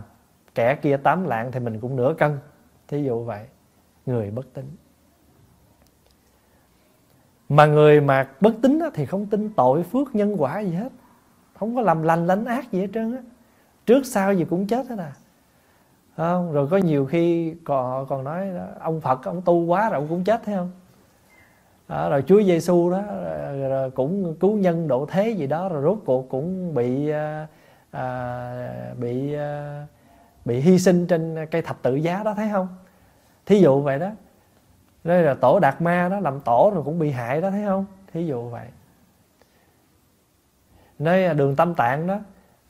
kẻ 0.61 0.75
kia 0.75 0.97
tám 0.97 1.25
lạng 1.25 1.53
thì 1.53 1.61
mình 1.61 1.81
cũng 1.81 1.97
nửa 1.97 2.15
cân. 2.19 2.39
Thí 2.89 3.05
dụ 3.05 3.25
vậy 3.25 3.47
người 4.07 4.31
bất 4.31 4.47
tín. 4.55 4.77
Mà 7.49 7.67
người 7.67 8.01
mà 8.01 8.29
bất 8.41 8.55
tín 8.63 8.79
đó, 8.79 8.91
thì 8.95 9.07
không 9.07 9.27
tin 9.27 9.51
tội 9.57 9.83
phước 9.83 10.15
nhân 10.15 10.37
quả 10.39 10.61
gì 10.61 10.73
hết. 10.73 10.93
Không 11.59 11.77
có 11.77 11.83
làm 11.83 12.03
lành 12.03 12.27
lánh 12.27 12.45
ác 12.45 12.73
gì 12.73 12.81
hết 12.81 12.87
trơn 12.95 13.17
á. 13.17 13.23
Trước 13.87 14.07
sau 14.07 14.33
gì 14.35 14.45
cũng 14.51 14.67
chết 14.67 14.87
hết 14.87 14.99
à. 14.99 15.13
Không? 16.17 16.53
Rồi 16.53 16.69
có 16.71 16.77
nhiều 16.77 17.07
khi 17.07 17.55
còn 17.65 18.07
còn 18.07 18.25
nói 18.25 18.49
ông 18.81 19.01
phật 19.01 19.25
ông 19.25 19.43
tu 19.43 19.65
quá 19.65 19.91
rồi 19.91 20.01
ông 20.01 20.09
cũng 20.09 20.25
chết 20.25 20.43
thấy 20.45 20.55
không? 20.55 20.71
Đó, 21.89 22.11
rồi 22.11 22.23
Chúa 22.27 22.43
Giêsu 22.43 22.91
đó 22.91 23.03
rồi, 23.03 23.69
rồi 23.69 23.91
cũng 23.91 24.35
cứu 24.41 24.57
nhân 24.57 24.89
độ 24.89 25.07
thế 25.07 25.31
gì 25.31 25.47
đó 25.47 25.69
rồi 25.69 25.83
rốt 25.83 25.99
cuộc 26.07 26.29
cũng 26.29 26.75
bị 26.75 27.09
à, 27.11 27.47
à, 27.91 28.95
bị 28.99 29.35
à, 29.35 29.87
bị 30.45 30.61
hy 30.61 30.79
sinh 30.79 31.07
trên 31.07 31.47
cây 31.51 31.63
thập 31.63 31.83
tự 31.83 31.95
giá 31.95 32.23
đó 32.23 32.35
thấy 32.35 32.49
không? 32.53 32.69
Thí 33.47 33.61
dụ 33.61 33.81
vậy 33.81 33.99
đó. 33.99 34.11
Đây 35.05 35.23
là 35.23 35.35
tổ 35.35 35.59
đạt 35.61 35.83
ma 35.83 36.09
đó 36.09 36.21
làm 36.21 36.41
tổ 36.41 36.73
rồi 36.75 36.83
cũng 36.85 36.99
bị 36.99 37.11
hại 37.11 37.41
đó 37.41 37.51
thấy 37.51 37.65
không? 37.67 37.85
Thí 38.13 38.27
dụ 38.27 38.49
vậy. 38.49 38.67
Nơi 40.99 41.27
à, 41.27 41.33
đường 41.33 41.57
tâm 41.57 41.75
tạng 41.75 42.07
đó 42.07 42.19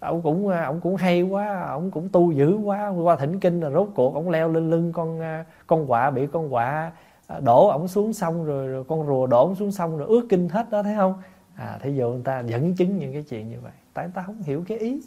ông 0.00 0.22
cũng 0.22 0.48
à, 0.48 0.64
ông 0.64 0.80
cũng 0.80 0.96
hay 0.96 1.22
quá 1.22 1.62
ông 1.62 1.90
cũng 1.90 2.08
tu 2.08 2.32
dữ 2.32 2.56
quá 2.56 2.88
qua 2.88 3.16
thỉnh 3.16 3.40
kinh 3.40 3.60
là 3.60 3.70
rốt 3.70 3.88
cuộc 3.94 4.14
ông 4.14 4.30
leo 4.30 4.48
lên 4.48 4.70
lưng 4.70 4.92
con 4.92 5.20
à, 5.20 5.44
con 5.66 5.86
quạ 5.86 6.10
bị 6.10 6.26
con 6.26 6.52
quạ 6.52 6.92
đổ 7.40 7.68
ổng 7.68 7.88
xuống 7.88 8.12
sông 8.12 8.44
rồi, 8.44 8.68
rồi 8.68 8.84
con 8.84 9.06
rùa 9.06 9.26
đổ 9.26 9.46
ổng 9.46 9.54
xuống 9.54 9.72
sông 9.72 9.98
rồi 9.98 10.08
ướt 10.08 10.26
kinh 10.28 10.48
hết 10.48 10.70
đó 10.70 10.82
thấy 10.82 10.94
không? 10.96 11.14
À 11.54 11.78
thí 11.82 11.94
dụ 11.94 12.10
người 12.10 12.22
ta 12.24 12.40
dẫn 12.40 12.74
chứng 12.74 12.98
những 12.98 13.12
cái 13.12 13.22
chuyện 13.22 13.50
như 13.50 13.56
vậy. 13.62 13.72
Tại 13.94 14.04
người 14.04 14.12
ta 14.14 14.22
không 14.22 14.42
hiểu 14.42 14.64
cái 14.68 14.78
ý 14.78 15.00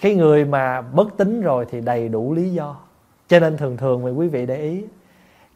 cái 0.00 0.14
người 0.14 0.44
mà 0.44 0.80
bất 0.80 1.16
tính 1.16 1.40
rồi 1.40 1.66
thì 1.70 1.80
đầy 1.80 2.08
đủ 2.08 2.34
lý 2.34 2.50
do. 2.50 2.80
Cho 3.28 3.40
nên 3.40 3.56
thường 3.56 3.76
thường 3.76 4.04
mà 4.04 4.10
quý 4.10 4.28
vị 4.28 4.46
để 4.46 4.56
ý 4.56 4.84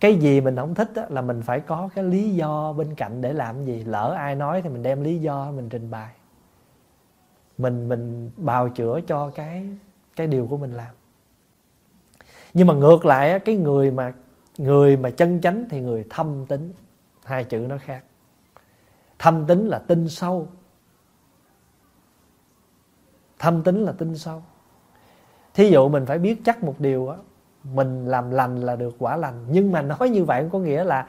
cái 0.00 0.14
gì 0.14 0.40
mình 0.40 0.56
không 0.56 0.74
thích 0.74 0.90
đó, 0.94 1.02
là 1.08 1.20
mình 1.20 1.42
phải 1.42 1.60
có 1.60 1.88
cái 1.94 2.04
lý 2.04 2.34
do 2.34 2.72
bên 2.72 2.94
cạnh 2.94 3.20
để 3.20 3.32
làm 3.32 3.64
gì. 3.64 3.84
Lỡ 3.84 4.14
ai 4.18 4.34
nói 4.34 4.62
thì 4.62 4.68
mình 4.68 4.82
đem 4.82 5.02
lý 5.02 5.18
do 5.18 5.50
mình 5.50 5.68
trình 5.68 5.90
bày. 5.90 6.10
Mình 7.58 7.88
mình 7.88 8.30
bào 8.36 8.68
chữa 8.68 9.00
cho 9.06 9.30
cái 9.30 9.68
cái 10.16 10.26
điều 10.26 10.46
của 10.46 10.56
mình 10.56 10.72
làm. 10.72 10.94
Nhưng 12.54 12.66
mà 12.66 12.74
ngược 12.74 13.06
lại 13.06 13.38
cái 13.38 13.56
người 13.56 13.90
mà 13.90 14.12
người 14.58 14.96
mà 14.96 15.10
chân 15.10 15.40
chánh 15.40 15.64
thì 15.70 15.80
người 15.80 16.04
thâm 16.10 16.46
tính 16.46 16.72
hai 17.24 17.44
chữ 17.44 17.58
nó 17.58 17.78
khác. 17.78 18.04
Thâm 19.18 19.46
tính 19.46 19.68
là 19.68 19.78
tin 19.78 20.08
sâu 20.08 20.48
thâm 23.42 23.62
tính 23.62 23.84
là 23.84 23.92
tin 23.92 24.16
sâu. 24.16 24.42
Thí 25.54 25.70
dụ 25.70 25.88
mình 25.88 26.06
phải 26.06 26.18
biết 26.18 26.44
chắc 26.44 26.64
một 26.64 26.74
điều 26.78 27.08
á, 27.08 27.16
mình 27.74 28.06
làm 28.06 28.30
lành 28.30 28.60
là 28.60 28.76
được 28.76 28.96
quả 28.98 29.16
lành. 29.16 29.34
Nhưng 29.50 29.72
mà 29.72 29.82
nói 29.82 30.08
như 30.10 30.24
vậy 30.24 30.48
có 30.52 30.58
nghĩa 30.58 30.84
là 30.84 31.06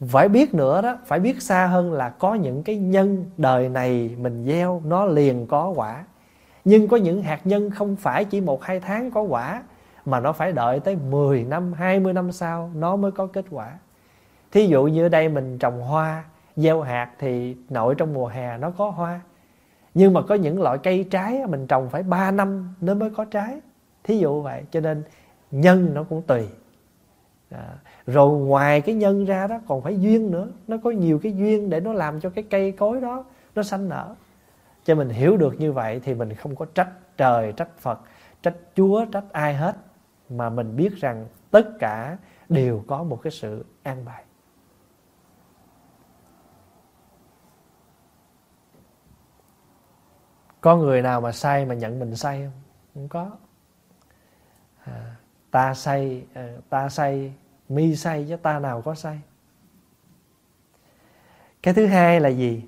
phải 0.00 0.28
biết 0.28 0.54
nữa 0.54 0.82
đó, 0.82 0.98
phải 1.06 1.20
biết 1.20 1.42
xa 1.42 1.66
hơn 1.66 1.92
là 1.92 2.08
có 2.08 2.34
những 2.34 2.62
cái 2.62 2.76
nhân 2.76 3.24
đời 3.36 3.68
này 3.68 4.16
mình 4.18 4.44
gieo, 4.46 4.82
nó 4.84 5.04
liền 5.04 5.46
có 5.46 5.72
quả. 5.76 6.04
Nhưng 6.64 6.88
có 6.88 6.96
những 6.96 7.22
hạt 7.22 7.40
nhân 7.44 7.70
không 7.70 7.96
phải 7.96 8.24
chỉ 8.24 8.40
một 8.40 8.64
hai 8.64 8.80
tháng 8.80 9.10
có 9.10 9.22
quả, 9.22 9.62
mà 10.04 10.20
nó 10.20 10.32
phải 10.32 10.52
đợi 10.52 10.80
tới 10.80 10.96
10 10.96 11.44
năm 11.44 11.72
20 11.72 12.12
năm 12.12 12.32
sau 12.32 12.70
nó 12.74 12.96
mới 12.96 13.10
có 13.10 13.26
kết 13.26 13.44
quả. 13.50 13.72
Thí 14.52 14.66
dụ 14.66 14.84
như 14.84 15.06
ở 15.06 15.08
đây 15.08 15.28
mình 15.28 15.58
trồng 15.58 15.80
hoa, 15.80 16.24
gieo 16.56 16.80
hạt 16.80 17.10
thì 17.18 17.56
nội 17.68 17.94
trong 17.94 18.14
mùa 18.14 18.26
hè 18.26 18.58
nó 18.58 18.70
có 18.70 18.90
hoa 18.90 19.20
nhưng 19.94 20.12
mà 20.12 20.22
có 20.22 20.34
những 20.34 20.62
loại 20.62 20.78
cây 20.82 21.04
trái 21.10 21.46
mình 21.46 21.66
trồng 21.66 21.88
phải 21.90 22.02
3 22.02 22.30
năm 22.30 22.74
nó 22.80 22.94
mới 22.94 23.10
có 23.10 23.24
trái. 23.24 23.60
Thí 24.04 24.18
dụ 24.18 24.42
vậy 24.42 24.62
cho 24.70 24.80
nên 24.80 25.02
nhân 25.50 25.94
nó 25.94 26.04
cũng 26.04 26.22
tùy. 26.22 26.48
À, 27.50 27.74
rồi 28.06 28.38
ngoài 28.38 28.80
cái 28.80 28.94
nhân 28.94 29.24
ra 29.24 29.46
đó 29.46 29.60
còn 29.66 29.82
phải 29.82 30.00
duyên 30.00 30.30
nữa. 30.30 30.48
Nó 30.68 30.76
có 30.84 30.90
nhiều 30.90 31.18
cái 31.22 31.32
duyên 31.32 31.70
để 31.70 31.80
nó 31.80 31.92
làm 31.92 32.20
cho 32.20 32.30
cái 32.30 32.44
cây 32.50 32.72
cối 32.72 33.00
đó 33.00 33.24
nó 33.54 33.62
xanh 33.62 33.88
nở. 33.88 34.14
Cho 34.84 34.94
mình 34.94 35.08
hiểu 35.08 35.36
được 35.36 35.60
như 35.60 35.72
vậy 35.72 36.00
thì 36.04 36.14
mình 36.14 36.34
không 36.34 36.56
có 36.56 36.66
trách 36.74 36.88
trời 37.16 37.52
trách 37.52 37.78
phật 37.78 38.00
trách 38.42 38.54
chúa 38.74 39.04
trách 39.04 39.24
ai 39.32 39.54
hết. 39.54 39.76
Mà 40.28 40.50
mình 40.50 40.76
biết 40.76 40.92
rằng 40.96 41.26
tất 41.50 41.78
cả 41.78 42.16
đều 42.48 42.84
có 42.86 43.02
một 43.02 43.22
cái 43.22 43.30
sự 43.30 43.64
an 43.82 44.04
bài. 44.04 44.21
Có 50.62 50.76
người 50.76 51.02
nào 51.02 51.20
mà 51.20 51.32
sai 51.32 51.64
mà 51.64 51.74
nhận 51.74 51.98
mình 51.98 52.16
sai 52.16 52.44
không? 52.44 52.52
Không 52.94 53.08
có. 53.08 53.30
À, 54.84 55.16
ta 55.50 55.74
say 55.74 56.24
à, 56.34 56.48
ta 56.68 56.88
say 56.88 57.32
mi 57.68 57.96
say 57.96 58.26
chứ 58.28 58.36
ta 58.36 58.58
nào 58.58 58.82
có 58.82 58.94
say. 58.94 59.20
Cái 61.62 61.74
thứ 61.74 61.86
hai 61.86 62.20
là 62.20 62.28
gì? 62.28 62.62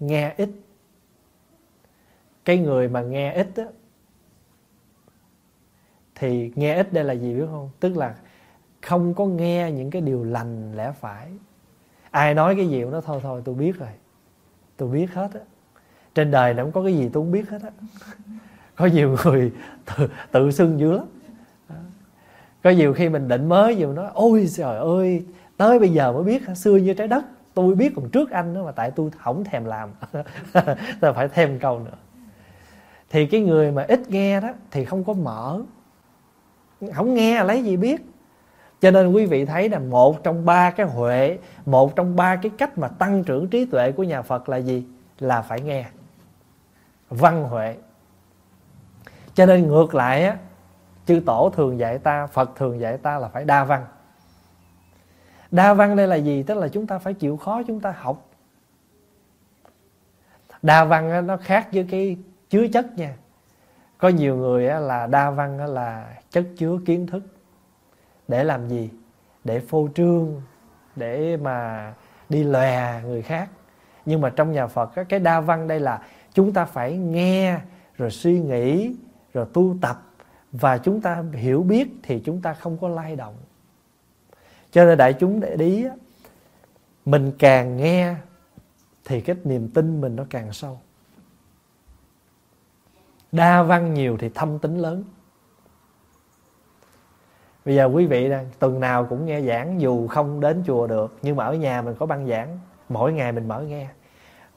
Nghe 0.00 0.34
ít. 0.36 0.50
Cái 2.44 2.58
người 2.58 2.88
mà 2.88 3.02
nghe 3.02 3.32
ít 3.32 3.48
á, 3.56 3.64
thì 6.14 6.52
nghe 6.54 6.74
ít 6.74 6.92
đây 6.92 7.04
là 7.04 7.12
gì 7.12 7.34
biết 7.34 7.46
không? 7.50 7.70
Tức 7.80 7.96
là 7.96 8.14
không 8.82 9.14
có 9.14 9.26
nghe 9.26 9.72
những 9.72 9.90
cái 9.90 10.02
điều 10.02 10.24
lành 10.24 10.74
lẽ 10.76 10.92
phải. 10.92 11.30
Ai 12.10 12.34
nói 12.34 12.56
cái 12.56 12.68
gì 12.68 12.84
nó 12.84 13.00
thôi 13.00 13.20
thôi 13.22 13.42
tôi 13.44 13.54
biết 13.54 13.78
rồi. 13.78 13.90
Tôi 14.76 14.88
biết 14.88 15.10
hết 15.14 15.30
á 15.34 15.40
trên 16.14 16.30
đời 16.30 16.54
này 16.54 16.64
không 16.64 16.72
có 16.72 16.82
cái 16.82 16.96
gì 16.96 17.10
tôi 17.12 17.22
không 17.22 17.32
biết 17.32 17.50
hết 17.50 17.62
á. 17.62 17.70
Có 18.76 18.86
nhiều 18.86 19.16
người 19.24 19.52
tự, 19.84 20.08
tự 20.32 20.50
xưng 20.50 20.80
dữ 20.80 20.92
lắm. 20.92 21.04
Có 22.62 22.70
nhiều 22.70 22.92
khi 22.92 23.08
mình 23.08 23.28
định 23.28 23.48
mới 23.48 23.76
nhiều 23.76 23.92
nói 23.92 24.10
ôi 24.14 24.48
trời 24.56 24.78
ơi 24.78 25.24
tới 25.56 25.78
bây 25.78 25.88
giờ 25.88 26.12
mới 26.12 26.22
biết 26.22 26.42
xưa 26.56 26.76
như 26.76 26.94
trái 26.94 27.08
đất 27.08 27.24
tôi 27.54 27.74
biết 27.74 27.92
còn 27.96 28.08
trước 28.08 28.30
anh 28.30 28.54
đó 28.54 28.64
mà 28.64 28.72
tại 28.72 28.90
tôi 28.90 29.10
không 29.18 29.44
thèm 29.44 29.64
làm. 29.64 29.90
Là 31.00 31.12
phải 31.12 31.28
thêm 31.28 31.58
câu 31.58 31.78
nữa. 31.78 31.96
Thì 33.10 33.26
cái 33.26 33.40
người 33.40 33.72
mà 33.72 33.84
ít 33.88 34.00
nghe 34.08 34.40
đó 34.40 34.48
thì 34.70 34.84
không 34.84 35.04
có 35.04 35.12
mở. 35.12 35.60
Không 36.94 37.14
nghe 37.14 37.44
lấy 37.44 37.64
gì 37.64 37.76
biết. 37.76 38.00
Cho 38.80 38.90
nên 38.90 39.12
quý 39.12 39.26
vị 39.26 39.44
thấy 39.44 39.68
là 39.68 39.78
một 39.78 40.24
trong 40.24 40.44
ba 40.44 40.70
cái 40.70 40.86
huệ 40.86 41.38
một 41.66 41.96
trong 41.96 42.16
ba 42.16 42.36
cái 42.36 42.50
cách 42.58 42.78
mà 42.78 42.88
tăng 42.88 43.24
trưởng 43.24 43.48
trí 43.48 43.64
tuệ 43.64 43.92
của 43.92 44.02
nhà 44.02 44.22
phật 44.22 44.48
là 44.48 44.56
gì? 44.56 44.84
Là 45.18 45.42
phải 45.42 45.60
nghe 45.60 45.84
văn 47.10 47.44
huệ. 47.44 47.76
Cho 49.34 49.46
nên 49.46 49.68
ngược 49.68 49.94
lại 49.94 50.24
á, 50.24 50.36
chư 51.06 51.22
tổ 51.26 51.50
thường 51.54 51.78
dạy 51.78 51.98
ta, 51.98 52.26
phật 52.26 52.56
thường 52.56 52.80
dạy 52.80 52.98
ta 52.98 53.18
là 53.18 53.28
phải 53.28 53.44
đa 53.44 53.64
văn. 53.64 53.86
Đa 55.50 55.74
văn 55.74 55.96
đây 55.96 56.06
là 56.06 56.16
gì? 56.16 56.42
Tức 56.42 56.58
là 56.58 56.68
chúng 56.68 56.86
ta 56.86 56.98
phải 56.98 57.14
chịu 57.14 57.36
khó 57.36 57.62
chúng 57.66 57.80
ta 57.80 57.94
học. 57.98 58.26
Đa 60.62 60.84
văn 60.84 61.26
nó 61.26 61.36
khác 61.36 61.68
với 61.72 61.86
cái 61.90 62.16
chứa 62.50 62.66
chất 62.72 62.98
nha. 62.98 63.16
Có 63.98 64.08
nhiều 64.08 64.36
người 64.36 64.68
á, 64.68 64.78
là 64.78 65.06
đa 65.06 65.30
văn 65.30 65.74
là 65.74 66.16
chất 66.30 66.46
chứa 66.56 66.78
kiến 66.86 67.06
thức. 67.06 67.22
Để 68.28 68.44
làm 68.44 68.68
gì? 68.68 68.90
Để 69.44 69.60
phô 69.60 69.88
trương, 69.94 70.42
để 70.96 71.36
mà 71.36 71.92
đi 72.28 72.44
lòe 72.44 73.02
người 73.02 73.22
khác. 73.22 73.48
Nhưng 74.06 74.20
mà 74.20 74.30
trong 74.30 74.52
nhà 74.52 74.66
phật 74.66 74.90
cái 75.08 75.20
đa 75.20 75.40
văn 75.40 75.68
đây 75.68 75.80
là 75.80 76.02
chúng 76.34 76.52
ta 76.52 76.64
phải 76.64 76.96
nghe, 76.96 77.60
rồi 77.96 78.10
suy 78.10 78.40
nghĩ, 78.40 78.94
rồi 79.34 79.46
tu 79.52 79.76
tập. 79.80 80.02
Và 80.52 80.78
chúng 80.78 81.00
ta 81.00 81.24
hiểu 81.32 81.62
biết 81.62 81.88
thì 82.02 82.22
chúng 82.24 82.42
ta 82.42 82.54
không 82.54 82.78
có 82.78 82.88
lay 82.88 83.16
động. 83.16 83.34
Cho 84.70 84.84
nên 84.84 84.98
đại 84.98 85.12
chúng 85.12 85.40
để 85.40 85.56
ý 85.56 85.86
mình 87.04 87.32
càng 87.38 87.76
nghe 87.76 88.14
thì 89.04 89.20
cái 89.20 89.36
niềm 89.44 89.68
tin 89.68 90.00
mình 90.00 90.16
nó 90.16 90.24
càng 90.30 90.52
sâu. 90.52 90.80
Đa 93.32 93.62
văn 93.62 93.94
nhiều 93.94 94.16
thì 94.16 94.28
thâm 94.28 94.58
tính 94.58 94.78
lớn. 94.78 95.04
Bây 97.64 97.74
giờ 97.74 97.84
quý 97.84 98.06
vị 98.06 98.28
đang, 98.28 98.46
tuần 98.58 98.80
nào 98.80 99.06
cũng 99.06 99.26
nghe 99.26 99.42
giảng, 99.42 99.80
dù 99.80 100.06
không 100.06 100.40
đến 100.40 100.62
chùa 100.66 100.86
được, 100.86 101.18
nhưng 101.22 101.36
mà 101.36 101.44
ở 101.44 101.54
nhà 101.54 101.82
mình 101.82 101.94
có 101.98 102.06
băng 102.06 102.26
giảng, 102.26 102.58
mỗi 102.88 103.12
ngày 103.12 103.32
mình 103.32 103.48
mở 103.48 103.60
nghe 103.60 103.88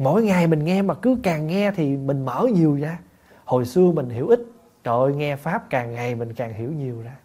mỗi 0.03 0.23
ngày 0.23 0.47
mình 0.47 0.63
nghe 0.63 0.81
mà 0.81 0.93
cứ 0.93 1.17
càng 1.23 1.47
nghe 1.47 1.71
thì 1.71 1.97
mình 1.97 2.25
mở 2.25 2.47
nhiều 2.53 2.77
ra. 2.81 2.99
Hồi 3.45 3.65
xưa 3.65 3.91
mình 3.91 4.09
hiểu 4.09 4.27
ít 4.27 4.39
trời 4.83 4.99
ơi 4.99 5.15
nghe 5.15 5.35
pháp 5.35 5.69
càng 5.69 5.93
ngày 5.93 6.15
mình 6.15 6.33
càng 6.33 6.53
hiểu 6.53 6.71
nhiều 6.71 7.01
ra. 7.05 7.15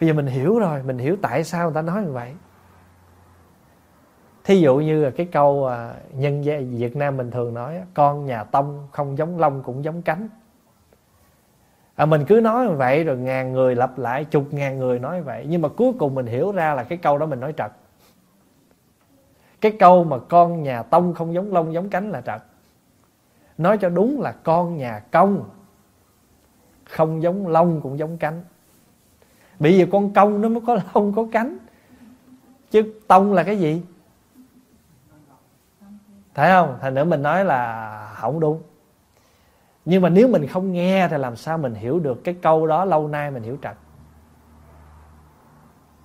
Bây 0.00 0.08
giờ 0.08 0.14
mình 0.14 0.26
hiểu 0.26 0.58
rồi 0.58 0.82
mình 0.82 0.98
hiểu 0.98 1.16
tại 1.22 1.44
sao 1.44 1.64
người 1.64 1.74
ta 1.74 1.82
nói 1.82 2.02
như 2.02 2.12
vậy. 2.12 2.32
Thí 4.44 4.60
dụ 4.60 4.76
như 4.76 5.04
là 5.04 5.10
cái 5.10 5.26
câu 5.26 5.66
à, 5.66 5.94
nhân 6.12 6.44
dân 6.44 6.76
Việt 6.76 6.96
Nam 6.96 7.16
mình 7.16 7.30
thường 7.30 7.54
nói 7.54 7.80
con 7.94 8.26
nhà 8.26 8.44
tông 8.44 8.88
không 8.92 9.18
giống 9.18 9.38
lông 9.38 9.62
cũng 9.62 9.84
giống 9.84 10.02
cánh. 10.02 10.28
À, 11.94 12.06
mình 12.06 12.24
cứ 12.28 12.40
nói 12.40 12.66
như 12.66 12.72
vậy 12.72 13.04
rồi 13.04 13.18
ngàn 13.18 13.52
người 13.52 13.74
lặp 13.74 13.98
lại 13.98 14.24
chục 14.24 14.52
ngàn 14.52 14.78
người 14.78 14.98
nói 14.98 15.22
vậy. 15.22 15.46
Nhưng 15.48 15.62
mà 15.62 15.68
cuối 15.68 15.92
cùng 15.98 16.14
mình 16.14 16.26
hiểu 16.26 16.52
ra 16.52 16.74
là 16.74 16.84
cái 16.84 16.98
câu 16.98 17.18
đó 17.18 17.26
mình 17.26 17.40
nói 17.40 17.54
trật 17.56 17.72
cái 19.62 19.72
câu 19.78 20.04
mà 20.04 20.18
con 20.28 20.62
nhà 20.62 20.82
tông 20.82 21.14
không 21.14 21.34
giống 21.34 21.52
lông, 21.52 21.72
giống 21.72 21.88
cánh 21.88 22.10
là 22.10 22.20
trật. 22.20 22.42
Nói 23.58 23.78
cho 23.78 23.88
đúng 23.88 24.20
là 24.20 24.32
con 24.32 24.76
nhà 24.76 25.02
công 25.10 25.50
không 26.84 27.22
giống 27.22 27.48
lông, 27.48 27.80
cũng 27.80 27.98
giống 27.98 28.18
cánh. 28.18 28.44
Bởi 29.58 29.72
vì 29.72 29.90
con 29.92 30.12
công 30.12 30.40
nó 30.40 30.48
mới 30.48 30.60
có 30.66 30.78
lông, 30.94 31.14
có 31.14 31.26
cánh. 31.32 31.58
Chứ 32.70 33.00
tông 33.08 33.32
là 33.32 33.42
cái 33.42 33.58
gì? 33.58 33.82
Thấy 36.34 36.50
không? 36.50 36.78
Thành 36.80 36.94
nữa 36.94 37.04
mình 37.04 37.22
nói 37.22 37.44
là 37.44 38.12
không 38.14 38.40
đúng. 38.40 38.62
Nhưng 39.84 40.02
mà 40.02 40.08
nếu 40.08 40.28
mình 40.28 40.46
không 40.46 40.72
nghe 40.72 41.08
thì 41.08 41.18
làm 41.18 41.36
sao 41.36 41.58
mình 41.58 41.74
hiểu 41.74 42.00
được 42.00 42.24
cái 42.24 42.36
câu 42.42 42.66
đó 42.66 42.84
lâu 42.84 43.08
nay 43.08 43.30
mình 43.30 43.42
hiểu 43.42 43.56
trật? 43.62 43.76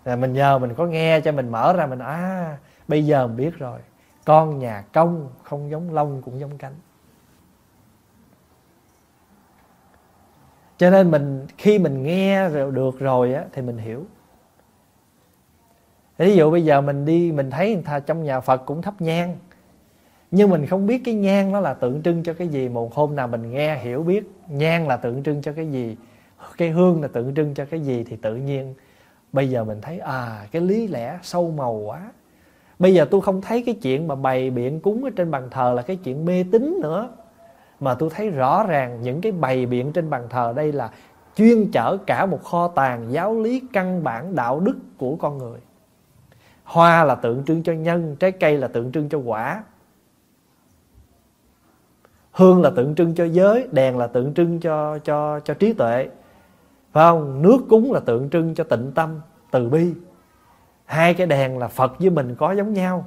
Là 0.06 0.16
mình 0.16 0.34
nhờ 0.34 0.60
mình 0.60 0.74
có 0.76 0.86
nghe 0.86 1.22
cho 1.22 1.32
mình 1.32 1.50
mở 1.50 1.74
ra 1.74 1.86
mình 1.86 2.00
à 2.00 2.58
bây 2.88 3.06
giờ 3.06 3.28
mình 3.28 3.38
biết 3.38 3.58
rồi, 3.60 3.80
con 4.26 4.60
nhà 4.60 4.84
công 4.94 5.30
không 5.44 5.72
giống 5.72 5.94
lông 5.94 6.22
cũng 6.22 6.40
giống 6.40 6.58
cánh. 6.58 6.74
Cho 10.78 10.90
nên 10.90 11.12
mình, 11.12 11.48
khi 11.58 11.80
mình 11.80 12.04
nghe 12.04 12.50
rồi 12.50 12.72
được 12.72 13.00
rồi 13.00 13.34
á, 13.34 13.46
thì 13.52 13.62
mình 13.62 13.78
hiểu. 13.78 14.06
Ví 16.18 16.36
dụ 16.36 16.52
bây 16.52 16.66
giờ 16.66 16.82
mình 16.82 17.06
đi, 17.06 17.32
mình 17.32 17.52
thấy 17.52 17.74
người 17.74 17.84
ta 17.84 18.00
trong 18.00 18.24
nhà 18.24 18.40
phật 18.40 18.66
cũng 18.66 18.82
thắp 18.82 19.02
nhang, 19.02 19.38
nhưng 20.32 20.50
mình 20.50 20.66
không 20.66 20.88
biết 20.88 21.02
cái 21.06 21.14
nhang 21.14 21.52
nó 21.52 21.60
là 21.60 21.74
tượng 21.74 22.04
trưng 22.04 22.24
cho 22.24 22.34
cái 22.34 22.48
gì 22.48 22.70
một 22.70 22.94
hôm 22.94 23.16
nào 23.16 23.28
mình 23.28 23.52
nghe 23.52 23.78
hiểu 23.78 24.04
biết 24.04 24.32
nhang 24.48 24.88
là 24.88 24.98
tượng 24.98 25.24
trưng 25.24 25.42
cho 25.42 25.54
cái 25.54 25.72
gì, 25.72 25.98
cái 26.58 26.70
hương 26.70 27.02
là 27.02 27.08
tượng 27.08 27.36
trưng 27.36 27.54
cho 27.54 27.66
cái 27.66 27.80
gì, 27.80 28.04
thì 28.04 28.16
tự 28.16 28.36
nhiên 28.36 28.74
bây 29.34 29.50
giờ 29.50 29.64
mình 29.64 29.82
thấy 29.82 30.00
à 30.00 30.48
cái 30.52 30.62
lý 30.62 30.88
lẽ 30.88 31.20
sâu 31.24 31.52
màu 31.52 31.74
quá 31.74 32.12
bây 32.80 32.94
giờ 32.94 33.06
tôi 33.12 33.22
không 33.22 33.42
thấy 33.42 33.64
cái 33.66 33.76
chuyện 33.82 34.08
mà 34.08 34.16
bày 34.16 34.50
biện 34.50 34.80
cúng 34.80 35.04
ở 35.04 35.10
trên 35.16 35.32
bàn 35.32 35.48
thờ 35.52 35.74
là 35.76 35.82
cái 35.82 35.96
chuyện 35.96 36.26
mê 36.26 36.46
tín 36.52 36.80
nữa. 36.82 37.10
Mà 37.80 37.94
tôi 37.94 38.10
thấy 38.10 38.30
rõ 38.30 38.64
ràng 38.64 39.02
những 39.02 39.22
cái 39.22 39.32
bày 39.32 39.66
biện 39.66 39.92
trên 39.92 40.10
bàn 40.10 40.28
thờ 40.30 40.54
đây 40.56 40.72
là 40.72 40.92
chuyên 41.36 41.72
chở 41.72 41.98
cả 42.06 42.26
một 42.26 42.44
kho 42.44 42.68
tàng 42.68 43.12
giáo 43.12 43.40
lý 43.40 43.62
căn 43.74 44.04
bản 44.04 44.36
đạo 44.36 44.60
đức 44.60 44.76
của 44.98 45.16
con 45.16 45.38
người. 45.38 45.60
Hoa 46.64 47.04
là 47.04 47.16
tượng 47.16 47.44
trưng 47.46 47.64
cho 47.64 47.74
nhân, 47.74 48.16
trái 48.20 48.32
cây 48.32 48.58
là 48.58 48.68
tượng 48.68 48.92
trưng 48.92 49.10
cho 49.10 49.18
quả. 49.18 49.64
Hương 52.32 52.62
là 52.62 52.70
tượng 52.70 52.96
trưng 52.96 53.16
cho 53.16 53.26
giới, 53.26 53.68
đèn 53.72 53.98
là 53.98 54.08
tượng 54.08 54.34
trưng 54.34 54.60
cho 54.60 55.00
cho 55.00 55.40
cho 55.40 55.54
trí 55.54 55.74
tuệ. 55.74 56.10
Phải 56.92 57.12
không? 57.12 57.42
Nước 57.42 57.58
cúng 57.70 57.92
là 57.94 58.00
tượng 58.00 58.30
trưng 58.30 58.56
cho 58.56 58.64
tịnh 58.64 58.92
tâm, 58.96 59.20
từ 59.52 59.70
bi 59.70 59.94
hai 60.88 61.14
cái 61.14 61.28
đèn 61.28 61.58
là 61.58 61.68
phật 61.68 62.00
với 62.00 62.10
mình 62.10 62.36
có 62.36 62.52
giống 62.52 62.74
nhau. 62.74 63.06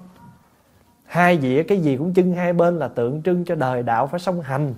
Hai 1.05 1.39
dĩa 1.39 1.63
cái 1.63 1.81
gì 1.81 1.97
cũng 1.97 2.15
chân 2.15 2.33
hai 2.33 2.53
bên 2.53 2.79
là 2.79 2.89
tượng 2.89 3.23
trưng 3.23 3.45
cho 3.45 3.55
đời 3.55 3.83
đạo 3.83 4.07
phải 4.07 4.21
song 4.21 4.41
hành. 4.41 4.75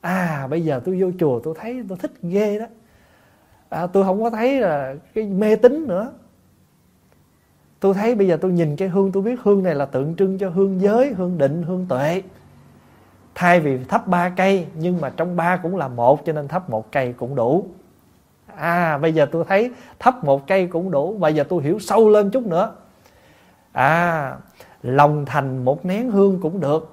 À 0.00 0.46
bây 0.50 0.64
giờ 0.64 0.80
tôi 0.84 1.00
vô 1.00 1.10
chùa 1.18 1.40
tôi 1.40 1.54
thấy 1.60 1.84
tôi 1.88 1.98
thích 1.98 2.12
ghê 2.22 2.58
đó. 2.58 2.66
À, 3.68 3.86
tôi 3.86 4.04
không 4.04 4.22
có 4.22 4.30
thấy 4.30 4.60
là 4.60 4.94
cái 5.14 5.24
mê 5.24 5.56
tín 5.56 5.86
nữa. 5.88 6.12
Tôi 7.80 7.94
thấy 7.94 8.14
bây 8.14 8.28
giờ 8.28 8.38
tôi 8.40 8.52
nhìn 8.52 8.76
cái 8.76 8.88
hương 8.88 9.12
tôi 9.12 9.22
biết 9.22 9.40
hương 9.42 9.62
này 9.62 9.74
là 9.74 9.86
tượng 9.86 10.16
trưng 10.16 10.38
cho 10.38 10.48
hương 10.50 10.80
giới 10.80 11.14
hương 11.14 11.38
định 11.38 11.62
hương 11.62 11.86
tuệ. 11.88 12.22
Thay 13.34 13.60
vì 13.60 13.84
thắp 13.84 14.06
ba 14.06 14.28
cây 14.28 14.66
nhưng 14.74 15.00
mà 15.00 15.12
trong 15.16 15.36
ba 15.36 15.56
cũng 15.56 15.76
là 15.76 15.88
một 15.88 16.24
cho 16.26 16.32
nên 16.32 16.48
thắp 16.48 16.70
một 16.70 16.92
cây 16.92 17.12
cũng 17.12 17.34
đủ 17.34 17.66
à 18.56 18.98
bây 18.98 19.14
giờ 19.14 19.26
tôi 19.32 19.44
thấy 19.48 19.70
thấp 19.98 20.24
một 20.24 20.46
cây 20.46 20.66
cũng 20.66 20.90
đủ, 20.90 21.16
bây 21.18 21.34
giờ 21.34 21.44
tôi 21.48 21.62
hiểu 21.62 21.78
sâu 21.78 22.08
lên 22.08 22.30
chút 22.30 22.46
nữa. 22.46 22.74
À 23.72 24.36
lòng 24.82 25.24
thành 25.26 25.64
một 25.64 25.86
nén 25.86 26.10
hương 26.10 26.40
cũng 26.42 26.60
được. 26.60 26.92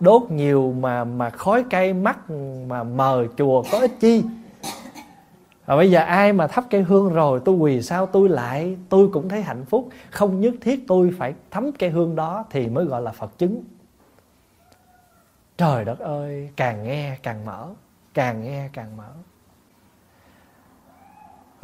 Đốt 0.00 0.22
nhiều 0.30 0.74
mà 0.80 1.04
mà 1.04 1.30
khói 1.30 1.64
cây 1.70 1.92
mắt 1.92 2.30
mà 2.68 2.82
mờ 2.82 3.26
chùa 3.36 3.62
có 3.72 3.78
ích 3.78 4.00
chi? 4.00 4.24
Và 5.66 5.76
bây 5.76 5.90
giờ 5.90 6.00
ai 6.00 6.32
mà 6.32 6.46
thắp 6.46 6.64
cây 6.70 6.82
hương 6.82 7.12
rồi, 7.12 7.40
tôi 7.44 7.54
quỳ 7.54 7.82
sao 7.82 8.06
tôi 8.06 8.28
lại, 8.28 8.76
tôi 8.88 9.08
cũng 9.12 9.28
thấy 9.28 9.42
hạnh 9.42 9.64
phúc. 9.64 9.88
Không 10.10 10.40
nhất 10.40 10.54
thiết 10.60 10.84
tôi 10.88 11.14
phải 11.18 11.34
thắm 11.50 11.70
cây 11.78 11.90
hương 11.90 12.16
đó 12.16 12.44
thì 12.50 12.68
mới 12.68 12.84
gọi 12.84 13.02
là 13.02 13.12
phật 13.12 13.38
chứng. 13.38 13.64
Trời 15.56 15.84
đất 15.84 15.98
ơi, 15.98 16.50
càng 16.56 16.84
nghe 16.84 17.16
càng 17.22 17.44
mở, 17.44 17.68
càng 18.14 18.44
nghe 18.44 18.68
càng 18.72 18.96
mở 18.96 19.08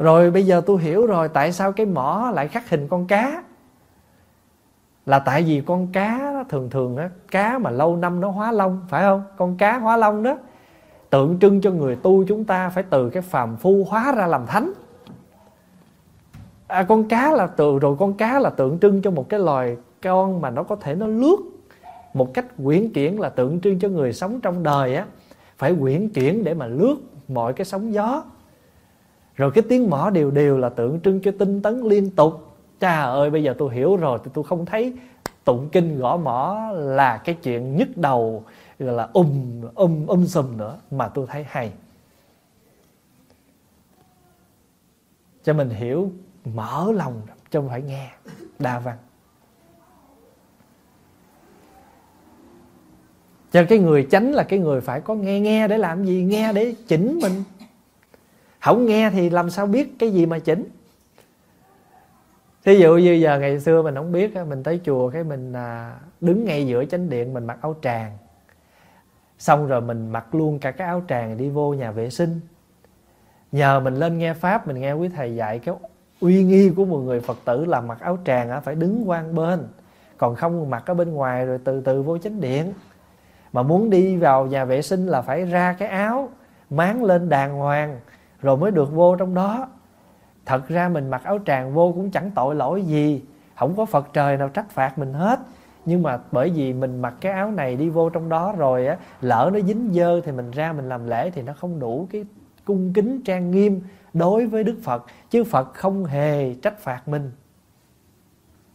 rồi 0.01 0.31
bây 0.31 0.45
giờ 0.45 0.61
tôi 0.65 0.81
hiểu 0.81 1.05
rồi 1.05 1.29
tại 1.29 1.51
sao 1.51 1.71
cái 1.71 1.85
mỏ 1.85 2.31
lại 2.33 2.47
khắc 2.47 2.69
hình 2.69 2.87
con 2.87 3.07
cá? 3.07 3.43
Là 5.05 5.19
tại 5.19 5.43
vì 5.43 5.61
con 5.61 5.87
cá 5.93 6.17
đó, 6.33 6.43
thường 6.49 6.69
thường 6.69 6.95
đó, 6.95 7.03
cá 7.31 7.57
mà 7.57 7.69
lâu 7.69 7.95
năm 7.97 8.21
nó 8.21 8.29
hóa 8.29 8.51
lông 8.51 8.81
phải 8.89 9.03
không? 9.03 9.23
Con 9.37 9.57
cá 9.57 9.77
hóa 9.77 9.97
lông 9.97 10.23
đó 10.23 10.37
tượng 11.09 11.39
trưng 11.39 11.61
cho 11.61 11.71
người 11.71 11.95
tu 11.95 12.23
chúng 12.23 12.45
ta 12.45 12.69
phải 12.69 12.83
từ 12.89 13.09
cái 13.09 13.21
phàm 13.21 13.57
phu 13.57 13.83
hóa 13.83 14.13
ra 14.17 14.27
làm 14.27 14.45
thánh. 14.45 14.73
À, 16.67 16.83
con 16.83 17.07
cá 17.07 17.31
là 17.31 17.47
từ 17.47 17.79
rồi 17.79 17.95
con 17.99 18.13
cá 18.13 18.39
là 18.39 18.49
tượng 18.49 18.79
trưng 18.79 19.01
cho 19.01 19.11
một 19.11 19.29
cái 19.29 19.39
loài 19.39 19.77
con 20.03 20.41
mà 20.41 20.49
nó 20.49 20.63
có 20.63 20.75
thể 20.75 20.95
nó 20.95 21.07
lướt 21.07 21.37
một 22.13 22.33
cách 22.33 22.45
quyển 22.63 22.93
chuyển 22.93 23.19
là 23.19 23.29
tượng 23.29 23.61
trưng 23.61 23.79
cho 23.79 23.87
người 23.87 24.13
sống 24.13 24.39
trong 24.41 24.63
đời 24.63 24.95
á. 24.95 25.05
Phải 25.57 25.75
quyển 25.79 26.09
chuyển 26.09 26.43
để 26.43 26.53
mà 26.53 26.67
lướt 26.67 26.95
mọi 27.27 27.53
cái 27.53 27.65
sóng 27.65 27.93
gió 27.93 28.23
rồi 29.35 29.51
cái 29.51 29.63
tiếng 29.69 29.89
mỏ 29.89 30.09
đều 30.09 30.31
đều 30.31 30.57
là 30.57 30.69
tượng 30.69 30.99
trưng 30.99 31.21
cho 31.21 31.31
tinh 31.39 31.61
tấn 31.61 31.81
liên 31.81 32.09
tục. 32.09 32.47
Cha 32.79 33.01
ơi, 33.01 33.29
bây 33.29 33.43
giờ 33.43 33.55
tôi 33.57 33.75
hiểu 33.75 33.95
rồi, 33.95 34.19
thì 34.23 34.31
tôi 34.33 34.43
không 34.43 34.65
thấy 34.65 34.93
tụng 35.43 35.69
kinh 35.71 35.99
gõ 35.99 36.17
mỏ 36.17 36.71
là 36.73 37.17
cái 37.17 37.35
chuyện 37.35 37.77
nhức 37.77 37.97
đầu, 37.97 38.43
gọi 38.79 38.93
là 38.95 39.09
um 39.13 39.61
um 39.75 40.07
um 40.07 40.25
sùm 40.25 40.57
nữa, 40.57 40.79
mà 40.91 41.07
tôi 41.07 41.27
thấy 41.29 41.45
hay. 41.49 41.71
Cho 45.43 45.53
mình 45.53 45.69
hiểu, 45.69 46.11
mở 46.45 46.91
lòng 46.91 47.21
chứ 47.51 47.59
không 47.59 47.69
phải 47.69 47.81
nghe. 47.81 48.09
Đa 48.59 48.79
văn. 48.79 48.97
Cho 53.51 53.63
cái 53.69 53.77
người 53.79 54.07
chánh 54.11 54.33
là 54.33 54.43
cái 54.43 54.59
người 54.59 54.81
phải 54.81 55.01
có 55.01 55.15
nghe 55.15 55.39
nghe 55.39 55.67
để 55.67 55.77
làm 55.77 56.05
gì? 56.05 56.23
Nghe 56.23 56.53
để 56.53 56.75
chỉnh 56.87 57.19
mình 57.21 57.43
không 58.61 58.85
nghe 58.85 59.09
thì 59.09 59.29
làm 59.29 59.49
sao 59.49 59.67
biết 59.67 59.99
cái 59.99 60.11
gì 60.11 60.25
mà 60.25 60.39
chỉnh? 60.39 60.65
Thí 62.65 62.75
dụ 62.79 62.97
như 62.97 63.11
giờ 63.11 63.39
ngày 63.39 63.59
xưa 63.59 63.81
mình 63.81 63.95
không 63.95 64.11
biết 64.11 64.33
mình 64.49 64.63
tới 64.63 64.81
chùa 64.83 65.09
cái 65.09 65.23
mình 65.23 65.53
à, 65.53 65.95
đứng 66.21 66.45
ngay 66.45 66.67
giữa 66.67 66.85
chánh 66.85 67.09
điện, 67.09 67.33
mình 67.33 67.45
mặc 67.45 67.57
áo 67.61 67.75
tràng. 67.81 68.17
Xong 69.39 69.67
rồi 69.67 69.81
mình 69.81 70.11
mặc 70.11 70.35
luôn 70.35 70.59
cả 70.59 70.71
cái 70.71 70.87
áo 70.87 71.03
tràng 71.07 71.37
đi 71.37 71.49
vô 71.49 71.73
nhà 71.73 71.91
vệ 71.91 72.09
sinh. 72.09 72.39
Nhờ 73.51 73.79
mình 73.79 73.95
lên 73.95 74.17
nghe 74.17 74.33
pháp, 74.33 74.67
mình 74.67 74.79
nghe 74.79 74.93
quý 74.93 75.09
thầy 75.15 75.35
dạy 75.35 75.59
cái 75.59 75.75
uy 76.19 76.43
nghi 76.43 76.71
của 76.75 76.85
một 76.85 76.97
người 76.97 77.19
phật 77.19 77.37
tử 77.45 77.65
là 77.65 77.81
mặc 77.81 77.99
áo 77.99 78.17
tràng 78.25 78.61
phải 78.61 78.75
đứng 78.75 79.09
quan 79.09 79.35
bên. 79.35 79.67
Còn 80.17 80.35
không 80.35 80.69
mặc 80.69 80.83
ở 80.85 80.93
bên 80.93 81.13
ngoài 81.13 81.45
rồi 81.45 81.59
từ 81.63 81.81
từ 81.81 82.01
vô 82.01 82.17
chánh 82.17 82.41
điện. 82.41 82.73
Mà 83.53 83.63
muốn 83.63 83.89
đi 83.89 84.17
vào 84.17 84.45
nhà 84.45 84.65
vệ 84.65 84.81
sinh 84.81 85.07
là 85.07 85.21
phải 85.21 85.45
ra 85.45 85.75
cái 85.79 85.87
áo, 85.87 86.29
máng 86.69 87.03
lên 87.03 87.29
đàng 87.29 87.55
hoàng 87.55 87.99
rồi 88.41 88.57
mới 88.57 88.71
được 88.71 88.93
vô 88.93 89.15
trong 89.15 89.33
đó. 89.33 89.67
Thật 90.45 90.67
ra 90.67 90.89
mình 90.89 91.09
mặc 91.09 91.23
áo 91.23 91.39
tràng 91.45 91.73
vô 91.73 91.91
cũng 91.95 92.11
chẳng 92.11 92.31
tội 92.35 92.55
lỗi 92.55 92.83
gì. 92.83 93.23
Không 93.55 93.75
có 93.77 93.85
phật 93.85 94.07
trời 94.13 94.37
nào 94.37 94.49
trách 94.49 94.69
phạt 94.69 94.97
mình 94.97 95.13
hết. 95.13 95.39
Nhưng 95.85 96.03
mà 96.03 96.19
bởi 96.31 96.49
vì 96.49 96.73
mình 96.73 97.01
mặc 97.01 97.13
cái 97.21 97.31
áo 97.31 97.51
này 97.51 97.75
đi 97.75 97.89
vô 97.89 98.09
trong 98.09 98.29
đó 98.29 98.53
rồi 98.57 98.87
á, 98.87 98.97
lỡ 99.21 99.49
nó 99.53 99.59
dính 99.59 99.89
dơ 99.93 100.21
thì 100.21 100.31
mình 100.31 100.51
ra 100.51 100.73
mình 100.73 100.89
làm 100.89 101.07
lễ 101.07 101.31
thì 101.31 101.41
nó 101.41 101.53
không 101.53 101.79
đủ 101.79 102.07
cái 102.11 102.25
cung 102.65 102.93
kính 102.93 103.21
trang 103.21 103.51
nghiêm 103.51 103.81
đối 104.13 104.45
với 104.45 104.63
đức 104.63 104.77
phật. 104.83 105.05
Chứ 105.29 105.43
phật 105.43 105.73
không 105.73 106.05
hề 106.05 106.53
trách 106.53 106.79
phạt 106.79 107.07
mình 107.07 107.31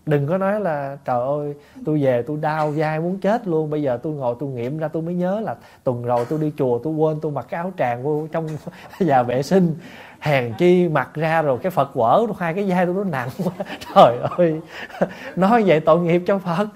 đừng 0.06 0.26
có 0.26 0.38
nói 0.38 0.60
là 0.60 0.96
trời 1.04 1.20
ơi 1.20 1.54
tôi 1.84 2.02
về 2.02 2.22
tôi 2.22 2.36
đau 2.40 2.72
dai 2.72 3.00
muốn 3.00 3.18
chết 3.18 3.46
luôn 3.46 3.70
bây 3.70 3.82
giờ 3.82 3.98
tôi 4.02 4.12
ngồi 4.12 4.36
tôi 4.40 4.48
nghiệm 4.48 4.78
ra 4.78 4.88
tôi 4.88 5.02
mới 5.02 5.14
nhớ 5.14 5.40
là 5.40 5.54
tuần 5.84 6.02
rồi 6.02 6.24
tôi 6.28 6.38
đi 6.38 6.52
chùa 6.58 6.78
tôi 6.78 6.92
quên 6.92 7.20
tôi 7.22 7.32
mặc 7.32 7.46
cái 7.48 7.58
áo 7.58 7.72
tràng 7.78 8.02
vô 8.02 8.26
trong 8.32 8.48
nhà 9.00 9.22
vệ 9.22 9.42
sinh 9.42 9.74
hèn 10.20 10.54
chi 10.58 10.88
mặc 10.88 11.10
ra 11.14 11.42
rồi 11.42 11.58
cái 11.62 11.70
phật 11.70 11.90
quở 11.94 12.26
hai 12.38 12.54
cái 12.54 12.64
vai 12.70 12.86
tôi 12.86 12.94
nó 12.94 13.04
nặng 13.04 13.28
quá. 13.44 13.52
Trời 13.94 14.18
ơi 14.38 14.60
nói 15.36 15.62
vậy 15.66 15.80
tội 15.80 16.00
nghiệp 16.00 16.22
cho 16.26 16.38
phật. 16.38 16.68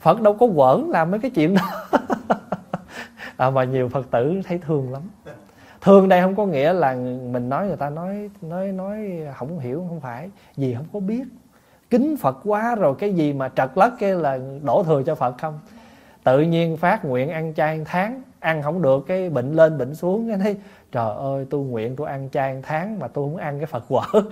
Phật 0.00 0.20
đâu 0.20 0.34
có 0.34 0.46
quẩn 0.46 0.90
làm 0.90 1.10
mấy 1.10 1.20
cái 1.20 1.30
chuyện 1.30 1.54
đó. 1.54 1.88
À, 3.36 3.50
mà 3.50 3.64
nhiều 3.64 3.88
phật 3.88 4.10
tử 4.10 4.40
thấy 4.44 4.58
thương 4.58 4.92
lắm. 4.92 5.02
Thương 5.80 6.08
đây 6.08 6.22
không 6.22 6.36
có 6.36 6.46
nghĩa 6.46 6.72
là 6.72 6.94
mình 7.32 7.48
nói 7.48 7.66
người 7.66 7.76
ta 7.76 7.90
nói 7.90 8.30
nói 8.42 8.66
nói 8.66 9.10
không 9.36 9.58
hiểu 9.58 9.86
không 9.88 10.00
phải. 10.00 10.30
Gì 10.56 10.74
không 10.74 10.86
có 10.92 11.00
biết 11.00 11.24
kính 11.92 12.16
phật 12.16 12.38
quá 12.44 12.74
rồi 12.74 12.94
cái 12.98 13.14
gì 13.14 13.32
mà 13.32 13.48
trật 13.56 13.70
lất 13.74 13.92
cái 13.98 14.14
là 14.14 14.38
đổ 14.62 14.82
thừa 14.86 15.02
cho 15.06 15.14
phật 15.14 15.34
không? 15.38 15.58
Tự 16.24 16.40
nhiên 16.40 16.76
phát 16.76 17.04
nguyện 17.04 17.30
ăn 17.30 17.54
chay 17.54 17.80
tháng, 17.84 18.22
ăn 18.40 18.62
không 18.62 18.82
được 18.82 19.04
cái 19.06 19.30
bệnh 19.30 19.52
lên 19.52 19.78
bệnh 19.78 19.94
xuống, 19.94 20.28
cái 20.28 20.38
thấy, 20.38 20.56
trời 20.92 21.16
ơi, 21.16 21.46
tôi 21.50 21.64
nguyện 21.64 21.96
tôi 21.96 22.08
ăn 22.08 22.28
chay 22.32 22.62
tháng 22.62 22.98
mà 22.98 23.08
tôi 23.08 23.28
không 23.28 23.36
ăn 23.36 23.58
cái 23.58 23.66
phật 23.66 23.84
quở. 23.88 24.02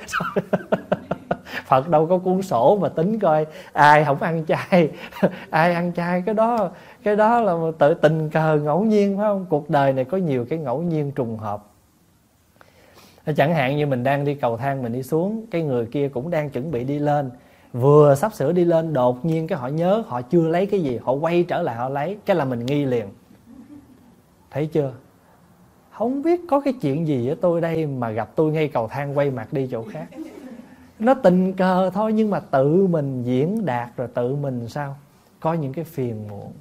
Phật 1.66 1.88
đâu 1.88 2.06
có 2.06 2.18
cuốn 2.18 2.42
sổ 2.42 2.78
mà 2.80 2.88
tính 2.88 3.18
coi 3.18 3.46
ai 3.72 4.04
không 4.04 4.22
ăn 4.22 4.44
chay, 4.46 4.90
ai 5.50 5.74
ăn 5.74 5.92
chay 5.92 6.22
cái 6.26 6.34
đó 6.34 6.70
cái 7.02 7.16
đó 7.16 7.40
là 7.40 7.54
tự 7.78 7.94
tình 7.94 8.30
cờ 8.30 8.58
ngẫu 8.62 8.84
nhiên, 8.84 9.16
phải 9.16 9.24
không? 9.24 9.46
Cuộc 9.48 9.70
đời 9.70 9.92
này 9.92 10.04
có 10.04 10.18
nhiều 10.18 10.46
cái 10.50 10.58
ngẫu 10.58 10.82
nhiên 10.82 11.12
trùng 11.12 11.38
hợp. 11.38 11.64
Chẳng 13.36 13.54
hạn 13.54 13.76
như 13.76 13.86
mình 13.86 14.02
đang 14.02 14.24
đi 14.24 14.34
cầu 14.34 14.56
thang 14.56 14.82
mình 14.82 14.92
đi 14.92 15.02
xuống, 15.02 15.46
cái 15.50 15.62
người 15.62 15.86
kia 15.86 16.08
cũng 16.08 16.30
đang 16.30 16.50
chuẩn 16.50 16.70
bị 16.70 16.84
đi 16.84 16.98
lên 16.98 17.30
vừa 17.72 18.14
sắp 18.14 18.34
sửa 18.34 18.52
đi 18.52 18.64
lên, 18.64 18.92
đột 18.92 19.24
nhiên 19.24 19.46
cái 19.46 19.58
họ 19.58 19.68
nhớ, 19.68 20.02
họ 20.06 20.22
chưa 20.22 20.48
lấy 20.48 20.66
cái 20.66 20.80
gì, 20.80 20.98
họ 21.02 21.12
quay 21.12 21.44
trở 21.48 21.62
lại, 21.62 21.76
họ 21.76 21.88
lấy, 21.88 22.18
cái 22.26 22.36
là 22.36 22.44
mình 22.44 22.66
nghi 22.66 22.84
liền. 22.84 23.06
Thấy 24.50 24.66
chưa? 24.66 24.92
Không 25.90 26.22
biết 26.22 26.40
có 26.50 26.60
cái 26.60 26.72
chuyện 26.82 27.06
gì 27.06 27.26
với 27.26 27.36
tôi 27.36 27.60
đây 27.60 27.86
mà 27.86 28.10
gặp 28.10 28.30
tôi 28.34 28.52
ngay 28.52 28.68
cầu 28.68 28.88
thang 28.88 29.18
quay 29.18 29.30
mặt 29.30 29.52
đi 29.52 29.68
chỗ 29.70 29.84
khác. 29.90 30.06
Nó 30.98 31.14
tình 31.14 31.52
cờ 31.52 31.90
thôi, 31.90 32.12
nhưng 32.12 32.30
mà 32.30 32.40
tự 32.40 32.86
mình 32.86 33.22
diễn 33.22 33.66
đạt 33.66 33.88
rồi 33.96 34.08
tự 34.14 34.34
mình 34.34 34.68
sao? 34.68 34.96
Có 35.40 35.52
những 35.52 35.72
cái 35.72 35.84
phiền 35.84 36.28
muộn. 36.28 36.52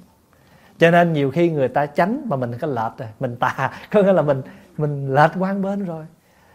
Cho 0.78 0.90
nên 0.90 1.12
nhiều 1.12 1.30
khi 1.30 1.50
người 1.50 1.68
ta 1.68 1.86
tránh 1.86 2.22
mà 2.24 2.36
mình 2.36 2.52
có 2.60 2.66
lệch 2.66 2.98
rồi, 2.98 3.08
mình 3.20 3.36
tà, 3.36 3.72
có 3.90 4.02
nghĩa 4.02 4.12
là 4.12 4.22
mình 4.22 4.42
mình 4.76 5.14
lệch 5.14 5.30
quan 5.38 5.62
bên 5.62 5.84
rồi. 5.84 6.04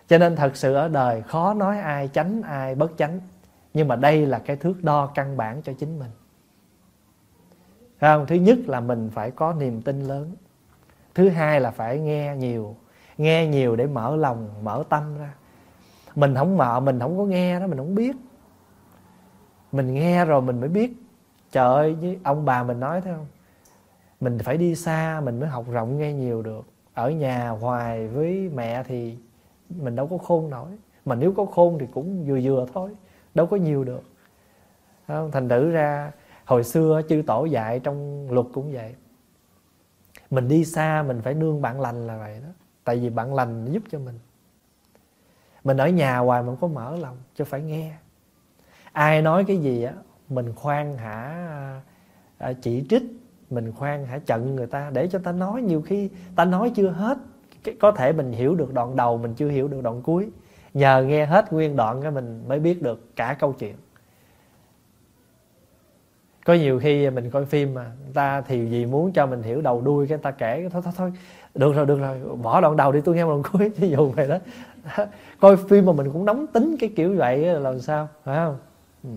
Cho 0.08 0.18
nên 0.18 0.36
thật 0.36 0.56
sự 0.56 0.74
ở 0.74 0.88
đời 0.88 1.22
khó 1.22 1.54
nói 1.54 1.80
ai 1.80 2.08
tránh, 2.08 2.42
ai 2.42 2.76
bất 2.76 2.98
tránh 2.98 3.20
nhưng 3.76 3.88
mà 3.88 3.96
đây 3.96 4.26
là 4.26 4.40
cái 4.40 4.56
thước 4.56 4.84
đo 4.84 5.08
căn 5.08 5.38
bản 5.38 5.62
cho 5.62 5.74
chính 5.74 6.00
mình. 6.00 6.12
Không? 8.02 8.26
thứ 8.28 8.36
nhất 8.36 8.58
là 8.66 8.80
mình 8.80 9.10
phải 9.14 9.32
có 9.32 9.54
niềm 9.54 9.82
tin 9.82 10.02
lớn. 10.02 10.32
Thứ 11.16 11.30
hai 11.30 11.62
là 11.62 11.72
phải 11.72 12.00
nghe 12.00 12.36
nhiều 12.36 12.76
nghe 13.18 13.48
nhiều 13.48 13.76
để 13.76 13.88
mở 13.88 14.16
lòng, 14.16 14.50
mở 14.64 14.84
tâm 14.90 15.18
ra. 15.18 15.34
Mình 16.16 16.36
không 16.36 16.58
mở 16.58 16.80
mình 16.80 17.00
không 17.00 17.18
có 17.18 17.26
nghe 17.26 17.60
đó, 17.60 17.68
mình 17.68 17.78
không 17.78 17.96
biết. 17.96 18.16
Mình 19.72 19.94
nghe 19.94 20.26
rồi 20.26 20.42
mình 20.42 20.60
mới 20.60 20.70
biết. 20.70 20.94
Trời 21.52 21.76
ơi, 21.76 21.94
với 21.94 22.20
ông 22.24 22.46
bà 22.46 22.64
mình 22.64 22.80
nói 22.80 23.02
thấy 23.02 23.14
không? 23.14 23.28
Mình 24.22 24.38
phải 24.40 24.58
đi 24.58 24.76
xa, 24.76 25.22
mình 25.24 25.40
mới 25.40 25.50
học 25.50 25.66
rộng 25.72 25.98
nghe 25.98 26.14
nhiều 26.14 26.42
được. 26.42 26.66
Ở 26.94 27.10
nhà 27.10 27.50
hoài 27.50 28.08
với 28.08 28.50
mẹ 28.56 28.84
thì 28.84 29.18
mình 29.70 29.96
đâu 29.96 30.08
có 30.08 30.18
khôn 30.18 30.50
nổi. 30.50 30.70
Mà 31.06 31.16
nếu 31.16 31.34
có 31.34 31.46
khôn 31.46 31.78
thì 31.80 31.86
cũng 31.94 32.26
vừa 32.26 32.40
vừa 32.44 32.66
thôi 32.74 32.96
đâu 33.36 33.46
có 33.46 33.58
nhiều 33.58 33.84
được. 33.84 34.04
Không? 35.08 35.32
thành 35.32 35.50
thử 35.50 35.72
ra, 35.72 36.12
hồi 36.46 36.64
xưa 36.64 37.02
chư 37.10 37.24
tổ 37.28 37.46
dạy 37.46 37.80
trong 37.80 38.28
luật 38.32 38.46
cũng 38.54 38.74
vậy. 38.74 38.96
Mình 40.30 40.48
đi 40.48 40.66
xa 40.66 41.04
mình 41.08 41.22
phải 41.22 41.34
nương 41.34 41.62
bạn 41.62 41.82
lành 41.82 42.08
là 42.08 42.18
vậy 42.18 42.40
đó. 42.44 42.50
Tại 42.84 43.00
vì 43.00 43.10
bạn 43.10 43.34
lành 43.34 43.66
giúp 43.66 43.84
cho 43.92 44.00
mình. 44.00 44.20
Mình 45.64 45.78
ở 45.78 45.90
nhà 45.90 46.18
hoài 46.18 46.44
mình 46.44 46.56
có 46.62 46.68
mở 46.68 46.96
lòng, 46.96 47.18
cho 47.36 47.46
phải 47.46 47.62
nghe. 47.62 47.94
Ai 48.92 49.22
nói 49.22 49.44
cái 49.48 49.58
gì 49.58 49.84
á, 49.84 49.94
mình 50.30 50.54
khoan 50.56 50.98
hả 50.98 51.22
à, 52.38 52.54
chỉ 52.62 52.86
trích, 52.90 53.04
mình 53.50 53.72
khoan 53.72 54.06
hả 54.06 54.20
chận 54.26 54.56
người 54.56 54.68
ta, 54.68 54.90
để 54.94 55.08
cho 55.08 55.20
ta 55.20 55.32
nói. 55.32 55.62
Nhiều 55.62 55.82
khi 55.82 56.10
ta 56.36 56.46
nói 56.46 56.72
chưa 56.76 56.90
hết 56.90 57.18
có 57.80 57.92
thể 57.92 58.14
mình 58.14 58.32
hiểu 58.32 58.56
được 58.56 58.74
đoạn 58.74 58.96
đầu, 58.96 59.18
mình 59.18 59.34
chưa 59.34 59.50
hiểu 59.50 59.68
được 59.68 59.82
đoạn 59.84 60.02
cuối 60.02 60.30
nhờ 60.76 61.04
nghe 61.08 61.26
hết 61.26 61.54
nguyên 61.54 61.76
đoạn 61.76 62.02
cái 62.02 62.12
mình 62.12 62.44
mới 62.48 62.60
biết 62.60 62.82
được 62.82 63.16
cả 63.16 63.36
câu 63.40 63.54
chuyện. 63.54 63.76
Có 66.46 66.54
nhiều 66.54 66.80
khi 66.80 67.10
mình 67.10 67.30
coi 67.30 67.46
phim 67.46 67.74
mà 67.74 67.92
ta 68.14 68.42
thì 68.42 68.70
gì 68.70 68.86
muốn 68.86 69.12
cho 69.12 69.26
mình 69.26 69.44
hiểu 69.44 69.62
đầu 69.62 69.82
đuôi 69.82 70.08
cái 70.08 70.18
ta 70.18 70.32
kể, 70.32 70.70
thôi 70.72 70.82
thôi 70.86 70.94
thôi, 70.98 71.14
được 71.56 71.74
rồi 71.76 71.86
được 71.86 72.00
rồi, 72.00 72.20
bỏ 72.42 72.62
đoạn 72.62 72.78
đầu 72.78 72.92
đi, 72.92 73.02
tôi 73.02 73.16
nghe 73.16 73.24
đoạn 73.24 73.44
cuối. 73.52 73.70
Ví 73.70 73.90
dụ 73.90 74.10
vậy 74.10 74.28
đó. 74.28 74.38
Coi 75.40 75.58
phim 75.58 75.86
mà 75.86 75.94
mình 75.94 76.12
cũng 76.12 76.26
nóng 76.26 76.48
tính 76.48 76.76
cái 76.80 76.90
kiểu 76.96 77.16
vậy 77.18 77.38
là 77.38 77.60
làm 77.60 77.80
sao, 77.80 78.08
phải 78.24 78.36
không? 78.36 78.58
Ừ. 79.04 79.10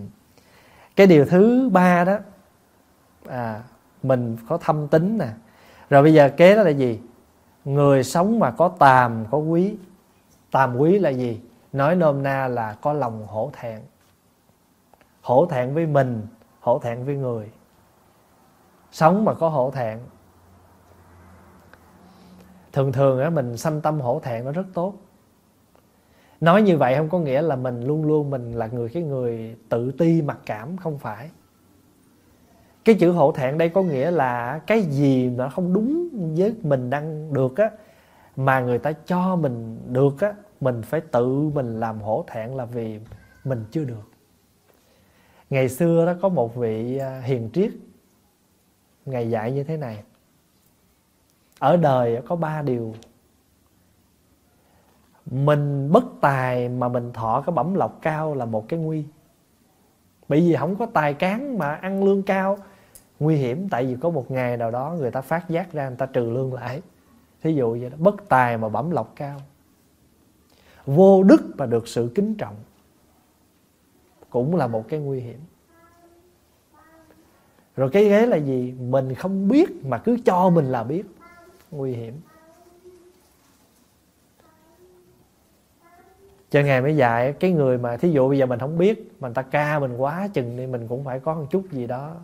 Cái 0.95 1.07
điều 1.07 1.25
thứ 1.25 1.69
ba 1.69 2.03
đó 2.03 2.17
à 3.27 3.61
mình 4.03 4.37
có 4.47 4.57
thâm 4.57 4.87
tính 4.87 5.17
nè. 5.17 5.27
Rồi 5.89 6.03
bây 6.03 6.13
giờ 6.13 6.29
kế 6.37 6.55
đó 6.55 6.63
là 6.63 6.69
gì? 6.69 6.99
Người 7.65 8.03
sống 8.03 8.39
mà 8.39 8.51
có 8.51 8.67
tàm, 8.79 9.25
có 9.31 9.37
quý 9.37 9.75
tam 10.51 10.77
quý 10.77 10.99
là 10.99 11.09
gì? 11.09 11.41
Nói 11.73 11.95
nôm 11.95 12.23
na 12.23 12.47
là 12.47 12.73
có 12.73 12.93
lòng 12.93 13.27
hổ 13.27 13.51
thẹn. 13.53 13.81
Hổ 15.21 15.45
thẹn 15.45 15.73
với 15.73 15.85
mình, 15.85 16.27
hổ 16.59 16.79
thẹn 16.79 17.05
với 17.05 17.15
người. 17.15 17.51
Sống 18.91 19.25
mà 19.25 19.33
có 19.33 19.49
hổ 19.49 19.71
thẹn. 19.71 19.99
Thường 22.73 22.91
thường 22.91 23.19
á, 23.19 23.29
mình 23.29 23.57
sanh 23.57 23.81
tâm 23.81 23.99
hổ 23.99 24.19
thẹn 24.23 24.45
nó 24.45 24.51
rất 24.51 24.65
tốt. 24.73 24.93
Nói 26.41 26.61
như 26.61 26.77
vậy 26.77 26.95
không 26.95 27.09
có 27.09 27.19
nghĩa 27.19 27.41
là 27.41 27.55
mình 27.55 27.83
luôn 27.83 28.05
luôn 28.05 28.29
mình 28.29 28.53
là 28.53 28.67
người, 28.67 28.89
cái 28.89 29.03
người 29.03 29.55
tự 29.69 29.91
ti 29.91 30.21
mặc 30.21 30.37
cảm, 30.45 30.77
không 30.77 30.97
phải. 30.97 31.29
Cái 32.85 32.95
chữ 32.99 33.11
hổ 33.11 33.31
thẹn 33.31 33.57
đây 33.57 33.69
có 33.69 33.83
nghĩa 33.83 34.11
là 34.11 34.61
cái 34.67 34.81
gì 34.81 35.29
mà 35.29 35.49
không 35.49 35.73
đúng 35.73 36.09
với 36.37 36.55
mình 36.63 36.89
đang 36.89 37.33
được 37.33 37.57
á 37.57 37.69
mà 38.39 38.59
người 38.59 38.79
ta 38.79 38.91
cho 38.91 39.35
mình 39.35 39.79
được 39.93 40.21
á, 40.21 40.33
mình 40.61 40.81
phải 40.81 41.01
tự 41.01 41.49
mình 41.53 41.79
làm 41.79 42.01
hổ 42.01 42.25
thẹn 42.27 42.49
là 42.49 42.65
vì 42.65 42.99
mình 43.43 43.65
chưa 43.71 43.83
được. 43.83 44.11
Ngày 45.49 45.69
xưa 45.69 46.05
đó 46.05 46.13
có 46.21 46.29
một 46.29 46.55
vị 46.55 46.97
à, 46.97 47.21
hiền 47.21 47.49
triết 47.53 47.71
ngày 49.05 49.29
dạy 49.29 49.51
như 49.51 49.63
thế 49.63 49.77
này. 49.77 50.03
Ở 51.59 51.77
đời 51.77 52.21
có 52.27 52.35
ba 52.35 52.61
điều. 52.61 52.93
Mình 55.25 55.91
bất 55.91 56.03
tài 56.21 56.69
mà 56.69 56.87
mình 56.87 57.13
thọ 57.13 57.43
cái 57.45 57.53
bẩm 57.53 57.73
lộc 57.73 57.99
cao 58.01 58.35
là 58.35 58.45
một 58.45 58.67
cái 58.67 58.79
nguy. 58.79 59.05
Bởi 60.29 60.39
vì 60.39 60.55
không 60.55 60.75
có 60.75 60.85
tài 60.85 61.13
cán 61.13 61.57
mà 61.57 61.73
ăn 61.73 62.03
lương 62.03 62.23
cao, 62.23 62.57
nguy 63.19 63.35
hiểm. 63.35 63.69
Tại 63.69 63.85
vì 63.85 63.97
có 64.01 64.09
một 64.09 64.31
ngày 64.31 64.57
nào 64.57 64.71
đó 64.71 64.95
người 64.99 65.11
ta 65.11 65.21
phát 65.21 65.49
giác 65.49 65.71
ra, 65.73 65.87
người 65.89 65.97
ta 65.97 66.05
trừ 66.05 66.29
lương 66.29 66.53
lại 66.53 66.81
thí 67.41 67.53
dụ 67.53 67.71
vậy 67.71 67.89
đó, 67.89 67.97
bất 67.99 68.29
tài 68.29 68.57
mà 68.57 68.69
bẩm 68.69 68.91
lộc 68.91 69.13
cao. 69.15 69.41
Vô 70.85 71.23
đức 71.23 71.41
mà 71.57 71.65
được 71.65 71.87
sự 71.87 72.11
kính 72.15 72.35
trọng 72.35 72.55
cũng 74.29 74.55
là 74.55 74.67
một 74.67 74.85
cái 74.89 74.99
nguy 74.99 75.19
hiểm. 75.19 75.39
Rồi 77.75 77.89
cái 77.89 78.09
ghế 78.09 78.25
là 78.25 78.37
gì? 78.37 78.71
Mình 78.79 79.15
không 79.15 79.47
biết 79.47 79.85
mà 79.85 79.97
cứ 79.97 80.17
cho 80.25 80.49
mình 80.49 80.65
là 80.65 80.83
biết. 80.83 81.03
Nguy 81.71 81.93
hiểm. 81.93 82.13
Cho 86.49 86.61
ngài 86.61 86.81
mới 86.81 86.95
dạy, 86.95 87.33
cái 87.39 87.51
người 87.51 87.77
mà 87.77 87.97
thí 87.97 88.11
dụ 88.11 88.29
bây 88.29 88.37
giờ 88.37 88.45
mình 88.45 88.59
không 88.59 88.77
biết, 88.77 89.11
mà 89.19 89.27
người 89.27 89.35
ta 89.35 89.41
ca 89.41 89.79
mình 89.79 89.97
quá 89.97 90.27
chừng 90.33 90.57
đi, 90.57 90.67
mình 90.67 90.87
cũng 90.87 91.03
phải 91.03 91.19
có 91.19 91.33
một 91.33 91.45
chút 91.49 91.63
gì 91.71 91.87
đó 91.87 92.15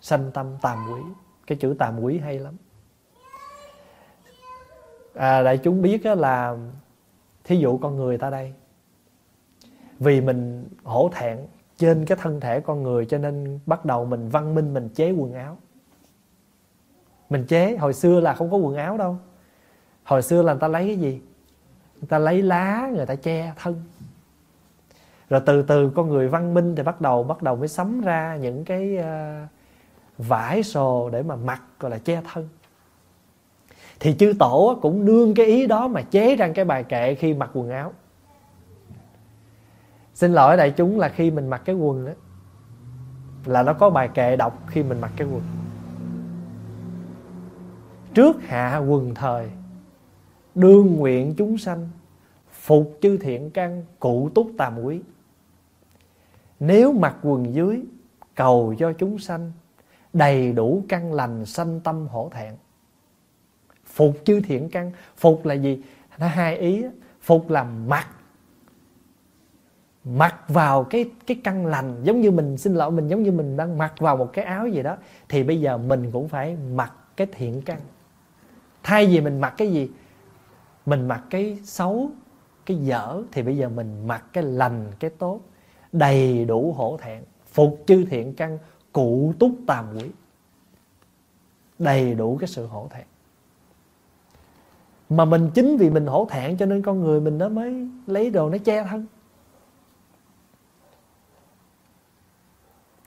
sanh 0.00 0.30
tâm 0.34 0.46
tàm 0.62 0.78
quý. 0.92 1.00
Cái 1.46 1.58
chữ 1.58 1.74
tàm 1.78 2.00
quý 2.00 2.18
hay 2.18 2.38
lắm 2.38 2.54
à, 5.14 5.42
đại 5.42 5.58
chúng 5.58 5.82
biết 5.82 6.06
là 6.06 6.56
thí 7.44 7.56
dụ 7.56 7.78
con 7.78 7.96
người 7.96 8.18
ta 8.18 8.30
đây 8.30 8.52
vì 9.98 10.20
mình 10.20 10.68
hổ 10.84 11.10
thẹn 11.14 11.38
trên 11.76 12.04
cái 12.04 12.18
thân 12.20 12.40
thể 12.40 12.60
con 12.60 12.82
người 12.82 13.06
cho 13.06 13.18
nên 13.18 13.58
bắt 13.66 13.84
đầu 13.84 14.04
mình 14.04 14.28
văn 14.28 14.54
minh 14.54 14.74
mình 14.74 14.88
chế 14.88 15.10
quần 15.10 15.34
áo. 15.34 15.58
Mình 17.30 17.46
chế 17.46 17.76
hồi 17.76 17.94
xưa 17.94 18.20
là 18.20 18.34
không 18.34 18.50
có 18.50 18.56
quần 18.56 18.74
áo 18.74 18.98
đâu. 18.98 19.16
Hồi 20.04 20.22
xưa 20.22 20.42
là 20.42 20.52
người 20.52 20.60
ta 20.60 20.68
lấy 20.68 20.86
cái 20.86 20.96
gì? 20.96 21.20
Người 22.00 22.08
ta 22.08 22.18
lấy 22.18 22.42
lá 22.42 22.90
người 22.94 23.06
ta 23.06 23.14
che 23.14 23.52
thân. 23.56 23.82
Rồi 25.30 25.40
từ 25.46 25.62
từ 25.62 25.90
con 25.90 26.08
người 26.08 26.28
văn 26.28 26.54
minh 26.54 26.76
thì 26.76 26.82
bắt 26.82 27.00
đầu 27.00 27.22
bắt 27.22 27.42
đầu 27.42 27.56
mới 27.56 27.68
sắm 27.68 28.00
ra 28.00 28.36
những 28.36 28.64
cái 28.64 28.98
uh, 28.98 29.48
vải 30.18 30.62
sồ 30.62 31.10
để 31.10 31.22
mà 31.22 31.36
mặc 31.36 31.62
gọi 31.80 31.90
là 31.90 31.98
che 31.98 32.22
thân 32.32 32.48
thì 34.00 34.14
chư 34.18 34.32
tổ 34.38 34.78
cũng 34.82 35.04
nương 35.04 35.34
cái 35.34 35.46
ý 35.46 35.66
đó 35.66 35.88
mà 35.88 36.02
chế 36.02 36.36
ra 36.36 36.52
cái 36.54 36.64
bài 36.64 36.84
kệ 36.84 37.14
khi 37.14 37.34
mặc 37.34 37.50
quần 37.54 37.70
áo. 37.70 37.92
Xin 40.14 40.32
lỗi 40.32 40.56
đại 40.56 40.70
chúng 40.70 40.98
là 40.98 41.08
khi 41.08 41.30
mình 41.30 41.48
mặc 41.48 41.62
cái 41.64 41.76
quần 41.76 42.06
đó, 42.06 42.12
là 43.44 43.62
nó 43.62 43.72
có 43.72 43.90
bài 43.90 44.08
kệ 44.14 44.36
đọc 44.36 44.62
khi 44.66 44.82
mình 44.82 45.00
mặc 45.00 45.12
cái 45.16 45.28
quần. 45.28 45.42
Trước 48.14 48.36
hạ 48.42 48.78
quần 48.78 49.14
thời 49.14 49.50
đương 50.54 50.96
nguyện 50.96 51.34
chúng 51.36 51.58
sanh 51.58 51.88
phục 52.50 52.98
chư 53.02 53.16
thiện 53.16 53.50
căn 53.50 53.84
cụ 54.00 54.30
túc 54.34 54.50
tàm 54.58 54.82
quý. 54.82 55.00
Nếu 56.60 56.92
mặc 56.92 57.16
quần 57.22 57.54
dưới 57.54 57.82
cầu 58.34 58.74
cho 58.78 58.92
chúng 58.92 59.18
sanh 59.18 59.52
đầy 60.12 60.52
đủ 60.52 60.82
căn 60.88 61.12
lành 61.12 61.46
sanh 61.46 61.80
tâm 61.80 62.06
hổ 62.06 62.30
thẹn 62.34 62.54
phục 63.94 64.16
chư 64.24 64.40
thiện 64.40 64.68
căn. 64.68 64.92
Phục 65.16 65.46
là 65.46 65.54
gì? 65.54 65.82
Nó 66.18 66.26
hai 66.26 66.58
ý 66.58 66.84
phục 67.20 67.50
là 67.50 67.64
mặc. 67.64 68.06
Mặc 70.04 70.34
vào 70.48 70.84
cái 70.84 71.10
cái 71.26 71.40
căn 71.44 71.66
lành. 71.66 72.00
Giống 72.02 72.20
như 72.20 72.30
mình, 72.30 72.58
xin 72.58 72.74
lỗi, 72.74 72.90
mình 72.90 73.08
giống 73.08 73.22
như 73.22 73.32
mình 73.32 73.56
đang 73.56 73.78
mặc 73.78 73.94
vào 73.98 74.16
một 74.16 74.32
cái 74.32 74.44
áo 74.44 74.68
gì 74.68 74.82
đó. 74.82 74.96
Thì 75.28 75.42
bây 75.42 75.60
giờ 75.60 75.78
mình 75.78 76.10
cũng 76.12 76.28
phải 76.28 76.56
mặc 76.56 76.92
cái 77.16 77.26
thiện 77.32 77.62
căn. 77.62 77.80
Thay 78.82 79.06
vì 79.06 79.20
mình 79.20 79.40
mặc 79.40 79.54
cái 79.56 79.72
gì? 79.72 79.90
Mình 80.86 81.08
mặc 81.08 81.22
cái 81.30 81.58
xấu, 81.64 82.10
cái 82.66 82.76
dở. 82.76 83.22
Thì 83.32 83.42
bây 83.42 83.56
giờ 83.56 83.68
mình 83.68 84.06
mặc 84.06 84.24
cái 84.32 84.44
lành, 84.44 84.92
cái 84.98 85.10
tốt. 85.10 85.40
Đầy 85.92 86.44
đủ 86.44 86.72
hổ 86.72 86.98
thẹn. 87.00 87.22
Phục 87.46 87.82
chư 87.86 88.04
thiện 88.04 88.34
căn, 88.34 88.58
cụ 88.92 89.34
túc 89.38 89.52
tàm 89.66 89.86
quý 89.94 90.10
đầy 91.78 92.14
đủ 92.14 92.36
cái 92.40 92.48
sự 92.48 92.66
hổ 92.66 92.88
thẹn 92.90 93.06
mà 95.10 95.24
mình 95.24 95.50
chính 95.54 95.76
vì 95.76 95.90
mình 95.90 96.06
hổ 96.06 96.26
thẹn 96.30 96.56
cho 96.56 96.66
nên 96.66 96.82
con 96.82 97.00
người 97.00 97.20
mình 97.20 97.38
nó 97.38 97.48
mới 97.48 97.88
lấy 98.06 98.30
đồ 98.30 98.48
nó 98.48 98.58
che 98.58 98.84
thân. 98.84 99.06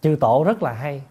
Chư 0.02 0.18
tổ 0.20 0.43
rất 0.48 0.64
là 0.64 0.74
hay. 0.74 1.04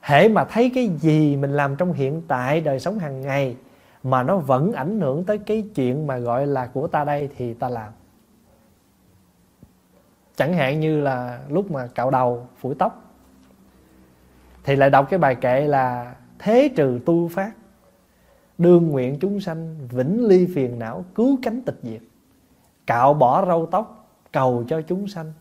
Hễ 0.00 0.28
mà 0.28 0.44
thấy 0.44 0.70
cái 0.74 0.88
gì 0.88 1.36
mình 1.36 1.52
làm 1.52 1.76
trong 1.76 1.92
hiện 1.92 2.22
tại 2.28 2.60
đời 2.60 2.80
sống 2.80 2.98
hàng 2.98 3.20
ngày 3.20 3.56
mà 4.02 4.22
nó 4.22 4.36
vẫn 4.36 4.72
ảnh 4.72 5.00
hưởng 5.00 5.24
tới 5.24 5.38
cái 5.38 5.64
chuyện 5.74 6.06
mà 6.06 6.18
gọi 6.18 6.46
là 6.46 6.66
của 6.66 6.86
ta 6.86 7.04
đây 7.04 7.28
thì 7.36 7.54
ta 7.54 7.68
làm. 7.68 7.92
Chẳng 10.36 10.54
hạn 10.54 10.80
như 10.80 11.00
là 11.00 11.40
lúc 11.48 11.70
mà 11.70 11.86
cạo 11.86 12.10
đầu, 12.10 12.46
phủi 12.60 12.74
tóc, 12.74 13.02
thì 14.64 14.76
lại 14.76 14.90
đọc 14.90 15.06
cái 15.10 15.18
bài 15.18 15.34
kệ 15.34 15.60
là 15.60 16.14
thế 16.38 16.70
trừ 16.76 17.00
tu 17.06 17.28
phát 17.28 17.52
đương 18.58 18.88
nguyện 18.88 19.18
chúng 19.20 19.40
sanh 19.40 19.88
vĩnh 19.90 20.26
ly 20.26 20.46
phiền 20.54 20.78
não 20.78 21.04
cứu 21.14 21.38
cánh 21.42 21.62
tịch 21.62 21.78
diệt. 21.82 22.00
Cạo 22.86 23.14
bỏ 23.14 23.46
râu 23.46 23.66
tóc 23.66 24.08
cầu 24.32 24.64
cho 24.68 24.80
chúng 24.80 25.08
sanh. 25.08 25.32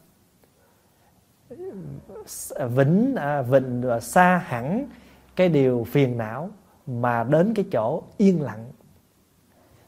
Vĩnh 2.75 3.15
à, 3.15 3.41
vịnh 3.41 3.81
và 3.81 3.99
xa 3.99 4.43
hẳn 4.45 4.87
cái 5.35 5.49
điều 5.49 5.83
phiền 5.83 6.17
não 6.17 6.49
mà 6.87 7.23
đến 7.23 7.53
cái 7.53 7.65
chỗ 7.71 8.03
yên 8.17 8.41
lặng. 8.41 8.65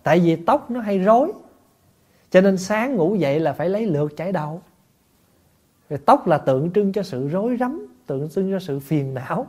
Tại 0.03 0.19
vì 0.19 0.35
tóc 0.35 0.71
nó 0.71 0.79
hay 0.79 0.99
rối 0.99 1.31
cho 2.31 2.41
nên 2.41 2.57
sáng 2.57 2.95
ngủ 2.95 3.15
dậy 3.15 3.39
là 3.39 3.53
phải 3.53 3.69
lấy 3.69 3.85
lượt 3.85 4.13
chải 4.17 4.31
đầu. 4.31 4.61
Rồi 5.89 5.99
tóc 6.05 6.27
là 6.27 6.37
tượng 6.37 6.71
trưng 6.71 6.91
cho 6.93 7.03
sự 7.03 7.27
rối 7.27 7.57
rắm 7.59 7.87
tượng 8.07 8.29
trưng 8.29 8.51
cho 8.51 8.59
sự 8.59 8.79
phiền 8.79 9.13
não 9.13 9.47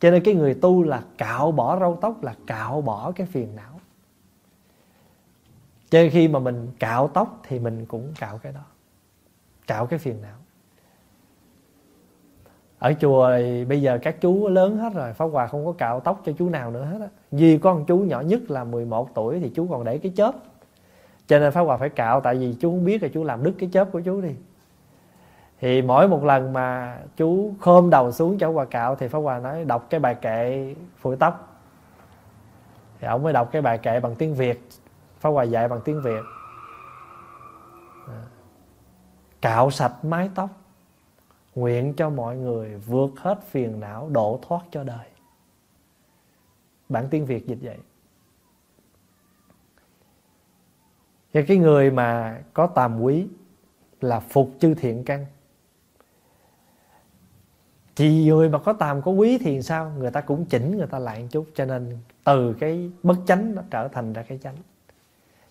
cho 0.00 0.10
nên 0.10 0.22
cái 0.22 0.34
người 0.34 0.54
tu 0.54 0.82
là 0.82 1.02
cạo 1.18 1.52
bỏ 1.52 1.80
râu 1.80 1.98
tóc, 2.00 2.22
là 2.22 2.34
cạo 2.46 2.80
bỏ 2.80 3.12
cái 3.12 3.26
phiền 3.26 3.56
não. 3.56 3.80
Cho 5.90 5.98
nên 5.98 6.10
khi 6.10 6.28
mà 6.28 6.38
mình 6.38 6.68
cạo 6.78 7.08
tóc 7.08 7.40
thì 7.48 7.58
mình 7.58 7.86
cũng 7.86 8.12
cạo 8.20 8.38
cái 8.38 8.52
đó, 8.52 8.64
cạo 9.66 9.86
cái 9.86 9.98
phiền 9.98 10.22
não. 10.22 10.36
Ở 12.78 12.94
chùa 13.00 13.30
thì 13.36 13.64
bây 13.64 13.82
giờ 13.82 13.98
các 14.02 14.20
chú 14.20 14.48
lớn 14.48 14.76
hết 14.76 14.94
rồi, 14.94 15.12
Pháp 15.12 15.26
Hòa 15.26 15.46
không 15.46 15.66
có 15.66 15.72
cạo 15.72 16.00
tóc 16.00 16.22
cho 16.24 16.32
chú 16.38 16.48
nào 16.48 16.70
nữa 16.70 16.84
hết 16.84 16.98
á. 17.00 17.08
Vì 17.30 17.58
con 17.58 17.84
chú 17.86 17.98
nhỏ 17.98 18.20
nhất 18.20 18.50
là 18.50 18.64
11 18.64 19.14
tuổi 19.14 19.40
Thì 19.40 19.50
chú 19.54 19.66
còn 19.70 19.84
để 19.84 19.98
cái 19.98 20.12
chớp. 20.16 20.34
Cho 21.26 21.38
nên 21.38 21.52
Pháp 21.52 21.60
Hòa 21.60 21.76
phải 21.76 21.88
cạo, 21.88 22.20
Tại 22.20 22.34
vì 22.34 22.54
chú 22.60 22.70
không 22.70 22.84
biết 22.84 23.02
là 23.02 23.08
chú 23.08 23.24
làm 23.24 23.42
đứt 23.42 23.52
cái 23.58 23.68
chớp 23.72 23.92
của 23.92 24.00
chú 24.00 24.20
đi. 24.20 24.30
Thì 25.60 25.82
mỗi 25.82 26.08
một 26.08 26.24
lần 26.24 26.52
mà 26.52 26.98
chú 27.16 27.54
khom 27.60 27.90
đầu 27.90 28.12
xuống 28.12 28.38
cho 28.38 28.52
Hòa 28.52 28.64
cạo 28.64 28.96
Thì 28.96 29.08
Pháp 29.08 29.18
Hòa 29.18 29.38
nói, 29.38 29.64
đọc 29.64 29.86
cái 29.90 30.00
bài 30.00 30.14
kệ 30.14 30.74
phủi 30.96 31.16
tóc. 31.16 31.62
Thì 33.00 33.06
ông 33.06 33.22
mới 33.22 33.32
đọc 33.32 33.48
cái 33.52 33.62
bài 33.62 33.78
kệ 33.78 34.00
bằng 34.00 34.14
tiếng 34.16 34.34
Việt. 34.34 34.68
Pháp 35.18 35.30
Hòa 35.30 35.44
dạy 35.44 35.68
bằng 35.68 35.80
tiếng 35.84 36.02
Việt. 36.02 36.22
À. 38.08 38.22
Cạo 39.40 39.70
sạch 39.70 40.04
mái 40.04 40.30
tóc, 40.34 40.50
Nguyện 41.54 41.94
cho 41.94 42.10
mọi 42.10 42.36
người 42.36 42.76
vượt 42.76 43.10
hết 43.16 43.42
phiền 43.46 43.80
não 43.80 44.08
độ 44.12 44.40
thoát 44.48 44.60
cho 44.70 44.84
đời. 44.84 45.06
Bản 46.88 47.08
tiếng 47.10 47.26
Việt 47.26 47.46
dịch 47.46 47.58
vậy. 47.62 47.78
Và 51.32 51.40
cái 51.48 51.56
người 51.56 51.90
mà 51.90 52.40
có 52.54 52.66
tàm 52.66 53.00
quý 53.00 53.26
Là 54.00 54.20
phục 54.20 54.50
chư 54.60 54.74
thiện 54.74 55.04
căn. 55.04 55.26
Thì 57.96 58.24
người 58.24 58.48
mà 58.48 58.58
có 58.58 58.72
tàm 58.72 59.02
có 59.02 59.10
quý 59.10 59.38
thì 59.38 59.62
sao? 59.62 59.92
Người 59.98 60.10
ta 60.10 60.20
cũng 60.20 60.44
chỉnh, 60.44 60.76
người 60.76 60.86
ta 60.86 60.98
lại 60.98 61.20
một 61.20 61.28
chút. 61.30 61.46
Cho 61.54 61.64
nên 61.64 61.98
từ 62.24 62.54
cái 62.60 62.90
bất 63.02 63.16
chánh 63.26 63.54
nó 63.54 63.62
trở 63.70 63.88
thành 63.88 64.12
ra 64.12 64.22
cái 64.22 64.38
chánh. 64.42 64.56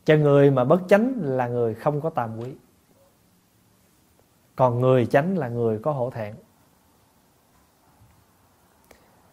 Cho 0.06 0.16
người 0.16 0.52
mà 0.52 0.64
bất 0.64 0.82
chánh 0.88 1.14
là 1.22 1.48
người 1.48 1.74
không 1.74 2.02
có 2.02 2.10
tàm 2.10 2.38
quý. 2.40 2.52
Còn 4.56 4.80
người 4.80 5.06
chánh 5.06 5.38
là 5.38 5.48
người 5.48 5.80
có 5.80 5.92
hổ 5.92 6.10
thẹn. 6.10 6.36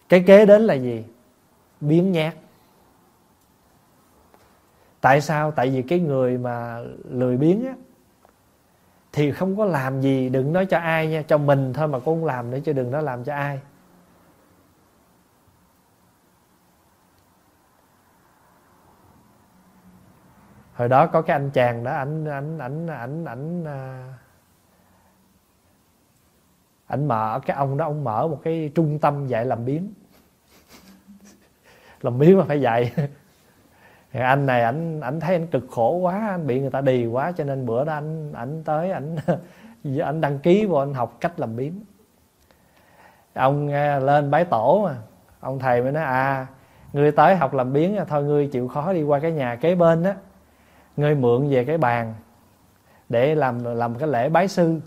Cái 0.09 0.25
kế 0.27 0.47
đến 0.47 0.63
là 0.63 0.75
gì? 0.75 1.05
Biến 1.81 2.13
nhát. 2.13 2.35
Tại 5.01 5.21
sao? 5.21 5.51
Tại 5.51 5.71
vì 5.71 5.83
cái 5.83 6.01
người 6.01 6.39
mà 6.39 6.81
lười 7.05 7.37
biếng 7.37 7.67
á 7.67 7.75
thì 9.17 9.33
không 9.33 9.57
có 9.57 9.64
làm 9.64 10.01
gì, 10.01 10.29
đừng 10.29 10.53
nói 10.53 10.67
cho 10.67 10.79
ai 10.79 11.09
nha. 11.09 11.23
Cho 11.23 11.39
mình 11.39 11.73
thôi 11.73 11.89
mà 11.89 11.99
cũng 11.99 12.25
làm 12.25 12.51
nữa 12.51 12.59
chứ 12.64 12.73
đừng 12.73 12.91
nói 12.91 13.03
làm 13.03 13.25
cho 13.25 13.35
ai. 13.35 13.61
Hồi 20.75 20.89
đó 20.89 21.07
có 21.07 21.23
cái 21.23 21.37
anh 21.37 21.51
chàng 21.51 21.85
đó, 21.85 21.93
ảnh 21.93 22.25
ảnh 22.25 22.59
ảnh 22.59 22.87
ảnh 22.87 23.25
ảnh 23.25 23.64
à, 23.64 24.14
ảnh 26.87 27.09
mở 27.09 27.41
cái 27.47 27.57
ông 27.57 27.77
đó, 27.77 27.85
ông 27.85 28.05
mở 28.05 28.29
một 28.29 28.41
cái 28.45 28.73
trung 28.75 28.99
tâm 28.99 29.27
dạy 29.27 29.47
làm 29.47 29.64
biến 29.64 29.93
làm 32.01 32.19
biến 32.19 32.39
mà 32.39 32.45
phải 32.49 32.61
dạy 32.61 32.93
thì 34.13 34.21
anh 34.21 34.47
này 34.47 34.63
anh 34.63 35.01
anh 35.01 35.21
thấy 35.21 35.35
anh 35.35 35.47
cực 35.47 35.65
khổ 35.71 35.91
quá, 35.97 36.29
anh 36.29 36.47
bị 36.47 36.61
người 36.61 36.71
ta 36.71 36.81
đì 36.81 37.07
quá, 37.07 37.33
cho 37.37 37.45
nên 37.45 37.67
bữa 37.67 37.85
đó 37.85 37.93
anh 37.93 38.33
anh 38.33 38.63
tới 38.65 38.91
anh 38.91 39.17
anh 40.03 40.21
đăng 40.21 40.39
ký 40.39 40.67
vô 40.67 40.79
anh 40.79 40.95
học 40.95 41.17
cách 41.21 41.41
làm 41.41 41.57
biếm 41.57 41.73
ông 43.35 43.69
lên 44.05 44.31
bái 44.31 44.45
tổ 44.45 44.83
mà, 44.85 44.97
ông 45.41 45.59
thầy 45.59 45.83
mới 45.83 45.93
nói 45.93 46.03
à 46.03 46.47
ngươi 46.93 47.13
tới 47.13 47.37
học 47.37 47.55
làm 47.55 47.73
biến 47.73 47.99
thôi 48.09 48.25
ngươi 48.25 48.47
chịu 48.47 48.69
khó 48.69 48.93
đi 48.93 49.03
qua 49.03 49.19
cái 49.19 49.33
nhà 49.33 49.57
kế 49.57 49.75
bên 49.75 50.03
á, 50.03 50.15
ngươi 50.97 51.15
mượn 51.15 51.51
về 51.51 51.65
cái 51.65 51.79
bàn 51.79 52.15
để 53.09 53.35
làm 53.35 53.65
làm 53.65 53.95
cái 53.95 54.09
lễ 54.09 54.29
bái 54.29 54.49
sư. 54.49 54.81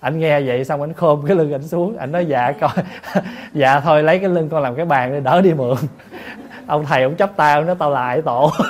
Anh 0.00 0.18
nghe 0.18 0.40
vậy 0.40 0.64
xong 0.64 0.80
anh 0.80 0.92
khom 0.92 1.26
cái 1.26 1.36
lưng 1.36 1.52
anh 1.52 1.62
xuống 1.62 1.96
anh 1.96 2.12
nói 2.12 2.26
dạ 2.26 2.52
coi 2.52 2.70
dạ 3.52 3.80
thôi, 3.80 4.02
lấy 4.02 4.18
cái 4.18 4.28
lưng 4.28 4.48
con 4.48 4.62
làm 4.62 4.74
cái 4.74 4.86
bàn 4.86 5.12
để 5.12 5.20
đỡ 5.20 5.40
đi 5.40 5.54
mượn 5.54 5.76
ông 6.66 6.84
thầy 6.86 7.02
ông 7.02 7.14
chấp 7.14 7.36
tay 7.36 7.54
ông 7.54 7.66
nói 7.66 7.76
tao 7.78 7.90
lại 7.90 8.22
tổ? 8.22 8.52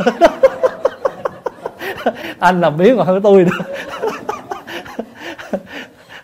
Anh 2.38 2.60
làm 2.60 2.76
biến 2.76 2.96
còn 2.96 3.06
hơn 3.06 3.22
tôi 3.22 3.44
nữa. 3.44 3.64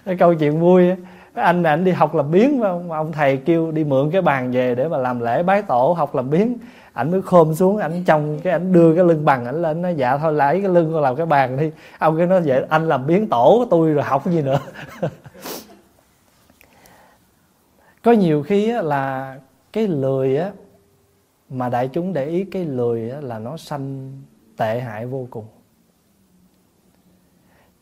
Cái 0.05 0.17
câu 0.17 0.35
chuyện 0.35 0.61
vui 0.61 0.91
anh 1.35 1.63
này 1.63 1.71
anh 1.71 1.85
đi 1.85 1.91
học 1.91 2.15
làm 2.15 2.31
biến 2.31 2.61
mà 2.61 2.69
ông 2.97 3.13
thầy 3.13 3.37
kêu 3.37 3.71
đi 3.71 3.85
mượn 3.85 4.11
cái 4.11 4.23
bàn 4.23 4.51
về 4.53 4.75
để 4.75 4.89
mà 4.89 4.99
làm 4.99 5.21
lễ 5.21 5.43
bái 5.43 5.63
tổ 5.63 5.95
học 5.99 6.15
làm 6.15 6.31
biến 6.31 6.59
ảnh 6.93 7.11
mới 7.11 7.23
khom 7.23 7.55
xuống 7.55 7.79
ảnh 7.79 8.05
trong 8.07 8.39
cái 8.41 8.53
ảnh 8.53 8.73
đưa 8.73 8.95
cái 8.95 9.05
lưng 9.05 9.25
bằng 9.25 9.47
ảnh 9.47 9.63
lên 9.63 9.83
nó 9.83 9.89
dạ 9.89 10.17
thôi 10.19 10.33
lấy 10.33 10.61
cái 10.61 10.71
lưng 10.71 10.91
con 10.93 11.03
làm 11.03 11.17
cái 11.17 11.27
bàn 11.27 11.57
đi. 11.57 11.71
Ông 11.99 12.19
cái 12.19 12.27
nó 12.27 12.41
vậy 12.45 12.65
anh 12.69 12.89
làm 12.89 13.07
biến 13.07 13.29
tổ 13.29 13.67
tôi 13.71 13.93
rồi 13.93 14.05
học 14.05 14.23
cái 14.25 14.35
gì 14.35 14.43
nữa? 14.43 14.59
Có 18.03 18.13
nhiều 18.13 18.43
khi 18.43 18.71
á, 18.71 18.83
là 18.83 19.37
cái 19.73 19.89
lười 19.89 20.37
á 20.37 20.51
mà 21.51 21.69
đại 21.69 21.89
chúng 21.89 22.13
để 22.13 22.27
ý 22.27 22.45
cái 22.45 22.65
lười 22.65 23.01
là 23.01 23.39
nó 23.39 23.57
sanh 23.57 24.13
tệ 24.57 24.81
hại 24.81 25.07
vô 25.07 25.27
cùng. 25.31 25.47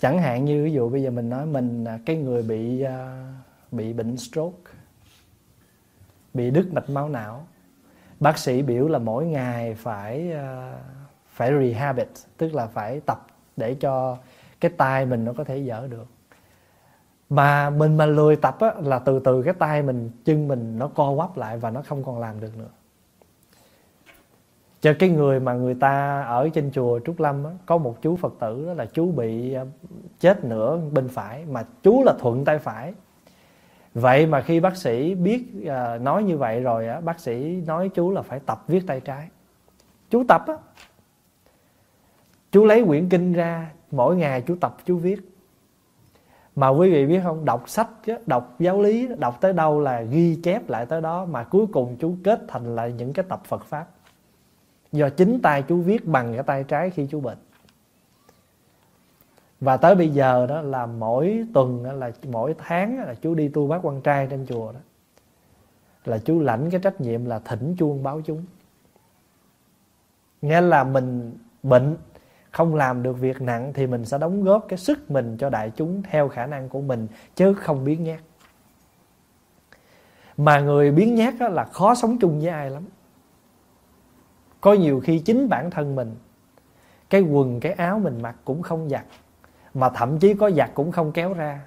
Chẳng 0.01 0.19
hạn 0.19 0.45
như 0.45 0.65
ví 0.65 0.73
dụ 0.73 0.89
bây 0.91 1.03
giờ 1.03 1.11
mình 1.11 1.29
nói 1.29 1.47
mình 1.47 1.85
cái 2.07 2.17
người 2.17 2.43
bị 2.43 2.83
à, 2.83 3.27
bị 3.73 3.93
bệnh 3.93 4.17
stroke 4.17 4.73
bị 6.35 6.51
đứt 6.51 6.73
mạch 6.73 6.91
máu 6.91 7.09
não. 7.09 7.47
Bác 8.21 8.39
sĩ 8.39 8.63
biểu 8.63 8.89
là 8.89 8.99
mỗi 8.99 9.27
ngày 9.27 9.75
phải 9.75 10.33
à, 10.33 10.79
phải 11.29 11.53
rehabit 11.53 12.09
tức 12.37 12.55
là 12.55 12.67
phải 12.67 13.01
tập 13.01 13.27
để 13.57 13.75
cho 13.75 14.19
cái 14.61 14.71
tay 14.77 15.07
mình 15.07 15.25
nó 15.25 15.33
có 15.33 15.45
thể 15.45 15.59
dở 15.59 15.87
được. 15.91 16.07
Mà 17.31 17.71
mình 17.71 17.97
mà 17.97 18.07
lười 18.07 18.37
tập 18.37 18.57
á, 18.61 18.73
là 18.83 18.99
từ 18.99 19.21
từ 19.25 19.43
cái 19.43 19.55
tay 19.55 19.83
mình 19.83 20.11
chân 20.25 20.49
mình 20.49 20.79
nó 20.79 20.89
co 20.89 21.15
quắp 21.17 21.37
lại 21.37 21.59
và 21.59 21.71
nó 21.71 21.83
không 21.83 22.05
còn 22.05 22.19
làm 22.19 22.41
được 22.41 22.57
nữa 22.59 22.69
cho 24.81 24.95
cái 24.99 25.09
người 25.09 25.41
mà 25.41 25.53
người 25.53 25.75
ta 25.75 26.23
ở 26.23 26.49
trên 26.55 26.71
chùa 26.73 27.01
Trúc 27.05 27.21
Lâm 27.21 27.45
á, 27.45 27.51
có 27.67 27.79
một 27.79 28.03
chú 28.03 28.17
Phật 28.17 28.35
tử 28.41 28.67
đó 28.67 28.75
là 28.75 28.85
chú 28.85 29.13
bị 29.13 29.53
à, 29.53 29.65
chết 30.21 30.45
nửa 30.45 30.79
bên 30.93 31.09
phải 31.09 31.45
mà 31.51 31.65
chú 31.83 32.03
là 32.05 32.15
thuận 32.19 32.45
tay 32.45 32.59
phải. 32.59 32.93
Vậy 33.95 34.27
mà 34.27 34.41
khi 34.41 34.61
bác 34.61 34.77
sĩ 34.77 35.15
biết 35.15 35.45
uh, 35.63 36.01
nói 36.01 36.23
như 36.23 36.39
vậy 36.39 36.61
rồi 36.61 36.89
á 36.89 37.01
bác 37.01 37.21
sĩ 37.21 37.63
nói 37.67 37.91
chú 37.95 38.11
là 38.11 38.23
phải 38.23 38.41
tập 38.47 38.65
viết 38.67 38.87
tay 38.87 39.01
trái. 39.01 39.29
Chú 40.11 40.25
tập 40.29 40.45
á. 40.47 40.55
Chú 42.53 42.65
lấy 42.65 42.85
quyển 42.85 43.09
kinh 43.09 43.33
ra 43.33 43.71
mỗi 43.91 44.17
ngày 44.17 44.43
chú 44.47 44.57
tập 44.61 44.77
chú 44.85 44.97
viết. 44.97 45.21
Mà 46.57 46.69
quý 46.69 46.91
vị 46.91 47.07
biết 47.07 47.21
không 47.23 47.45
đọc 47.45 47.69
sách 47.69 47.89
đọc 48.27 48.55
giáo 48.59 48.83
lý 48.83 49.09
đọc 49.19 49.41
tới 49.41 49.53
đâu 49.53 49.81
là 49.81 50.01
ghi 50.01 50.39
chép 50.43 50.69
lại 50.69 50.87
tới 50.87 51.01
đó 51.01 51.25
mà 51.25 51.45
cuối 51.45 51.67
cùng 51.73 51.97
chú 52.01 52.17
kết 52.25 52.41
thành 52.49 52.77
lại 52.77 52.93
những 52.93 53.13
cái 53.13 53.25
tập 53.29 53.41
Phật 53.45 53.65
pháp 53.65 53.87
do 54.93 55.09
chính 55.09 55.41
tay 55.43 55.63
chú 55.63 55.81
viết 55.81 56.07
bằng 56.07 56.35
cái 56.35 56.43
tay 56.43 56.65
trái 56.65 56.91
khi 56.91 57.07
chú 57.11 57.21
bệnh. 57.21 57.39
Và 59.61 59.77
tới 59.77 59.95
bây 59.95 60.09
giờ 60.09 60.47
đó 60.47 60.61
là 60.61 60.87
mỗi 60.87 61.47
tuần 61.55 61.85
là 61.99 62.11
mỗi 62.29 62.55
tháng 62.59 62.99
là 62.99 63.15
chú 63.15 63.35
đi 63.35 63.49
tu 63.49 63.69
bác 63.69 63.79
quan 63.83 64.01
trai 64.01 64.27
trên 64.31 64.47
chùa 64.47 64.73
đó. 64.73 64.81
Là 66.05 66.19
chú 66.19 66.41
lãnh 66.41 66.71
cái 66.71 66.81
trách 66.81 67.01
nhiệm 67.01 67.25
là 67.25 67.39
thỉnh 67.39 67.77
chuông 67.79 68.03
báo 68.03 68.21
chúng. 68.25 68.45
Nghĩa 70.43 70.61
là 70.61 70.85
mình 70.85 71.33
bệnh, 71.63 71.97
không 72.51 72.75
làm 72.75 73.03
được 73.03 73.13
việc 73.13 73.41
nặng 73.41 73.73
thì 73.75 73.87
mình 73.87 74.05
sẽ 74.05 74.19
đóng 74.19 74.45
góp 74.45 74.67
cái 74.69 74.79
sức 74.79 75.11
mình 75.11 75.37
cho 75.39 75.51
đại 75.51 75.73
chúng 75.77 76.03
theo 76.03 76.29
khả 76.29 76.47
năng 76.47 76.69
của 76.69 76.81
mình, 76.81 77.07
chứ 77.35 77.55
không 77.55 77.85
biến 77.85 78.05
nhát. 78.05 78.21
Mà 80.37 80.61
người 80.61 80.91
biến 80.91 81.15
nhát 81.15 81.35
là 81.41 81.65
khó 81.65 81.95
sống 81.95 82.19
chung 82.19 82.41
với 82.41 82.49
ai 82.49 82.71
lắm 82.71 82.85
có 84.61 84.73
nhiều 84.73 85.01
khi 85.01 85.19
chính 85.19 85.49
bản 85.49 85.71
thân 85.71 85.95
mình, 85.95 86.17
cái 87.11 87.21
quần, 87.21 87.61
cái 87.61 87.73
áo 87.73 87.99
mình 87.99 88.23
mặc 88.23 88.37
cũng 88.45 88.63
không 88.63 88.89
giặt, 88.89 89.05
mà 89.75 89.89
thậm 89.89 90.19
chí 90.19 90.35
có 90.35 90.51
giặt 90.51 90.71
cũng 90.75 90.93
không 90.93 91.13
kéo 91.13 91.35
ra. 91.35 91.61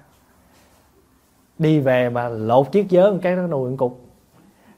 Đi 1.58 1.80
về 1.80 2.10
mà 2.10 2.28
lột 2.28 2.72
chiếc 2.72 2.86
vớ 2.90 3.12
một 3.12 3.18
cái 3.22 3.36
nó 3.36 3.46
nùi 3.46 3.76
cục. 3.76 4.00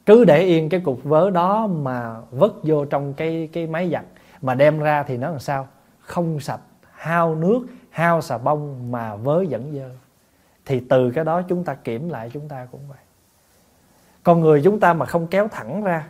Cứ 0.07 0.25
để 0.25 0.41
yên 0.41 0.69
cái 0.69 0.81
cục 0.81 1.05
vớ 1.05 1.31
đó 1.31 1.67
mà 1.67 2.21
vứt 2.31 2.61
vô 2.63 2.85
trong 2.85 3.15
cái 3.15 3.49
cái 3.53 3.67
máy 3.67 3.91
giặt, 3.91 4.05
mà 4.43 4.55
đem 4.55 4.79
ra 4.79 5.03
thì 5.03 5.17
nó 5.17 5.31
làm 5.31 5.41
sao? 5.41 5.69
Không 6.01 6.41
sạch, 6.41 6.61
hao 6.93 7.35
nước, 7.35 7.61
hao 7.91 8.21
xà 8.21 8.39
bông 8.39 8.93
mà 8.93 9.17
vớ 9.17 9.45
vẫn 9.51 9.73
dơ 9.75 9.91
thì 10.67 10.81
từ 10.89 11.11
cái 11.11 11.25
đó 11.25 11.43
chúng 11.43 11.65
ta 11.65 11.75
kiểm 11.75 12.09
lại 12.09 12.31
chúng 12.33 12.49
ta 12.49 12.67
cũng 12.73 12.81
vậy. 12.89 12.99
Con 14.23 14.41
người 14.41 14.63
chúng 14.65 14.81
ta 14.81 14.95
mà 14.95 15.07
không 15.07 15.27
kéo 15.27 15.49
thẳng 15.49 15.85
ra 15.85 16.09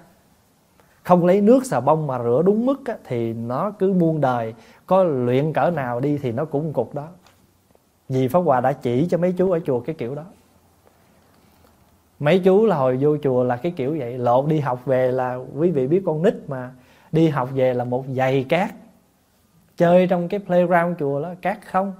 không 1.04 1.26
lấy 1.26 1.40
nước 1.40 1.66
xà 1.66 1.80
bông 1.80 2.06
mà 2.06 2.18
rửa 2.18 2.42
đúng 2.44 2.66
mức 2.66 2.86
á, 2.86 2.94
thì 3.04 3.32
nó 3.32 3.70
cứ 3.70 3.92
muôn 3.92 4.20
đời. 4.20 4.54
Có 4.86 5.04
luyện 5.04 5.52
cỡ 5.52 5.70
nào 5.70 6.00
đi 6.00 6.18
thì 6.18 6.32
nó 6.32 6.44
cũng 6.44 6.72
cục 6.72 6.94
đó. 6.94 7.08
Vì 8.08 8.28
pháp 8.28 8.40
hòa 8.40 8.60
đã 8.60 8.72
chỉ 8.72 9.06
cho 9.10 9.18
mấy 9.18 9.32
chú 9.32 9.50
ở 9.50 9.60
chùa 9.66 9.80
cái 9.80 9.94
kiểu 9.94 10.14
đó. 10.14 10.22
Mấy 12.18 12.38
chú 12.38 12.66
là 12.66 12.76
hồi 12.76 12.98
vô 13.00 13.16
chùa 13.22 13.44
là 13.44 13.56
cái 13.56 13.72
kiểu 13.76 13.96
vậy. 13.98 14.18
Lột 14.18 14.46
đi 14.46 14.60
học 14.60 14.86
về 14.86 15.12
là 15.12 15.38
quý 15.56 15.70
vị 15.70 15.86
biết 15.86 16.02
con 16.06 16.22
nít 16.22 16.34
mà. 16.48 16.70
Đi 17.12 17.28
học 17.28 17.48
về 17.54 17.74
là 17.74 17.84
một 17.84 18.04
giày 18.08 18.44
cát. 18.48 18.70
Chơi 19.76 20.06
trong 20.06 20.28
cái 20.28 20.40
playground 20.40 20.98
chùa 20.98 21.22
đó 21.22 21.28
cát 21.42 21.58
không. 21.66 21.92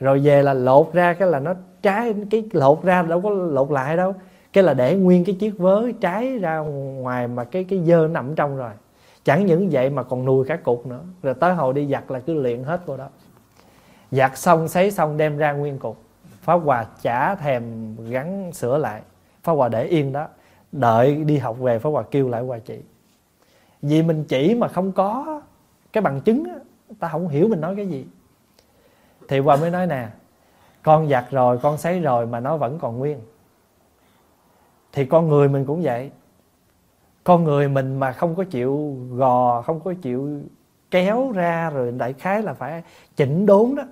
Rồi 0.00 0.18
về 0.18 0.42
là 0.42 0.54
lột 0.54 0.92
ra 0.92 1.12
cái 1.12 1.28
là 1.28 1.38
nó 1.38 1.54
trái 1.82 2.14
cái 2.30 2.44
lột 2.52 2.82
ra 2.82 3.02
đâu 3.02 3.20
có 3.20 3.30
lột 3.30 3.70
lại 3.70 3.96
đâu 3.96 4.14
cái 4.52 4.64
là 4.64 4.74
để 4.74 4.96
nguyên 4.96 5.24
cái 5.24 5.34
chiếc 5.34 5.58
vớ 5.58 5.84
trái 6.00 6.38
ra 6.38 6.58
ngoài 6.58 7.28
mà 7.28 7.44
cái 7.44 7.64
cái 7.64 7.78
dơ 7.86 8.08
nằm 8.08 8.34
trong 8.34 8.56
rồi. 8.56 8.70
Chẳng 9.24 9.46
những 9.46 9.68
vậy 9.72 9.90
mà 9.90 10.02
còn 10.02 10.24
nuôi 10.24 10.46
cả 10.48 10.56
cục 10.56 10.86
nữa. 10.86 11.00
Rồi 11.22 11.34
tới 11.34 11.54
hồi 11.54 11.74
đi 11.74 11.86
giặt 11.86 12.10
là 12.10 12.20
cứ 12.20 12.34
luyện 12.34 12.64
hết 12.64 12.80
cô 12.86 12.96
đó. 12.96 13.08
Giặt 14.10 14.38
xong, 14.38 14.68
sấy 14.68 14.90
xong, 14.90 15.16
đem 15.16 15.36
ra 15.36 15.52
nguyên 15.52 15.78
cục. 15.78 16.02
Phá 16.42 16.54
hòa 16.54 16.86
chả 17.02 17.34
thèm 17.34 17.96
gắn 18.10 18.52
sửa 18.52 18.78
lại. 18.78 19.02
Phá 19.42 19.52
hòa 19.52 19.68
để 19.68 19.84
yên 19.84 20.12
đó. 20.12 20.28
Đợi 20.72 21.14
đi 21.14 21.38
học 21.38 21.58
về 21.58 21.78
phá 21.78 21.90
hòa 21.90 22.02
kêu 22.10 22.28
lại 22.28 22.42
hòa 22.42 22.58
chị 22.58 22.78
vì 23.82 24.02
mình 24.02 24.24
chỉ 24.24 24.54
mà 24.54 24.68
không 24.68 24.92
có 24.92 25.40
cái 25.92 26.02
bằng 26.02 26.20
chứng 26.20 26.44
ta 26.98 27.08
không 27.08 27.28
hiểu 27.28 27.48
mình 27.48 27.60
nói 27.60 27.76
cái 27.76 27.86
gì. 27.86 28.06
Thì 29.28 29.38
hòa 29.38 29.56
mới 29.56 29.70
nói 29.70 29.86
nè, 29.86 30.08
con 30.82 31.08
giặt 31.08 31.24
rồi, 31.30 31.58
con 31.58 31.78
sấy 31.78 32.00
rồi 32.00 32.26
mà 32.26 32.40
nó 32.40 32.56
vẫn 32.56 32.78
còn 32.78 32.98
nguyên 32.98 33.18
thì 34.92 35.04
con 35.04 35.28
người 35.28 35.48
mình 35.48 35.64
cũng 35.64 35.82
vậy. 35.82 36.10
Con 37.24 37.44
người 37.44 37.68
mình 37.68 38.00
mà 38.00 38.12
không 38.12 38.34
có 38.34 38.44
chịu 38.44 38.96
gò 39.10 39.62
không 39.62 39.80
có 39.80 39.94
chịu 40.02 40.40
kéo 40.90 41.32
ra 41.34 41.70
rồi 41.70 41.92
đại 41.92 42.12
khái 42.12 42.42
là 42.42 42.54
phải 42.54 42.82
chỉnh 43.16 43.46
đốn 43.46 43.74
đó 43.74 43.82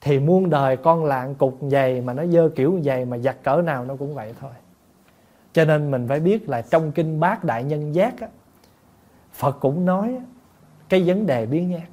thì 0.00 0.18
muôn 0.18 0.50
đời 0.50 0.76
con 0.76 1.04
lạng 1.04 1.34
cục 1.34 1.58
dày 1.62 2.00
mà 2.00 2.12
nó 2.12 2.26
dơ 2.26 2.48
kiểu 2.48 2.80
dày 2.84 3.04
mà 3.04 3.18
giặt 3.18 3.36
cỡ 3.42 3.62
nào 3.62 3.84
nó 3.84 3.96
cũng 3.96 4.14
vậy 4.14 4.34
thôi. 4.40 4.50
Cho 5.52 5.64
nên 5.64 5.90
mình 5.90 6.08
phải 6.08 6.20
biết 6.20 6.48
là 6.48 6.62
trong 6.62 6.92
kinh 6.92 7.20
bát 7.20 7.44
đại 7.44 7.64
nhân 7.64 7.94
giác 7.94 8.20
á, 8.20 8.28
phật 9.32 9.56
cũng 9.60 9.84
nói 9.84 10.18
cái 10.88 11.02
vấn 11.06 11.26
đề 11.26 11.46
biến 11.46 11.70
nhát. 11.70 11.88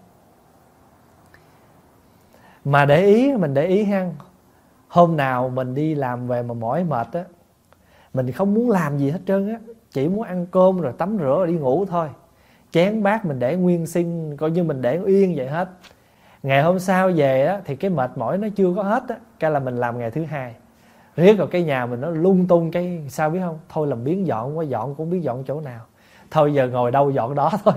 Mà 2.66 2.86
để 2.86 3.06
ý 3.06 3.34
mình 3.34 3.54
để 3.54 3.66
ý 3.66 3.84
hăng 3.84 4.14
hôm 4.88 5.18
nào 5.18 5.50
mình 5.50 5.76
đi 5.76 5.96
làm 5.96 6.28
về 6.28 6.44
mà 6.44 6.54
mỏi 6.54 6.84
mệt 6.84 7.08
á 7.14 7.24
mình 8.14 8.32
không 8.32 8.54
muốn 8.54 8.70
làm 8.70 8.98
gì 8.98 9.10
hết 9.10 9.20
trơn 9.28 9.50
á. 9.50 9.60
Chỉ 9.92 10.08
muốn 10.08 10.24
ăn 10.24 10.46
cơm 10.52 10.82
rồi 10.82 10.94
tắm 10.98 11.18
rửa 11.18 11.26
rồi 11.26 11.48
đi 11.48 11.54
ngủ 11.54 11.86
thôi. 11.86 12.08
Chén 12.72 13.04
bát 13.04 13.26
mình 13.26 13.40
để 13.40 13.56
nguyên 13.56 13.86
sinh 13.86 14.38
coi 14.38 14.52
như 14.52 14.64
mình 14.64 14.82
để 14.82 15.00
yên 15.06 15.34
vậy 15.36 15.48
hết. 15.48 15.70
Ngày 16.44 16.64
hôm 16.64 16.80
sau 16.80 17.12
về 17.16 17.46
á, 17.46 17.62
thì 17.66 17.76
cái 17.76 17.92
mệt 17.92 18.12
mỏi 18.16 18.38
nó 18.38 18.48
chưa 18.56 18.74
có 18.76 18.84
hết 18.84 19.04
á, 19.10 19.16
cái 19.40 19.52
là 19.52 19.60
mình 19.60 19.78
làm 19.78 20.00
ngày 20.00 20.12
thứ 20.12 20.24
hai. 20.24 20.56
Riết 21.16 21.38
rồi 21.38 21.48
cái 21.52 21.64
nhà 21.64 21.86
mình 21.86 22.02
nó 22.02 22.10
lung 22.10 22.48
tung 22.48 22.72
cái, 22.72 23.06
sao 23.10 23.30
biết 23.30 23.40
không? 23.40 23.60
Thôi 23.70 23.88
làm 23.88 24.04
biến 24.04 24.28
dọn 24.28 24.58
quá 24.58 24.64
dọn 24.64 24.96
cũng 24.96 25.10
biết 25.10 25.20
dọn 25.20 25.44
chỗ 25.44 25.62
nào. 25.62 25.82
Thôi 26.32 26.54
giờ 26.54 26.68
ngồi 26.68 26.92
đâu 26.92 27.12
dọn 27.12 27.36
đó 27.36 27.52
thôi. 27.64 27.74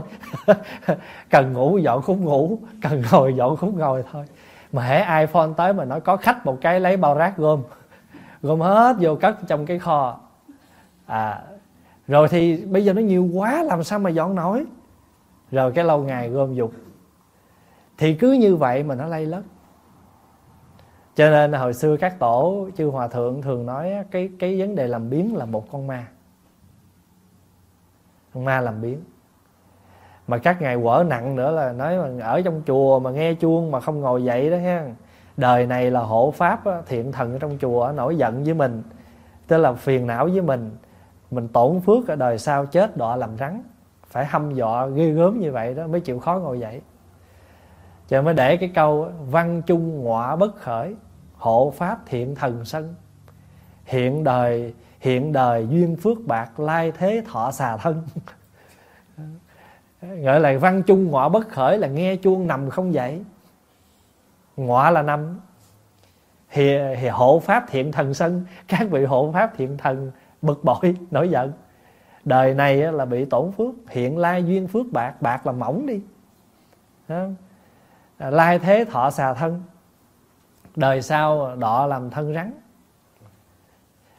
Cần 1.31 1.53
ngủ 1.53 1.79
dọn 1.79 2.03
khúc 2.03 2.19
ngủ, 2.19 2.59
cần 2.83 3.03
ngồi 3.13 3.35
dọn 3.35 3.57
khúc 3.57 3.75
ngồi 3.75 4.05
thôi. 4.13 4.25
Mà 4.73 4.83
hễ 4.83 5.21
iphone 5.21 5.51
tới 5.57 5.73
mà 5.73 5.85
nó 5.85 6.01
có 6.01 6.17
khách 6.17 6.47
một 6.47 6.59
cái 6.61 6.81
lấy 6.81 6.97
bao 6.97 7.15
rác 7.15 7.37
gom. 7.37 7.63
Gom 8.43 8.61
hết 8.61 8.97
vô 9.01 9.17
cất 9.17 9.37
trong 9.49 9.67
cái 9.67 9.79
kho 9.79 10.19
à 11.07 11.43
rồi 12.09 12.29
thì 12.29 12.65
bây 12.65 12.85
giờ 12.85 12.93
nó 12.93 13.01
nhiều 13.01 13.29
quá, 13.35 13.63
làm 13.63 13.85
sao 13.85 13.99
mà 13.99 14.11
dọn 14.11 14.35
nổi 14.35 14.65
rồi 15.51 15.73
cái 15.73 15.85
lâu 15.85 16.03
ngày 16.03 16.31
gom 16.31 16.55
dục. 16.55 16.73
Thì 17.99 18.15
cứ 18.15 18.33
như 18.33 18.57
vậy 18.57 18.83
mà 18.83 18.95
nó 18.95 19.07
lây 19.07 19.27
lất. 19.27 19.43
Cho 21.15 21.31
nên 21.31 21.53
hồi 21.53 21.75
xưa 21.75 21.97
các 21.97 22.19
tổ 22.19 22.69
chư 22.77 22.87
hòa 22.91 23.09
thượng 23.09 23.43
thường 23.43 23.67
nói 23.67 23.93
cái 24.11 24.31
cái 24.39 24.61
vấn 24.61 24.75
đề 24.75 24.87
làm 24.87 25.11
biến 25.11 25.37
là 25.37 25.45
một 25.45 25.73
con 25.73 25.87
ma. 25.87 26.07
Con 28.35 28.45
ma 28.45 28.61
làm 28.61 28.83
biến 28.83 29.01
mà 30.27 30.39
các 30.39 30.63
ngài 30.63 30.77
quở 30.83 31.05
nặng 31.09 31.37
nữa 31.37 31.51
là 31.51 31.73
nói 31.73 31.99
mà 31.99 32.25
ở 32.25 32.41
trong 32.41 32.63
chùa 32.67 32.99
mà 32.99 33.11
nghe 33.11 33.35
chuông 33.35 33.71
mà 33.71 33.81
không 33.81 34.01
ngồi 34.01 34.25
dậy 34.25 34.51
đó 34.51 34.57
ha. 34.57 34.89
Đời 35.37 35.67
này 35.67 35.91
là 35.91 36.01
hộ 36.01 36.31
pháp 36.31 36.63
thiện 36.87 37.13
thần 37.13 37.33
ở 37.33 37.39
trong 37.39 37.59
chùa 37.61 37.93
nổi 37.97 38.17
giận 38.17 38.45
với 38.45 38.55
mình, 38.55 38.83
tức 39.47 39.57
là 39.57 39.73
phiền 39.73 40.07
não 40.07 40.25
với 40.25 40.43
mình 40.43 40.77
mình 41.31 41.49
tổn 41.49 41.81
phước 41.81 42.09
ở 42.09 42.17
đời 42.17 42.39
sau 42.39 42.67
chết 42.67 42.97
đọa 42.97 43.17
làm 43.17 43.39
rắn. 43.39 43.63
Phải 44.07 44.27
hâm 44.27 44.55
dọa 44.55 44.87
ghê 44.87 45.11
gớm 45.11 45.41
như 45.41 45.53
vậy 45.53 45.75
đó 45.75 45.87
mới 45.87 46.01
chịu 46.01 46.19
khó 46.19 46.39
ngồi 46.39 46.61
dậy. 46.61 46.81
Cho 48.09 48.23
mới 48.23 48.35
để 48.35 48.57
cái 48.57 48.69
câu 48.75 49.09
văn 49.31 49.63
chung 49.63 50.05
ngọa 50.05 50.37
bất 50.37 50.57
khởi 50.57 50.95
hộ 51.37 51.73
pháp 51.77 51.99
thiện 52.07 52.35
thần 52.35 52.65
sân. 52.65 52.95
Hiện 53.85 54.25
đời 54.25 54.75
hiện 55.01 55.33
đời 55.33 55.67
duyên 55.71 55.97
phước 55.97 56.19
bạc 56.27 56.61
lai 56.61 56.93
thế 56.93 57.23
thọ 57.27 57.51
xà 57.51 57.77
thân. 57.77 58.03
Gọi 60.23 60.41
là 60.41 60.59
văn 60.59 60.83
chung 60.83 61.11
ngọa 61.11 61.29
bất 61.29 61.49
khởi 61.49 61.79
là 61.79 61.89
nghe 61.89 62.17
chuông 62.17 62.47
nằm 62.47 62.71
không 62.71 62.95
dậy. 62.95 63.25
Ngọa 64.57 64.91
là 64.91 65.03
nằm. 65.03 65.41
Thì, 66.51 66.79
thì 67.01 67.09
hộ 67.09 67.41
pháp 67.41 67.65
thiện 67.69 67.93
thần 67.93 68.15
sân. 68.15 68.45
Các 68.69 68.91
vị 68.91 69.05
hộ 69.05 69.31
pháp 69.33 69.53
thiện 69.57 69.77
thần 69.77 70.11
bực 70.43 70.65
bội 70.65 70.97
nổi 71.11 71.29
giận. 71.29 71.53
Đời 72.25 72.55
này 72.55 72.77
là 72.77 73.05
bị 73.05 73.25
tổn 73.25 73.53
phước 73.53 73.75
hiện 73.89 74.19
lai 74.19 74.45
duyên 74.45 74.69
phước 74.69 74.87
bạc 74.93 75.23
bạc 75.23 75.47
là 75.47 75.53
mỏng 75.53 75.87
đi. 75.87 76.01
À, 77.07 77.31
lai 78.19 78.59
thế 78.59 78.85
thọ 78.91 79.11
xà 79.11 79.35
thân. 79.35 79.63
Đời 80.77 81.03
sau 81.03 81.57
đọ 81.57 81.87
làm 81.87 82.11
thân 82.11 82.35
rắn. 82.35 82.53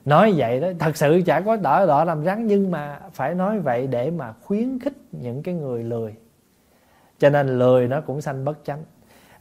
Nói 0.05 0.33
vậy 0.37 0.59
đó 0.59 0.67
thật 0.79 0.97
sự 0.97 1.21
chả 1.25 1.41
có 1.41 1.55
đỏ 1.55 1.85
đỏ 1.85 2.03
làm 2.03 2.25
rắn 2.25 2.47
nhưng 2.47 2.71
mà 2.71 2.99
phải 3.13 3.35
nói 3.35 3.59
vậy 3.59 3.87
để 3.87 4.11
mà 4.11 4.33
khuyến 4.43 4.79
khích 4.79 4.93
những 5.11 5.43
cái 5.43 5.53
người 5.53 5.83
lười. 5.83 6.15
Cho 7.19 7.29
nên 7.29 7.59
lười 7.59 7.87
nó 7.87 8.01
cũng 8.01 8.21
sanh 8.21 8.45
bất 8.45 8.57
chánh. 8.63 8.83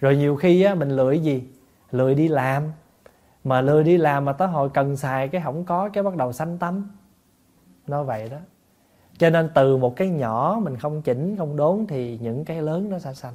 Rồi 0.00 0.16
nhiều 0.16 0.36
khi 0.36 0.62
á, 0.62 0.74
mình 0.74 0.90
lười 0.90 1.18
gì? 1.18 1.48
Lười 1.90 2.14
đi 2.14 2.28
làm 2.28 2.62
mà 3.46 3.60
lười 3.60 3.84
đi 3.84 3.96
làm 3.96 4.24
mà 4.24 4.32
tới 4.32 4.48
hồi 4.48 4.70
cần 4.74 4.96
xài 4.96 5.28
cái 5.28 5.40
không 5.44 5.64
có, 5.64 5.88
cái 5.88 6.02
bắt 6.02 6.16
đầu 6.16 6.32
sanh 6.32 6.58
tâm 6.58 6.90
nó 7.86 8.02
vậy 8.02 8.28
đó. 8.28 8.38
Cho 9.18 9.30
nên 9.30 9.50
từ 9.54 9.76
một 9.76 9.96
cái 9.96 10.08
nhỏ 10.08 10.60
mình 10.62 10.76
không 10.76 11.02
chỉnh, 11.02 11.36
không 11.36 11.56
đốn 11.56 11.86
thì 11.88 12.18
những 12.18 12.44
cái 12.44 12.62
lớn 12.62 12.90
nó 12.90 12.98
sẽ 12.98 13.14
sanh. 13.14 13.34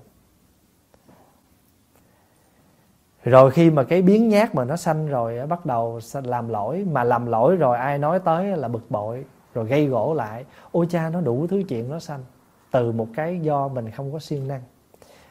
Rồi 3.24 3.52
khi 3.52 3.72
mà 3.72 3.84
cái 3.84 4.02
biến 4.02 4.30
nhát 4.30 4.56
mà 4.56 4.66
nó 4.66 4.76
sanh 4.76 5.08
rồi 5.08 5.48
bắt 5.48 5.66
đầu 5.66 6.00
làm 6.24 6.50
lỗi. 6.50 6.86
Mà 6.92 7.04
làm 7.04 7.26
lỗi 7.26 7.56
rồi 7.56 7.78
ai 7.78 7.98
nói 7.98 8.20
tới 8.20 8.58
là 8.58 8.68
bực 8.68 8.92
bội, 8.92 9.26
rồi 9.54 9.66
gây 9.66 9.88
gỗ 9.88 10.14
lại. 10.14 10.46
Ôi 10.72 10.88
cha, 10.90 11.10
nó 11.10 11.22
đủ 11.22 11.48
thứ 11.48 11.64
chuyện 11.68 11.90
nó 11.90 12.00
sanh. 12.00 12.24
Từ 12.72 12.92
một 12.92 13.08
cái 13.16 13.40
do 13.40 13.68
mình 13.68 13.92
không 13.92 14.14
có 14.14 14.20
siêng 14.20 14.48
năng. 14.48 14.62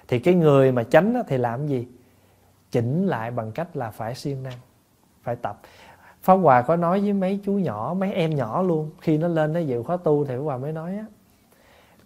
Thì 0.08 0.18
cái 0.18 0.34
người 0.34 0.72
mà 0.72 0.82
tránh 0.82 1.22
thì 1.28 1.38
làm 1.38 1.66
gì? 1.66 1.88
Chỉnh 2.70 3.06
lại 3.06 3.30
bằng 3.30 3.52
cách 3.52 3.76
là 3.76 3.90
phải 3.90 4.14
siêng 4.14 4.42
năng 4.42 4.58
phải 5.30 5.36
tập. 5.36 5.60
Pháp 6.22 6.34
Hòa 6.34 6.62
có 6.62 6.76
nói 6.76 7.00
với 7.00 7.12
mấy 7.12 7.40
chú 7.44 7.52
nhỏ, 7.52 7.94
mấy 7.98 8.12
em 8.12 8.34
nhỏ 8.34 8.62
luôn, 8.62 8.90
khi 9.00 9.18
nó 9.18 9.28
lên 9.28 9.52
nó 9.52 9.60
dự 9.60 9.82
khóa 9.82 9.96
tu 9.96 10.24
thì 10.24 10.36
Pháp 10.36 10.42
Hòa 10.42 10.56
mới 10.56 10.72
nói 10.72 10.96
á, 10.96 11.04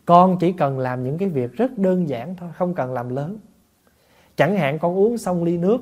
con 0.04 0.38
chỉ 0.38 0.52
cần 0.52 0.78
làm 0.78 1.04
những 1.04 1.18
cái 1.18 1.28
việc 1.28 1.52
rất 1.52 1.78
đơn 1.78 2.08
giản 2.08 2.34
thôi, 2.36 2.48
không 2.54 2.74
cần 2.74 2.92
làm 2.92 3.08
lớn. 3.08 3.38
Chẳng 4.36 4.56
hạn 4.56 4.78
con 4.78 4.96
uống 4.96 5.18
xong 5.18 5.44
ly 5.44 5.58
nước, 5.58 5.78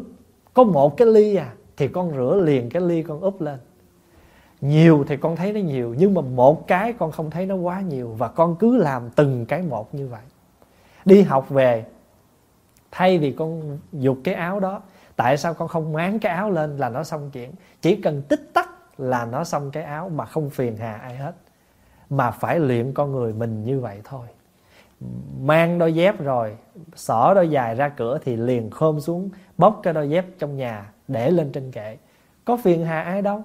có 0.54 0.64
một 0.64 0.96
cái 0.96 1.08
ly 1.08 1.34
à 1.34 1.52
thì 1.76 1.88
con 1.88 2.10
rửa 2.10 2.40
liền 2.44 2.70
cái 2.70 2.82
ly 2.82 3.02
con 3.02 3.20
úp 3.20 3.40
lên. 3.40 3.58
Nhiều 4.60 5.04
thì 5.08 5.16
con 5.16 5.36
thấy 5.36 5.52
nó 5.52 5.60
nhiều, 5.60 5.94
nhưng 5.98 6.14
mà 6.14 6.20
một 6.20 6.66
cái 6.66 6.92
con 6.92 7.12
không 7.12 7.30
thấy 7.30 7.46
nó 7.46 7.54
quá 7.54 7.80
nhiều, 7.80 8.14
và 8.18 8.28
con 8.28 8.56
cứ 8.56 8.76
làm 8.76 9.10
từng 9.10 9.46
cái 9.46 9.62
một 9.62 9.94
như 9.94 10.08
vậy. 10.08 10.22
Đi 11.04 11.22
học 11.22 11.50
về, 11.50 11.84
thay 12.90 13.18
vì 13.18 13.32
con 13.32 13.78
dục 13.92 14.18
cái 14.24 14.34
áo 14.34 14.60
đó 14.60 14.82
tại 15.22 15.36
sao 15.36 15.54
con 15.54 15.68
không 15.68 15.92
máng 15.92 16.18
cái 16.18 16.32
áo 16.32 16.50
lên 16.50 16.76
là 16.76 16.88
nó 16.88 17.04
xong 17.04 17.30
chuyện? 17.30 17.52
Chỉ 17.80 17.96
cần 17.96 18.22
tích 18.22 18.50
tắc 18.52 18.70
là 18.98 19.24
nó 19.24 19.44
xong 19.44 19.70
cái 19.70 19.82
áo 19.82 20.08
mà 20.08 20.24
không 20.24 20.50
phiền 20.50 20.76
hà 20.76 20.94
ai 20.94 21.16
hết. 21.16 21.32
Mà 22.10 22.30
phải 22.30 22.58
luyện 22.58 22.92
con 22.94 23.12
người 23.12 23.32
mình 23.32 23.64
như 23.64 23.80
vậy 23.80 24.00
thôi. 24.04 24.26
Mang 25.40 25.78
đôi 25.78 25.94
dép 25.94 26.20
rồi, 26.20 26.56
xỏ 26.94 27.34
đôi 27.34 27.48
dài 27.48 27.74
ra 27.74 27.88
cửa 27.88 28.18
thì 28.24 28.36
liền 28.36 28.70
khom 28.70 29.00
xuống, 29.00 29.30
bóc 29.58 29.80
cái 29.82 29.94
đôi 29.94 30.10
dép 30.10 30.24
trong 30.38 30.56
nhà 30.56 30.92
để 31.08 31.30
lên 31.30 31.52
trên 31.52 31.70
kệ. 31.72 31.96
Có 32.44 32.56
phiền 32.56 32.86
hà 32.86 33.02
ai 33.02 33.22
đâu 33.22 33.42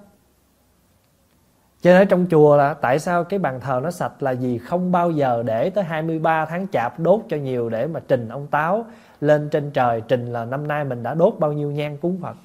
cho 1.82 1.98
nên 1.98 2.08
trong 2.08 2.26
chùa 2.30 2.56
là 2.56 2.74
tại 2.74 2.98
sao 2.98 3.24
cái 3.24 3.38
bàn 3.38 3.60
thờ 3.60 3.80
nó 3.82 3.90
sạch 3.90 4.22
là 4.22 4.32
vì 4.32 4.58
không 4.58 4.92
bao 4.92 5.10
giờ 5.10 5.42
để 5.46 5.70
tới 5.70 5.84
23 5.84 6.44
tháng 6.44 6.66
chạp 6.72 7.00
đốt 7.00 7.20
cho 7.28 7.36
nhiều 7.36 7.68
để 7.68 7.86
mà 7.86 8.00
trình 8.08 8.28
ông 8.28 8.46
táo 8.46 8.86
lên 9.20 9.48
trên 9.48 9.70
trời 9.70 10.02
trình 10.08 10.26
là 10.26 10.44
năm 10.44 10.68
nay 10.68 10.84
mình 10.84 11.02
đã 11.02 11.14
đốt 11.14 11.34
bao 11.38 11.52
nhiêu 11.52 11.70
nhang 11.70 11.98
cúng 11.98 12.18
Phật. 12.22 12.36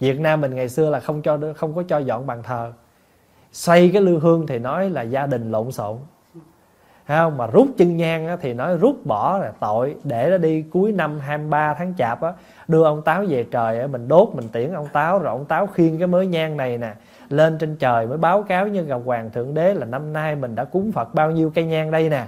Việt 0.00 0.20
Nam 0.20 0.40
mình 0.40 0.54
ngày 0.54 0.68
xưa 0.68 0.90
là 0.90 1.00
không 1.00 1.22
cho, 1.22 1.38
không 1.56 1.74
có 1.74 1.82
cho 1.88 1.98
dọn 1.98 2.26
bàn 2.26 2.42
thờ. 2.42 2.72
xây 3.52 3.90
cái 3.92 4.02
lư 4.02 4.18
hương 4.18 4.46
thì 4.46 4.58
nói 4.58 4.90
là 4.90 5.02
gia 5.02 5.26
đình 5.26 5.50
lộn 5.52 5.72
xộn. 5.72 5.96
Thấy 7.06 7.18
không? 7.18 7.36
Mà 7.36 7.46
rút 7.46 7.68
chân 7.76 7.96
nhang 7.96 8.38
thì 8.40 8.52
nói 8.52 8.76
rút 8.76 9.06
bỏ 9.06 9.38
là 9.38 9.52
tội. 9.60 9.96
Để 10.04 10.30
nó 10.30 10.38
đi 10.38 10.62
cuối 10.62 10.92
năm 10.92 11.20
23 11.20 11.74
tháng 11.74 11.94
chạp 11.98 12.20
á, 12.20 12.32
đưa 12.68 12.84
ông 12.84 13.02
táo 13.02 13.24
về 13.28 13.46
trời 13.50 13.88
mình 13.88 14.08
đốt, 14.08 14.28
mình 14.34 14.48
tiễn 14.48 14.72
ông 14.72 14.88
táo, 14.92 15.18
rồi 15.18 15.32
ông 15.32 15.44
táo 15.44 15.66
khiêng 15.66 15.98
cái 15.98 16.06
mới 16.06 16.26
nhang 16.26 16.56
này 16.56 16.78
nè, 16.78 16.94
lên 17.28 17.58
trên 17.58 17.76
trời 17.76 18.06
mới 18.06 18.18
báo 18.18 18.42
cáo 18.42 18.68
như 18.68 18.82
gặp 18.82 19.00
hoàng 19.04 19.30
thượng 19.30 19.54
đế 19.54 19.74
là 19.74 19.86
năm 19.86 20.12
nay 20.12 20.36
mình 20.36 20.54
đã 20.54 20.64
cúng 20.64 20.92
phật 20.92 21.14
bao 21.14 21.30
nhiêu 21.30 21.52
cây 21.54 21.64
nhang 21.64 21.90
đây 21.90 22.08
nè. 22.08 22.24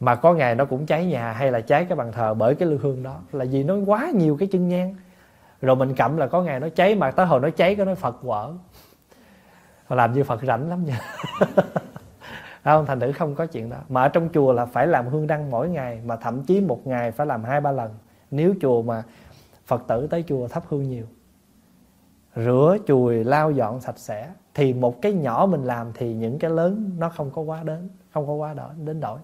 Mà 0.00 0.14
có 0.14 0.34
ngày 0.34 0.54
nó 0.54 0.64
cũng 0.64 0.86
cháy 0.86 1.06
nhà 1.06 1.32
hay 1.32 1.50
là 1.50 1.60
cháy 1.60 1.84
cái 1.84 1.96
bàn 1.96 2.12
thờ 2.12 2.34
bởi 2.34 2.54
cái 2.54 2.68
lư 2.68 2.78
hương 2.78 3.02
đó. 3.02 3.16
Là 3.32 3.44
vì 3.50 3.64
nó 3.64 3.74
quá 3.86 4.10
nhiều 4.14 4.36
cái 4.36 4.48
chân 4.52 4.68
nhang. 4.68 4.94
Rồi 5.62 5.76
mình 5.76 5.94
cầm 5.94 6.16
là 6.16 6.26
có 6.26 6.42
ngày 6.42 6.60
nó 6.60 6.68
cháy, 6.68 6.94
mà 6.94 7.10
tới 7.10 7.26
hồi 7.26 7.40
nó 7.40 7.50
cháy 7.50 7.76
cái 7.76 7.86
nó 7.86 7.94
phật 7.94 8.16
quở. 8.22 8.52
Làm 9.88 10.12
như 10.12 10.24
phật 10.24 10.40
rảnh 10.42 10.70
lắm 10.70 10.84
nha. 10.84 11.00
không, 12.64 12.86
thành 12.86 13.00
thử 13.00 13.12
không 13.12 13.34
có 13.34 13.46
chuyện 13.46 13.70
đó. 13.70 13.76
Mà 13.88 14.02
ở 14.02 14.08
trong 14.08 14.28
chùa 14.34 14.52
là 14.52 14.66
phải 14.66 14.86
làm 14.86 15.08
hương 15.08 15.26
đăng 15.26 15.50
mỗi 15.50 15.68
ngày, 15.68 16.00
mà 16.04 16.16
thậm 16.16 16.42
chí 16.44 16.60
một 16.60 16.86
ngày 16.86 17.10
phải 17.10 17.26
làm 17.26 17.44
hai 17.44 17.60
ba 17.60 17.72
lần. 17.72 17.94
Nếu 18.30 18.54
chùa 18.60 18.82
mà 18.82 19.02
phật 19.66 19.82
tử 19.88 20.06
tới 20.06 20.24
chùa 20.28 20.48
thắp 20.48 20.64
hương 20.68 20.88
nhiều, 20.88 21.06
rửa 22.36 22.76
chùi, 22.86 23.24
lau 23.24 23.50
dọn 23.50 23.80
sạch 23.80 23.98
sẽ, 23.98 24.30
thì 24.54 24.72
một 24.72 25.02
cái 25.02 25.12
nhỏ 25.12 25.46
mình 25.50 25.64
làm 25.64 25.92
thì 25.94 26.14
những 26.14 26.38
cái 26.38 26.50
lớn 26.50 26.90
nó 26.98 27.08
không 27.08 27.30
có 27.30 27.42
quá 27.42 27.62
đến, 27.62 27.88
không 28.12 28.26
có 28.26 28.32
quá 28.32 28.54
đổi 28.54 28.70
đến 28.84 29.00
đổi. 29.00 29.18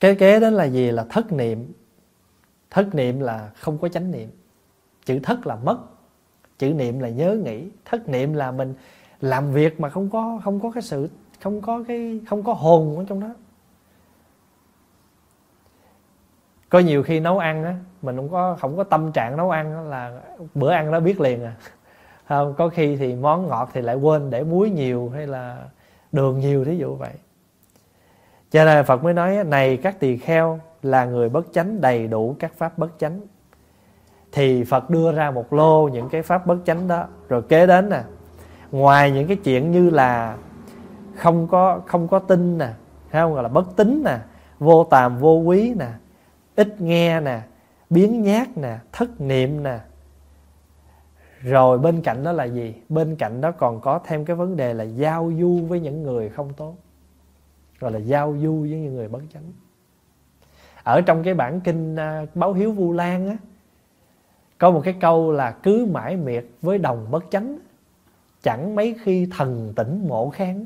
Cái 0.00 0.14
kế 0.14 0.40
đó 0.40 0.50
là 0.50 0.64
gì? 0.64 0.90
Là 0.90 1.06
thất 1.10 1.32
niệm. 1.32 1.72
Thất 2.70 2.94
niệm 2.94 3.20
là 3.20 3.50
không 3.54 3.78
có 3.78 3.88
chánh 3.88 4.10
niệm. 4.10 4.30
Chữ 5.04 5.20
thất 5.22 5.46
là 5.46 5.56
mất 5.56 5.78
chữ 6.58 6.74
niệm 6.74 6.98
là 6.98 7.08
nhớ 7.08 7.38
nghĩ 7.44 7.68
thất 7.84 8.08
niệm 8.08 8.34
là 8.34 8.50
mình 8.50 8.74
làm 9.20 9.52
việc 9.52 9.80
mà 9.80 9.88
không 9.88 10.10
có 10.10 10.40
không 10.44 10.60
có 10.60 10.70
cái 10.70 10.82
sự 10.82 11.08
không 11.42 11.60
có 11.60 11.84
cái 11.88 12.20
không 12.28 12.42
có 12.42 12.52
hồn 12.52 12.98
ở 12.98 13.04
trong 13.08 13.20
đó. 13.20 13.28
Có 16.68 16.78
nhiều 16.78 17.02
khi 17.02 17.20
nấu 17.20 17.38
ăn 17.38 17.64
á 17.64 17.74
mình 18.02 18.16
không 18.16 18.28
có 18.28 18.56
không 18.60 18.76
có 18.76 18.84
tâm 18.84 19.12
trạng 19.12 19.36
nấu 19.36 19.50
ăn 19.50 19.74
á, 19.74 19.80
là 19.80 20.20
bữa 20.54 20.70
ăn 20.70 20.92
đó 20.92 21.00
biết 21.00 21.20
liền 21.20 21.44
à. 21.44 21.56
Không 22.28 22.54
có 22.54 22.68
khi 22.68 22.96
thì 22.96 23.14
món 23.14 23.48
ngọt 23.48 23.70
thì 23.72 23.80
lại 23.80 23.96
quên 23.96 24.30
để 24.30 24.44
muối 24.44 24.70
nhiều 24.70 25.10
hay 25.14 25.26
là 25.26 25.68
đường 26.12 26.40
nhiều 26.40 26.64
thí 26.64 26.76
dụ 26.76 26.94
vậy. 26.94 27.12
Cho 28.50 28.64
nên 28.64 28.84
Phật 28.84 29.04
mới 29.04 29.14
nói 29.14 29.44
này 29.44 29.76
các 29.76 30.00
tỳ 30.00 30.16
kheo 30.16 30.60
là 30.82 31.04
người 31.04 31.28
bất 31.28 31.46
chánh 31.52 31.80
đầy 31.80 32.06
đủ 32.06 32.36
các 32.38 32.52
pháp 32.56 32.78
bất 32.78 32.90
chánh 32.98 33.20
thì 34.34 34.64
Phật 34.64 34.90
đưa 34.90 35.12
ra 35.12 35.30
một 35.30 35.52
lô 35.52 35.88
những 35.88 36.08
cái 36.08 36.22
pháp 36.22 36.46
bất 36.46 36.56
chánh 36.64 36.88
đó. 36.88 37.06
Rồi 37.28 37.42
kế 37.42 37.66
đến 37.66 37.88
nè, 37.88 38.02
ngoài 38.70 39.10
những 39.10 39.28
cái 39.28 39.36
chuyện 39.36 39.70
như 39.70 39.90
là 39.90 40.36
không 41.16 41.48
có 41.48 41.80
không 41.86 42.08
có 42.08 42.18
tin 42.18 42.58
nè, 42.58 42.68
hay 43.08 43.22
không 43.22 43.34
gọi 43.34 43.42
là 43.42 43.48
bất 43.48 43.76
tín 43.76 44.02
nè, 44.04 44.18
vô 44.58 44.84
tàm, 44.84 45.18
vô 45.18 45.32
quý 45.32 45.74
nè, 45.74 45.88
ít 46.56 46.80
nghe 46.80 47.20
nè, 47.20 47.40
biến 47.90 48.22
nhát 48.22 48.58
nè, 48.58 48.78
thất 48.92 49.20
niệm 49.20 49.62
nè. 49.62 49.78
Rồi 51.40 51.78
bên 51.78 52.02
cạnh 52.02 52.24
đó 52.24 52.32
là 52.32 52.44
gì? 52.44 52.74
Bên 52.88 53.16
cạnh 53.16 53.40
đó 53.40 53.50
còn 53.50 53.80
có 53.80 54.00
thêm 54.06 54.24
cái 54.24 54.36
vấn 54.36 54.56
đề 54.56 54.74
là 54.74 54.84
giao 54.84 55.32
du 55.40 55.60
với 55.68 55.80
những 55.80 56.02
người 56.02 56.28
không 56.28 56.52
tốt. 56.52 56.74
Gọi 57.80 57.92
là 57.92 57.98
giao 57.98 58.36
du 58.42 58.60
với 58.60 58.70
những 58.70 58.94
người 58.94 59.08
bất 59.08 59.22
chánh. 59.34 59.52
Ở 60.82 61.00
trong 61.00 61.22
cái 61.22 61.34
bản 61.34 61.60
kinh 61.60 61.96
à, 61.96 62.26
báo 62.34 62.52
hiếu 62.52 62.72
vu 62.72 62.92
lan 62.92 63.28
á 63.28 63.36
có 64.58 64.70
một 64.70 64.80
cái 64.84 64.94
câu 65.00 65.32
là 65.32 65.50
cứ 65.50 65.86
mãi 65.90 66.16
miệt 66.16 66.44
với 66.62 66.78
đồng 66.78 67.06
bất 67.10 67.24
chánh 67.30 67.58
chẳng 68.42 68.74
mấy 68.74 68.96
khi 69.02 69.28
thần 69.30 69.72
tỉnh 69.76 70.08
mộ 70.08 70.30
kháng 70.30 70.64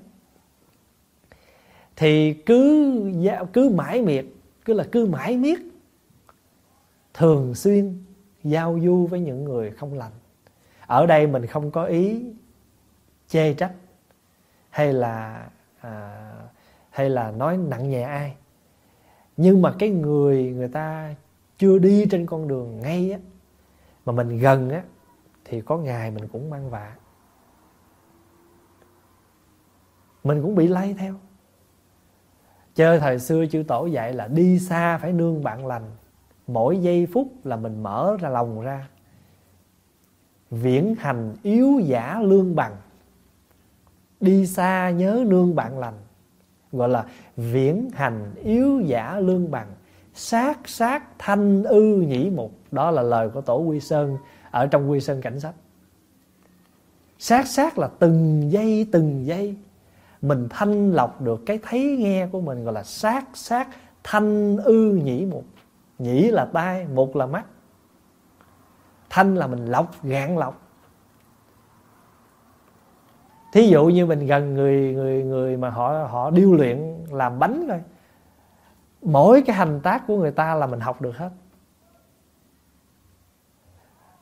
thì 1.97 2.35
cứ 2.35 2.93
cứ 3.53 3.69
mãi 3.69 4.03
miệt 4.03 4.25
cứ 4.65 4.73
là 4.73 4.85
cứ 4.93 5.07
mãi 5.07 5.37
miết 5.37 5.59
thường 7.15 7.55
xuyên 7.55 8.05
giao 8.45 8.79
du 8.83 9.07
với 9.07 9.21
những 9.21 9.45
người 9.45 9.71
không 9.71 9.95
lành. 9.95 10.13
Ở 10.87 11.07
đây 11.07 11.27
mình 11.27 11.47
không 11.47 11.71
có 11.71 11.85
ý 11.85 12.25
chê 13.29 13.55
trách 13.55 13.73
hay 14.71 14.93
là 14.93 15.49
à, 15.81 16.25
hay 16.91 17.11
là 17.11 17.31
nói 17.31 17.57
nặng 17.57 17.91
nhẹ 17.91 18.03
ai. 18.03 18.35
Nhưng 19.37 19.63
mà 19.63 19.75
cái 19.79 19.91
người 19.91 20.53
người 20.57 20.69
ta 20.69 21.15
chưa 21.59 21.79
đi 21.79 22.07
trên 22.11 22.27
con 22.27 22.49
đường 22.49 22.81
ngay 22.81 23.13
á 23.13 23.19
mà 24.09 24.15
mình 24.15 24.39
gần 24.39 24.71
á, 24.71 24.83
thì 25.45 25.61
có 25.61 25.79
ngày 25.79 26.11
mình 26.11 26.29
cũng 26.29 26.51
mang 26.51 26.71
vạ. 26.71 26.97
Mình 30.25 30.43
cũng 30.43 30.55
bị 30.55 30.69
lay 30.69 30.95
theo. 30.95 31.15
Chơi 32.75 33.01
thời 33.01 33.19
xưa 33.19 33.47
chư 33.47 33.63
tổ 33.69 33.87
dạy 33.87 34.13
là 34.13 34.29
đi 34.29 34.59
xa 34.59 34.99
phải 34.99 35.13
nương 35.13 35.43
bạn 35.43 35.67
lành. 35.67 35.91
Mỗi 36.47 36.79
giây 36.79 37.07
phút 37.13 37.29
là 37.45 37.57
mình 37.57 37.83
mở 37.83 38.17
ra 38.21 38.29
lòng 38.29 38.61
ra. 38.61 38.89
Viễn 40.51 40.95
hành 40.99 41.37
yếu 41.43 41.81
giả 41.81 42.21
lương 42.21 42.57
bằng. 42.57 42.77
Đi 44.21 44.47
xa 44.47 44.91
nhớ 44.91 45.25
nương 45.27 45.57
bạn 45.57 45.79
lành. 45.79 45.99
Gọi 46.73 46.89
là 46.89 47.07
viễn 47.37 47.91
hành 47.93 48.35
yếu 48.43 48.81
giả 48.81 49.21
lương 49.21 49.51
bằng. 49.51 49.69
Sát 50.15 50.69
sát 50.69 51.05
thanh 51.19 51.65
ư 51.65 52.05
nhĩ 52.09 52.31
mục 52.31 52.58
đó 52.73 52.91
là 52.91 53.03
lời 53.03 53.29
của 53.29 53.41
tổ 53.41 53.59
quy 53.59 53.81
sơn 53.81 54.17
ở 54.51 54.67
trong 54.67 54.91
quy 54.91 55.01
sơn 55.01 55.21
cảnh 55.21 55.41
sách 55.41 55.55
sát 57.19 57.47
sát 57.47 57.79
là 57.79 57.89
từng 57.99 58.43
giây 58.53 58.87
từng 58.93 59.27
giây, 59.27 59.57
mình 60.23 60.49
thanh 60.51 60.93
lọc 60.93 61.21
được 61.21 61.41
cái 61.47 61.59
thấy 61.63 61.97
nghe 61.99 62.27
của 62.27 62.41
mình 62.41 62.65
gọi 62.65 62.75
là 62.75 62.83
sát 62.83 63.25
sát 63.35 63.69
thanh 64.05 64.57
ư 64.57 65.01
nhĩ 65.05 65.27
một. 65.27 65.43
Nhĩ 65.99 66.31
là 66.31 66.45
tai, 66.53 66.87
một 66.87 67.17
là 67.17 67.27
mắt. 67.27 67.45
Thanh 69.11 69.35
là 69.35 69.47
mình 69.47 69.67
lọc, 69.67 70.03
gạn 70.03 70.39
lọc. 70.39 70.63
Thí 73.53 73.69
dụ 73.69 73.87
như 73.87 74.07
mình 74.07 74.27
gần 74.27 74.55
người 74.55 74.95
người 74.95 75.25
người 75.25 75.57
mà 75.57 75.71
họ 75.71 76.07
họ 76.11 76.31
điêu 76.31 76.53
luyện 76.53 77.05
làm 77.11 77.39
bánh 77.39 77.65
thôi, 77.69 77.81
mỗi 79.03 79.43
cái 79.43 79.57
hành 79.57 79.81
tác 79.83 80.07
của 80.07 80.17
người 80.17 80.31
ta 80.31 80.55
là 80.55 80.67
mình 80.67 80.81
học 80.81 81.01
được 81.03 81.17
hết 81.17 81.31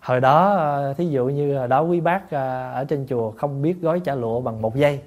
hồi 0.07 0.21
đó 0.21 0.53
ờ, 0.53 0.95
thí 0.95 1.07
dụ 1.07 1.27
như 1.27 1.59
hồi 1.59 1.69
đó 1.69 1.81
quý 1.81 2.01
bác 2.01 2.31
ờ, 2.31 2.73
ở 2.73 2.85
trên 2.85 3.07
chùa 3.09 3.31
không 3.31 3.63
biết 3.63 3.81
gói 3.81 4.01
chả 4.01 4.15
lụa 4.15 4.41
bằng 4.41 4.63
một 4.63 4.77
giây 4.77 5.01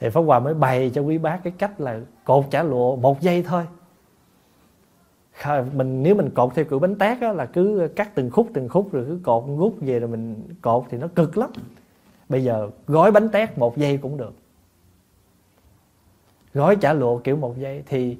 thì 0.00 0.08
pháp 0.08 0.20
hòa 0.20 0.38
mới 0.38 0.54
bày 0.54 0.90
cho 0.94 1.02
quý 1.02 1.18
bác 1.18 1.40
cái 1.44 1.52
cách 1.58 1.80
là 1.80 2.00
cột 2.24 2.44
chả 2.50 2.62
lụa 2.62 2.96
một 2.96 3.20
giây 3.20 3.42
thôi. 3.42 3.66
Mình 5.74 6.02
nếu 6.02 6.14
mình 6.14 6.30
cột 6.30 6.54
theo 6.54 6.64
kiểu 6.64 6.78
bánh 6.78 6.98
tét 6.98 7.20
á, 7.20 7.32
là 7.32 7.46
cứ 7.46 7.88
cắt 7.96 8.14
từng 8.14 8.30
khúc 8.30 8.48
từng 8.54 8.68
khúc 8.68 8.92
rồi 8.92 9.04
cứ 9.08 9.18
cột 9.22 9.44
rút 9.58 9.76
về 9.80 10.00
rồi 10.00 10.08
mình 10.08 10.42
cột 10.60 10.84
thì 10.90 10.98
nó 10.98 11.06
cực 11.14 11.38
lắm. 11.38 11.50
Bây 12.28 12.44
giờ 12.44 12.70
gói 12.86 13.10
bánh 13.10 13.28
tét 13.28 13.58
một 13.58 13.76
giây 13.76 13.96
cũng 13.96 14.16
được. 14.16 14.34
Gói 16.54 16.76
chả 16.76 16.92
lụa 16.92 17.18
kiểu 17.18 17.36
một 17.36 17.58
giây 17.58 17.82
thì 17.86 18.16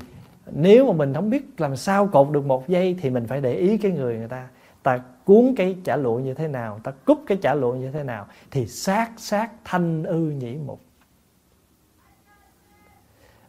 nếu 0.53 0.87
mà 0.87 0.93
mình 0.93 1.15
không 1.15 1.31
biết 1.31 1.61
làm 1.61 1.77
sao 1.77 2.07
cột 2.07 2.31
được 2.31 2.47
một 2.47 2.69
giây 2.69 2.97
thì 3.01 3.11
mình 3.11 3.27
phải 3.27 3.41
để 3.41 3.53
ý 3.53 3.79
cái 3.79 3.93
người 3.93 4.19
người 4.19 4.29
ta 4.29 4.49
ta 4.83 5.01
cuốn 5.25 5.55
cái 5.57 5.77
chả 5.85 5.97
lụa 5.97 6.19
như 6.19 6.35
thế 6.35 6.49
nào 6.49 6.81
ta 6.83 6.93
cúp 7.05 7.23
cái 7.27 7.39
chả 7.43 7.55
lụa 7.55 7.73
như 7.73 7.91
thế 7.91 8.03
nào 8.03 8.27
thì 8.51 8.67
sát 8.67 9.11
sát 9.17 9.51
thanh 9.65 10.05
ư 10.05 10.19
nhĩ 10.19 10.57
mục. 10.57 10.81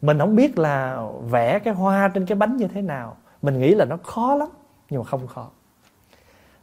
Mình 0.01 0.19
không 0.19 0.35
biết 0.35 0.57
là 0.57 1.05
vẽ 1.29 1.59
cái 1.59 1.73
hoa 1.73 2.07
trên 2.07 2.25
cái 2.25 2.35
bánh 2.35 2.57
như 2.57 2.67
thế 2.67 2.81
nào 2.81 3.17
mình 3.41 3.59
nghĩ 3.59 3.75
là 3.75 3.85
nó 3.85 3.97
khó 3.97 4.35
lắm 4.35 4.47
nhưng 4.89 5.01
mà 5.01 5.05
không 5.05 5.27
khó. 5.27 5.49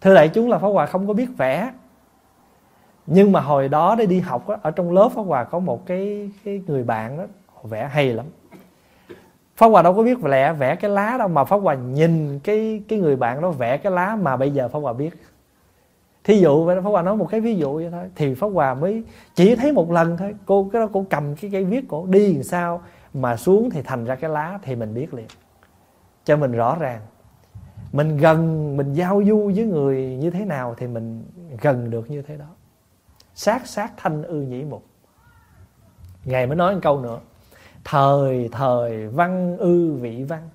Thưa 0.01 0.15
đại 0.15 0.29
chúng 0.29 0.49
là 0.49 0.59
pháp 0.59 0.69
hòa 0.69 0.87
không 0.87 1.07
có 1.07 1.13
biết 1.13 1.29
vẽ. 1.37 1.73
Nhưng 3.07 3.33
mà 3.33 3.41
hồi 3.41 3.69
đó 3.69 3.95
để 3.95 4.07
đi 4.07 4.21
học 4.21 4.49
đó, 4.49 4.57
ở 4.63 4.71
trong 4.71 4.93
lớp 4.93 5.09
pháp 5.15 5.23
hòa 5.23 5.45
có 5.45 5.59
một 5.59 5.87
cái 5.87 6.31
cái 6.45 6.63
người 6.67 6.85
bạn 6.85 7.19
đó 7.19 7.25
vẽ 7.63 7.89
hay 7.93 8.13
lắm 8.13 8.27
pháp 9.61 9.67
hòa 9.67 9.83
đâu 9.83 9.95
có 9.95 10.03
biết 10.03 10.21
vẽ 10.21 10.53
vẽ 10.53 10.77
cái 10.77 10.91
lá 10.91 11.17
đâu 11.19 11.29
mà 11.29 11.45
pháp 11.45 11.57
hòa 11.57 11.75
nhìn 11.75 12.41
cái 12.45 12.83
cái 12.89 12.99
người 12.99 13.17
bạn 13.17 13.41
đó 13.41 13.51
vẽ 13.51 13.77
cái 13.77 13.93
lá 13.93 14.17
mà 14.17 14.37
bây 14.37 14.51
giờ 14.51 14.69
pháp 14.69 14.79
hòa 14.79 14.93
biết. 14.93 15.11
Thí 16.25 16.39
dụ 16.39 16.65
vậy 16.65 16.77
pháp 16.77 16.91
hòa 16.91 17.03
nói 17.03 17.17
một 17.17 17.27
cái 17.31 17.41
ví 17.41 17.57
dụ 17.57 17.75
vậy 17.75 17.89
thôi, 17.91 18.11
thì 18.15 18.35
pháp 18.35 18.47
hòa 18.47 18.75
mới 18.75 19.05
chỉ 19.35 19.57
thấy 19.57 19.73
một 19.73 19.91
lần 19.91 20.17
thôi. 20.17 20.35
Cô, 20.47 20.71
cái 20.73 20.81
đó 20.83 20.89
cô 20.93 21.07
cầm 21.11 21.35
cái 21.35 21.51
cây 21.51 21.65
viết 21.65 21.85
cổ, 21.89 22.07
đi 22.07 22.35
làm 22.35 22.43
sao 22.43 22.83
mà 23.15 23.37
xuống 23.37 23.71
thì 23.71 23.83
thành 23.83 24.05
ra 24.05 24.15
cái 24.15 24.31
lá 24.31 24.59
thì 24.63 24.77
mình 24.77 24.95
biết 24.95 25.15
liền. 25.15 25.27
Cho 26.25 26.37
mình 26.37 26.53
rõ 26.53 26.77
ràng. 26.81 27.01
Mình 27.93 28.17
gần, 28.17 28.77
mình 28.77 28.93
giao 28.93 29.23
du 29.27 29.53
với 29.55 29.65
người 29.65 30.17
như 30.21 30.31
thế 30.31 30.45
nào 30.45 30.75
thì 30.79 30.87
mình 30.87 31.25
gần 31.61 31.91
được 31.91 32.11
như 32.11 32.23
thế 32.23 32.37
đó. 32.37 32.49
Sát 33.35 33.67
sát 33.67 33.93
thanh 33.97 34.23
ư 34.23 34.41
nhĩ 34.41 34.65
mục. 34.65 34.85
Ngài 36.25 36.47
mới 36.47 36.57
nói 36.57 36.75
một 36.75 36.81
câu 36.83 37.01
nữa 37.01 37.19
thời 37.85 38.49
thời 38.53 39.09
văn 39.09 39.57
ư 39.59 39.93
vị 39.93 40.25
văn. 40.25 40.49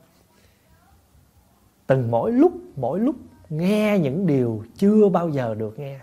Từng 1.87 2.11
mỗi 2.11 2.31
lúc 2.31 2.53
mỗi 2.75 2.99
lúc 2.99 3.15
nghe 3.49 3.99
những 3.99 4.27
điều 4.27 4.63
chưa 4.77 5.09
bao 5.09 5.29
giờ 5.29 5.55
được 5.55 5.79
nghe. 5.79 5.99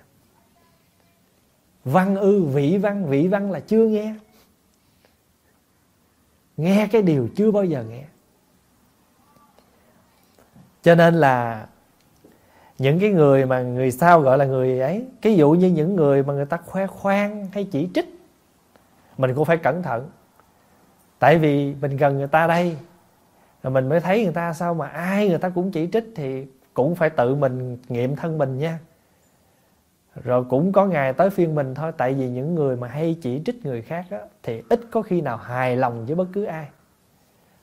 Văn 1.84 2.16
ư 2.16 2.42
vị 2.42 2.78
văn 2.78 3.06
vị 3.06 3.28
văn 3.28 3.50
là 3.50 3.60
chưa 3.60 3.88
nghe. 3.88 4.14
Nghe 6.56 6.88
cái 6.92 7.02
điều 7.02 7.28
chưa 7.36 7.50
bao 7.50 7.64
giờ 7.64 7.84
nghe. 7.84 8.04
Cho 10.82 10.94
nên 10.94 11.14
là 11.14 11.66
những 12.78 13.00
cái 13.00 13.10
người 13.10 13.46
mà 13.46 13.62
người 13.62 13.90
sao 13.90 14.20
gọi 14.20 14.38
là 14.38 14.44
người 14.44 14.80
ấy 14.80 15.06
cái 15.22 15.36
dụ 15.36 15.50
như 15.50 15.68
những 15.68 15.96
người 15.96 16.22
mà 16.22 16.32
người 16.32 16.46
ta 16.46 16.56
khoe 16.56 16.86
khoang 16.86 17.46
hay 17.52 17.64
chỉ 17.64 17.88
trích, 17.94 18.20
mình 19.18 19.34
cũng 19.34 19.44
phải 19.44 19.56
cẩn 19.56 19.82
thận 19.82 20.10
tại 21.22 21.38
vì 21.38 21.74
mình 21.80 21.96
gần 21.96 22.18
người 22.18 22.26
ta 22.26 22.46
đây 22.46 22.76
rồi 23.62 23.72
mình 23.72 23.88
mới 23.88 24.00
thấy 24.00 24.24
người 24.24 24.32
ta 24.32 24.52
sao 24.52 24.74
mà 24.74 24.86
ai 24.86 25.28
người 25.28 25.38
ta 25.38 25.48
cũng 25.48 25.70
chỉ 25.70 25.88
trích 25.92 26.04
thì 26.16 26.46
cũng 26.74 26.94
phải 26.94 27.10
tự 27.10 27.34
mình 27.34 27.78
nghiệm 27.88 28.16
thân 28.16 28.38
mình 28.38 28.58
nha. 28.58 28.78
Rồi 30.24 30.44
cũng 30.44 30.72
có 30.72 30.86
ngày 30.86 31.12
tới 31.12 31.30
phiên 31.30 31.54
mình 31.54 31.74
thôi 31.74 31.92
tại 31.96 32.14
vì 32.14 32.28
những 32.28 32.54
người 32.54 32.76
mà 32.76 32.88
hay 32.88 33.16
chỉ 33.22 33.42
trích 33.46 33.66
người 33.66 33.82
khác 33.82 34.06
á, 34.10 34.18
thì 34.42 34.62
ít 34.68 34.80
có 34.90 35.02
khi 35.02 35.20
nào 35.20 35.36
hài 35.36 35.76
lòng 35.76 36.06
với 36.06 36.14
bất 36.14 36.28
cứ 36.32 36.44
ai. 36.44 36.68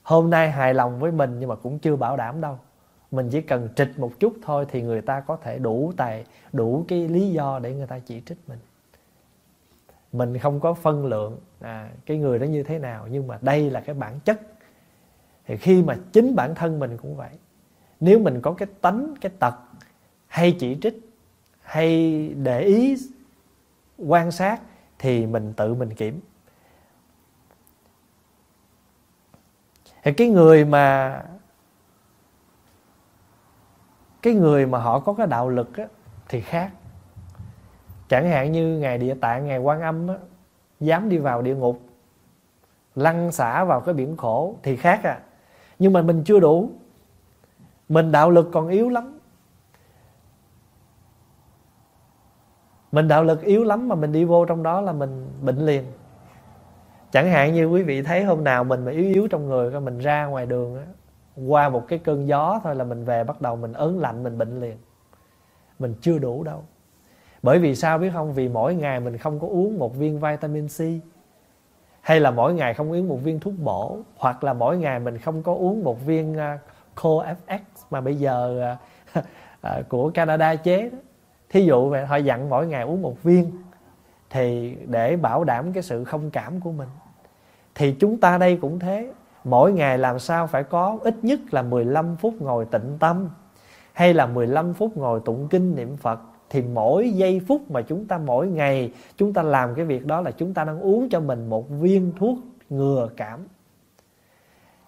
Hôm 0.03 0.30
nay 0.30 0.51
hài 0.51 0.74
lòng 0.74 0.99
với 0.99 1.12
mình 1.12 1.39
nhưng 1.39 1.49
mà 1.49 1.55
cũng 1.55 1.80
chưa 1.80 1.95
bảo 1.95 2.18
đảm 2.18 2.41
đâu. 2.41 2.60
Mình 3.12 3.30
chỉ 3.30 3.41
cần 3.41 3.70
trịch 3.76 3.99
một 3.99 4.12
chút 4.20 4.34
thôi 4.43 4.66
thì 4.72 4.82
người 4.82 5.01
ta 5.01 5.20
có 5.20 5.38
thể 5.43 5.57
đủ 5.57 5.93
tài 5.97 6.26
đủ 6.53 6.86
cái 6.88 7.07
lý 7.07 7.30
do 7.30 7.60
để 7.60 7.74
người 7.74 7.88
ta 7.88 7.99
chỉ 7.99 8.22
trích 8.26 8.38
mình 8.47 8.60
mình 10.12 10.38
không 10.38 10.60
có 10.60 10.74
phân 10.74 11.05
lượng 11.05 11.39
à, 11.60 11.89
cái 12.05 12.18
người 12.18 12.39
đó 12.39 12.45
như 12.45 12.64
thế 12.64 12.80
nào 12.80 13.07
nhưng 13.12 13.28
mà 13.28 13.38
đây 13.41 13.70
là 13.70 13.82
cái 13.82 13.95
bản 13.95 14.20
chất. 14.20 14.41
Thì 15.45 15.57
khi 15.57 15.84
mà 15.84 15.97
chính 16.12 16.36
bản 16.36 16.55
thân 16.55 16.80
mình 16.80 16.97
cũng 16.97 17.16
vậy. 17.16 17.30
Nếu 17.99 18.20
mình 18.20 18.41
có 18.41 18.53
cái 18.53 18.68
tánh 18.82 19.14
cái 19.22 19.32
tật 19.39 19.53
hay 20.28 20.55
chỉ 20.60 20.78
trích 20.82 21.10
hay 21.62 22.28
để 22.30 22.62
ý 22.62 22.97
quan 23.97 24.32
sát 24.32 24.62
thì 24.99 25.26
mình 25.26 25.53
tự 25.53 25.74
mình 25.74 25.93
kiểm. 25.93 26.22
Thì 30.03 30.14
cái 30.14 30.30
người 30.30 30.66
mà 30.66 31.22
cái 34.22 34.34
người 34.34 34.66
mà 34.66 34.80
họ 34.80 34.99
có 34.99 35.14
cái 35.14 35.28
đạo 35.28 35.49
lực 35.49 35.78
á, 35.78 35.86
thì 36.28 36.41
khác 36.41 36.72
chẳng 38.10 38.30
hạn 38.30 38.51
như 38.51 38.80
ngài 38.80 38.97
địa 38.97 39.16
tạng 39.22 39.47
ngài 39.47 39.57
quan 39.57 39.82
âm 39.82 40.07
á, 40.07 40.16
dám 40.80 41.10
đi 41.10 41.18
vào 41.18 41.41
địa 41.41 41.55
ngục 41.55 41.80
lăn 42.95 43.32
xả 43.32 43.64
vào 43.64 43.82
cái 43.82 43.93
biển 43.93 44.18
khổ 44.18 44.55
thì 44.64 44.76
khác 44.76 45.03
à. 45.03 45.20
Nhưng 45.80 45.93
mà 45.93 46.01
mình 46.01 46.24
chưa 46.24 46.39
đủ. 46.39 46.70
Mình 47.89 48.12
đạo 48.12 48.32
lực 48.32 48.49
còn 48.53 48.68
yếu 48.68 48.89
lắm. 48.89 49.20
Mình 52.91 53.07
đạo 53.07 53.24
lực 53.24 53.41
yếu 53.41 53.64
lắm 53.64 53.88
mà 53.88 53.95
mình 53.95 54.12
đi 54.12 54.26
vô 54.26 54.45
trong 54.45 54.64
đó 54.64 54.82
là 54.82 54.91
mình 54.91 55.28
bệnh 55.41 55.66
liền. 55.66 55.84
Chẳng 57.12 57.30
hạn 57.32 57.53
như 57.53 57.66
quý 57.66 57.84
vị 57.84 58.01
thấy 58.01 58.24
hôm 58.24 58.43
nào 58.43 58.64
mình 58.64 58.86
mà 58.86 58.91
yếu 58.91 59.03
yếu 59.03 59.28
trong 59.28 59.47
người 59.47 59.82
mình 59.82 59.99
ra 59.99 60.26
ngoài 60.26 60.45
đường 60.45 60.78
á 60.78 60.86
qua 61.47 61.70
một 61.70 61.86
cái 61.88 61.99
cơn 61.99 62.28
gió 62.28 62.60
thôi 62.64 62.76
là 62.76 62.84
mình 62.84 63.05
về 63.05 63.24
bắt 63.24 63.41
đầu 63.41 63.55
mình 63.55 63.74
ớn 63.74 63.99
lạnh 63.99 64.24
mình 64.24 64.38
bệnh 64.38 64.60
liền. 64.60 64.78
Mình 65.80 65.95
chưa 66.01 66.20
đủ 66.20 66.43
đâu 66.43 66.64
bởi 67.44 67.60
vì 67.60 67.76
sao 67.76 67.98
biết 67.98 68.10
không? 68.14 68.34
Vì 68.34 68.48
mỗi 68.48 68.76
ngày 68.76 69.00
mình 69.00 69.18
không 69.18 69.40
có 69.40 69.48
uống 69.48 69.80
một 69.80 69.96
viên 69.96 70.20
vitamin 70.20 70.68
C. 70.68 70.80
Hay 72.02 72.20
là 72.20 72.32
mỗi 72.32 72.54
ngày 72.54 72.74
không 72.74 72.92
uống 72.92 73.08
một 73.08 73.18
viên 73.24 73.40
thuốc 73.40 73.54
bổ. 73.58 73.98
Hoặc 74.18 74.44
là 74.44 74.54
mỗi 74.54 74.78
ngày 74.78 75.00
mình 75.00 75.18
không 75.18 75.44
có 75.44 75.54
uống 75.54 75.84
một 75.84 76.06
viên 76.06 76.38
à, 76.38 76.60
CoFX 76.96 77.60
mà 77.90 78.02
bây 78.02 78.16
giờ 78.16 78.62
à, 79.14 79.22
à, 79.62 79.82
của 79.90 80.10
Canada 80.10 80.56
chế 80.56 80.90
đó. 80.90 80.98
Thí 81.50 81.66
dụ 81.66 81.94
họ 82.08 82.16
dặn 82.16 82.50
mỗi 82.50 82.68
ngày 82.68 82.84
uống 82.84 83.02
một 83.02 83.24
viên 83.24 83.52
thì 84.30 84.76
để 84.88 85.16
bảo 85.16 85.44
đảm 85.44 85.74
cái 85.74 85.84
sự 85.84 86.04
không 86.04 86.30
cảm 86.32 86.62
của 86.62 86.72
mình. 86.72 86.90
Thì 87.76 87.96
chúng 88.00 88.18
ta 88.18 88.38
đây 88.38 88.58
cũng 88.62 88.80
thế. 88.80 89.12
Mỗi 89.44 89.74
ngày 89.74 89.98
làm 89.98 90.20
sao 90.20 90.48
phải 90.48 90.64
có 90.64 90.98
ít 91.02 91.16
nhất 91.22 91.40
là 91.52 91.62
15 91.62 92.16
phút 92.16 92.34
ngồi 92.40 92.66
tịnh 92.66 92.98
tâm 93.00 93.30
hay 93.94 94.14
là 94.14 94.26
15 94.26 94.74
phút 94.74 94.98
ngồi 94.98 95.22
tụng 95.26 95.48
kinh 95.48 95.76
niệm 95.76 95.98
Phật 95.98 96.20
thì 96.50 96.62
mỗi 96.62 97.12
giây 97.12 97.41
phút 97.47 97.72
mà 97.72 97.82
chúng 97.82 98.06
ta 98.06 98.18
mỗi 98.18 98.47
ngày 98.47 98.91
chúng 99.18 99.34
ta 99.34 99.41
làm 99.41 99.76
cái 99.76 99.86
việc 99.86 100.06
đó 100.06 100.22
là 100.22 100.32
chúng 100.32 100.54
ta 100.54 100.64
đang 100.64 100.80
uống 100.80 101.10
cho 101.10 101.20
mình 101.20 101.50
một 101.50 101.70
viên 101.70 102.12
thuốc 102.18 102.38
ngừa 102.70 103.10
cảm. 103.18 103.39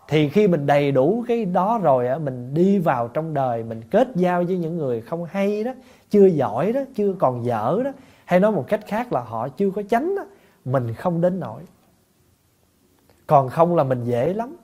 Thì 0.07 0.30
khi 0.30 0.47
mình 0.47 0.66
đầy 0.66 0.91
đủ 0.91 1.24
cái 1.28 1.45
đó 1.45 1.80
rồi 1.84 2.07
á, 2.07 2.18
mình 2.18 2.53
đi 2.53 2.80
vào 2.80 3.07
trong 3.07 3.34
đời, 3.34 3.64
mình 3.64 3.82
kết 3.91 4.07
giao 4.16 4.43
với 4.43 4.57
những 4.57 4.78
người 4.78 5.01
không 5.01 5.26
hay 5.26 5.64
đó, 5.64 5.72
chưa 6.09 6.26
giỏi 6.26 6.72
đó, 6.74 6.82
chưa 6.95 7.14
còn 7.14 7.45
dở 7.45 7.82
đó, 7.86 7.91
hay 8.26 8.39
nói 8.39 8.51
một 8.51 8.66
cách 8.68 8.88
khác 8.88 9.14
là 9.14 9.22
họ 9.22 9.49
chưa 9.49 9.72
có 9.72 9.84
chánh 9.89 10.16
đó, 10.16 10.26
mình 10.66 10.93
không 10.93 11.22
đến 11.22 11.39
nổi. 11.39 11.62
Còn 13.28 13.49
không 13.49 13.76
là 13.76 13.84
mình 13.84 14.03
dễ 14.03 14.34
lắm. 14.34 14.55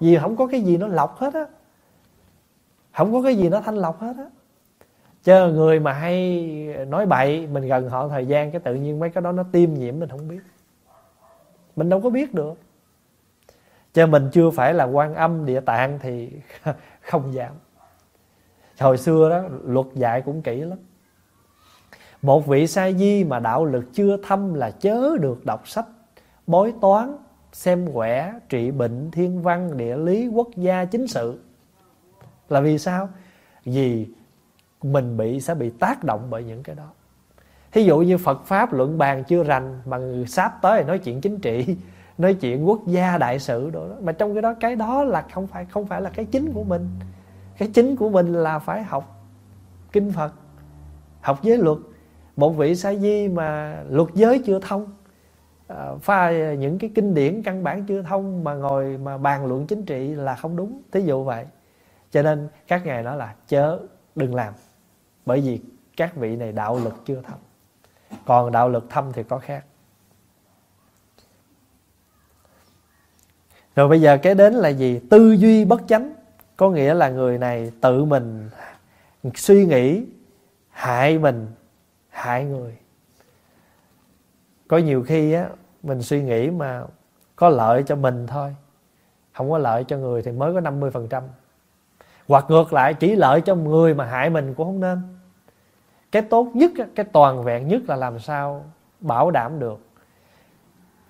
Vì 0.00 0.16
không 0.16 0.36
có 0.36 0.46
cái 0.46 0.60
gì 0.60 0.76
nó 0.76 0.86
lọc 0.86 1.16
hết 1.18 1.34
á. 1.34 1.46
Không 2.92 3.12
có 3.12 3.22
cái 3.22 3.36
gì 3.36 3.48
nó 3.48 3.60
thanh 3.60 3.76
lọc 3.76 4.00
hết 4.00 4.16
á 4.18 4.24
chờ 5.24 5.52
người 5.52 5.80
mà 5.80 5.92
hay 5.92 6.44
nói 6.88 7.06
bậy, 7.06 7.46
mình 7.46 7.66
gần 7.66 7.88
họ 7.88 8.08
thời 8.08 8.26
gian 8.26 8.50
cái 8.50 8.60
tự 8.60 8.74
nhiên 8.74 8.98
mấy 8.98 9.10
cái 9.10 9.22
đó 9.22 9.32
nó 9.32 9.42
tiêm 9.52 9.74
nhiễm 9.74 9.98
mình 9.98 10.08
không 10.08 10.28
biết. 10.28 10.40
Mình 11.76 11.88
đâu 11.88 12.00
có 12.00 12.10
biết 12.10 12.34
được. 12.34 12.54
Cho 13.92 14.06
mình 14.06 14.28
chưa 14.32 14.50
phải 14.50 14.74
là 14.74 14.84
quan 14.84 15.14
âm 15.14 15.46
địa 15.46 15.60
tạng 15.60 15.98
thì 16.02 16.30
không 17.00 17.32
giảm 17.32 17.52
hồi 18.80 18.98
xưa 18.98 19.30
đó, 19.30 19.42
luật 19.64 19.86
dạy 19.94 20.22
cũng 20.22 20.42
kỹ 20.42 20.60
lắm. 20.60 20.78
Một 22.22 22.46
vị 22.46 22.66
sa 22.66 22.90
di 22.92 23.24
mà 23.24 23.38
đạo 23.38 23.64
lực 23.64 23.84
chưa 23.92 24.16
thâm 24.16 24.54
là 24.54 24.70
chớ 24.70 25.16
được 25.20 25.44
đọc 25.44 25.68
sách, 25.68 25.86
bói 26.46 26.72
toán, 26.80 27.16
xem 27.52 27.92
quẻ, 27.92 28.34
trị 28.48 28.70
bệnh, 28.70 29.10
thiên 29.10 29.42
văn, 29.42 29.76
địa 29.76 29.96
lý, 29.96 30.28
quốc 30.28 30.48
gia, 30.56 30.84
chính 30.84 31.06
sự. 31.06 31.40
Là 32.48 32.60
vì 32.60 32.78
sao? 32.78 33.08
Vì 33.64 34.06
mình 34.84 35.16
bị, 35.16 35.40
sẽ 35.40 35.54
bị 35.54 35.70
tác 35.70 36.04
động 36.04 36.26
bởi 36.30 36.44
những 36.44 36.62
cái 36.62 36.76
đó. 36.76 36.88
Thí 37.72 37.82
dụ 37.82 37.98
như 37.98 38.18
phật 38.18 38.44
pháp 38.44 38.72
luận 38.72 38.98
bàn 38.98 39.24
chưa 39.24 39.44
rành, 39.44 39.80
mà 39.84 39.98
người 39.98 40.26
sáp 40.26 40.62
tới 40.62 40.84
nói 40.84 40.98
chuyện 40.98 41.20
chính 41.20 41.38
trị, 41.38 41.76
nói 42.18 42.34
chuyện 42.34 42.68
quốc 42.68 42.86
gia, 42.86 43.18
đại 43.18 43.38
sự 43.38 43.70
đồ 43.70 43.88
đó, 43.88 43.94
mà 44.00 44.12
trong 44.12 44.34
cái 44.34 44.42
đó 44.42 44.54
cái 44.60 44.76
đó 44.76 45.04
là 45.04 45.22
không 45.32 45.46
phải 45.46 45.64
không 45.64 45.86
phải 45.86 46.00
là 46.00 46.10
cái 46.10 46.24
chính 46.24 46.52
của 46.52 46.64
mình. 46.64 46.88
Cái 47.58 47.70
chính 47.74 47.96
của 47.96 48.08
mình 48.08 48.32
là 48.32 48.58
phải 48.58 48.82
học 48.82 49.28
kinh 49.92 50.12
phật, 50.12 50.32
học 51.20 51.42
giới 51.42 51.58
luật. 51.58 51.78
Một 52.36 52.50
vị 52.50 52.76
sa 52.76 52.94
di 52.94 53.28
mà 53.28 53.78
luật 53.90 54.08
giới 54.14 54.42
chưa 54.46 54.58
thông 54.58 54.86
à, 55.68 55.90
pha 56.00 56.30
những 56.54 56.78
cái 56.78 56.90
kinh 56.94 57.14
điển 57.14 57.42
căn 57.42 57.64
bản 57.64 57.84
chưa 57.84 58.02
thông 58.02 58.44
mà 58.44 58.54
ngồi 58.54 58.98
mà 58.98 59.18
bàn 59.18 59.46
luận 59.46 59.66
chính 59.66 59.82
trị 59.82 60.08
là 60.08 60.34
không 60.34 60.56
đúng. 60.56 60.82
Thí 60.92 61.00
dụ 61.00 61.24
vậy. 61.24 61.46
Cho 62.10 62.22
nên 62.22 62.48
các 62.68 62.86
ngài 62.86 63.02
nói 63.02 63.16
là 63.16 63.34
chớ 63.48 63.78
đừng 64.14 64.34
làm 64.34 64.54
bởi 65.26 65.40
vì 65.40 65.60
các 65.96 66.16
vị 66.16 66.36
này 66.36 66.52
đạo 66.52 66.80
lực 66.84 66.94
chưa 67.06 67.22
thâm. 67.22 67.38
Còn 68.26 68.52
đạo 68.52 68.68
lực 68.68 68.90
thâm 68.90 69.12
thì 69.12 69.22
có 69.22 69.38
khác. 69.38 69.64
Rồi 73.76 73.88
bây 73.88 74.00
giờ 74.00 74.18
cái 74.22 74.34
đến 74.34 74.54
là 74.54 74.68
gì? 74.68 75.00
Tư 75.10 75.32
duy 75.32 75.64
bất 75.64 75.82
chánh. 75.88 76.14
Có 76.56 76.70
nghĩa 76.70 76.94
là 76.94 77.08
người 77.08 77.38
này 77.38 77.72
tự 77.80 78.04
mình 78.04 78.50
suy 79.34 79.66
nghĩ, 79.66 80.04
hại 80.70 81.18
mình, 81.18 81.46
hại 82.08 82.44
người. 82.44 82.76
Có 84.68 84.78
nhiều 84.78 85.02
khi 85.02 85.32
á, 85.32 85.48
mình 85.82 86.02
suy 86.02 86.22
nghĩ 86.22 86.50
mà 86.50 86.84
có 87.36 87.48
lợi 87.48 87.82
cho 87.86 87.96
mình 87.96 88.26
thôi. 88.26 88.56
Không 89.32 89.50
có 89.50 89.58
lợi 89.58 89.84
cho 89.84 89.98
người 89.98 90.22
thì 90.22 90.32
mới 90.32 90.54
có 90.54 90.60
50% 90.60 91.22
hoặc 92.28 92.44
ngược 92.48 92.72
lại, 92.72 92.94
chỉ 92.94 93.16
lợi 93.16 93.40
cho 93.40 93.54
người 93.54 93.94
mà 93.94 94.06
hại 94.06 94.30
mình 94.30 94.54
cũng 94.54 94.66
không 94.66 94.80
nên 94.80 95.13
cái 96.14 96.22
tốt 96.22 96.50
nhất 96.54 96.72
cái 96.94 97.06
toàn 97.12 97.42
vẹn 97.42 97.68
nhất 97.68 97.82
là 97.88 97.96
làm 97.96 98.18
sao 98.18 98.64
bảo 99.00 99.30
đảm 99.30 99.58
được 99.58 99.80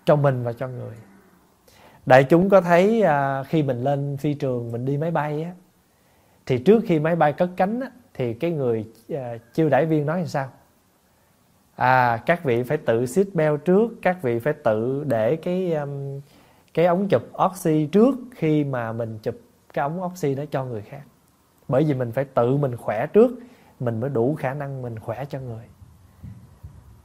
cho 0.04 0.16
mình 0.16 0.44
và 0.44 0.52
cho 0.52 0.68
người. 0.68 0.94
Đại 2.06 2.24
chúng 2.24 2.48
có 2.48 2.60
thấy 2.60 3.02
à, 3.02 3.42
khi 3.42 3.62
mình 3.62 3.82
lên 3.82 4.16
phi 4.16 4.34
trường 4.34 4.72
mình 4.72 4.84
đi 4.84 4.96
máy 4.96 5.10
bay 5.10 5.42
á 5.42 5.50
thì 6.46 6.58
trước 6.58 6.84
khi 6.86 6.98
máy 6.98 7.16
bay 7.16 7.32
cất 7.32 7.50
cánh 7.56 7.80
á, 7.80 7.90
thì 8.14 8.34
cái 8.34 8.50
người 8.50 8.86
à, 9.08 9.34
chiêu 9.52 9.68
đãi 9.68 9.86
viên 9.86 10.06
nói 10.06 10.20
như 10.20 10.26
sao? 10.26 10.48
À 11.76 12.22
các 12.26 12.44
vị 12.44 12.62
phải 12.62 12.76
tự 12.76 13.06
seat 13.06 13.26
belt 13.34 13.64
trước 13.64 13.92
các 14.02 14.22
vị 14.22 14.38
phải 14.38 14.52
tự 14.52 15.04
để 15.06 15.36
cái 15.36 15.72
um, 15.72 16.20
cái 16.74 16.86
ống 16.86 17.08
chụp 17.08 17.22
oxy 17.44 17.86
trước 17.86 18.14
khi 18.34 18.64
mà 18.64 18.92
mình 18.92 19.18
chụp 19.22 19.34
cái 19.72 19.82
ống 19.82 20.02
oxy 20.02 20.34
đó 20.34 20.44
cho 20.50 20.64
người 20.64 20.82
khác. 20.82 21.02
Bởi 21.68 21.84
vì 21.84 21.94
mình 21.94 22.12
phải 22.12 22.24
tự 22.24 22.56
mình 22.56 22.76
khỏe 22.76 23.06
trước 23.06 23.30
mình 23.80 24.00
mới 24.00 24.10
đủ 24.10 24.34
khả 24.34 24.54
năng 24.54 24.82
mình 24.82 24.98
khỏe 24.98 25.24
cho 25.24 25.40
người. 25.40 25.64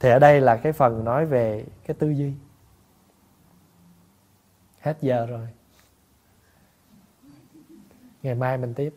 Thì 0.00 0.10
ở 0.10 0.18
đây 0.18 0.40
là 0.40 0.56
cái 0.56 0.72
phần 0.72 1.04
nói 1.04 1.26
về 1.26 1.64
cái 1.86 1.96
tư 1.98 2.10
duy. 2.10 2.32
Hết 4.80 4.96
giờ 5.00 5.26
rồi. 5.26 5.48
Ngày 8.22 8.34
mai 8.34 8.58
mình 8.58 8.74
tiếp. 8.74 8.94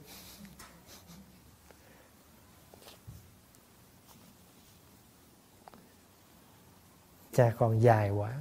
Cha 7.34 7.54
còn 7.58 7.82
dài 7.82 8.10
quá. 8.10 8.34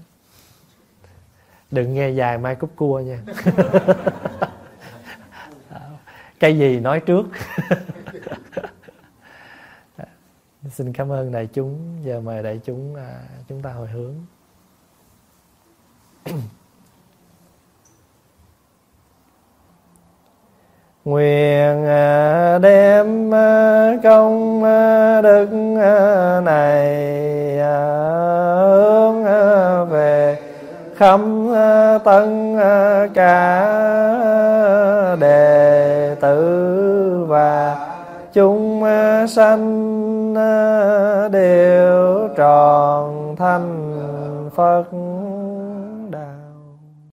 Đừng 1.70 1.94
nghe 1.94 2.10
dài 2.10 2.38
mai 2.38 2.54
cúp 2.54 2.72
cua 2.76 3.00
nha. 3.00 3.22
Cái 6.40 6.58
gì 6.58 6.80
nói 6.80 7.00
trước? 7.00 7.26
xin 10.72 10.92
cảm 10.92 11.12
ơn 11.12 11.32
đại 11.32 11.48
chúng. 11.52 11.78
Giờ 12.04 12.20
mời 12.20 12.42
đại 12.42 12.60
chúng 12.64 12.94
à, 12.94 13.20
chúng 13.48 13.62
ta 13.62 13.72
hồi 13.72 13.88
hướng. 13.88 14.14
Nguyện 21.04 21.86
à, 21.86 22.58
đem 22.58 23.34
à, 23.34 23.92
công 24.02 24.64
à, 24.64 25.20
đức 25.22 25.52
này 26.44 27.12
hướng 28.56 29.24
về 29.90 30.38
khắp 30.96 31.20
tân 32.04 32.56
cả 33.14 33.68
đệ 35.20 36.16
tử 36.20 37.24
và 37.28 37.76
chúng 38.32 38.84
sanh 39.28 40.01
đều 41.32 42.28
tròn 42.36 43.36
thành 43.38 43.92
Phật. 44.54 44.84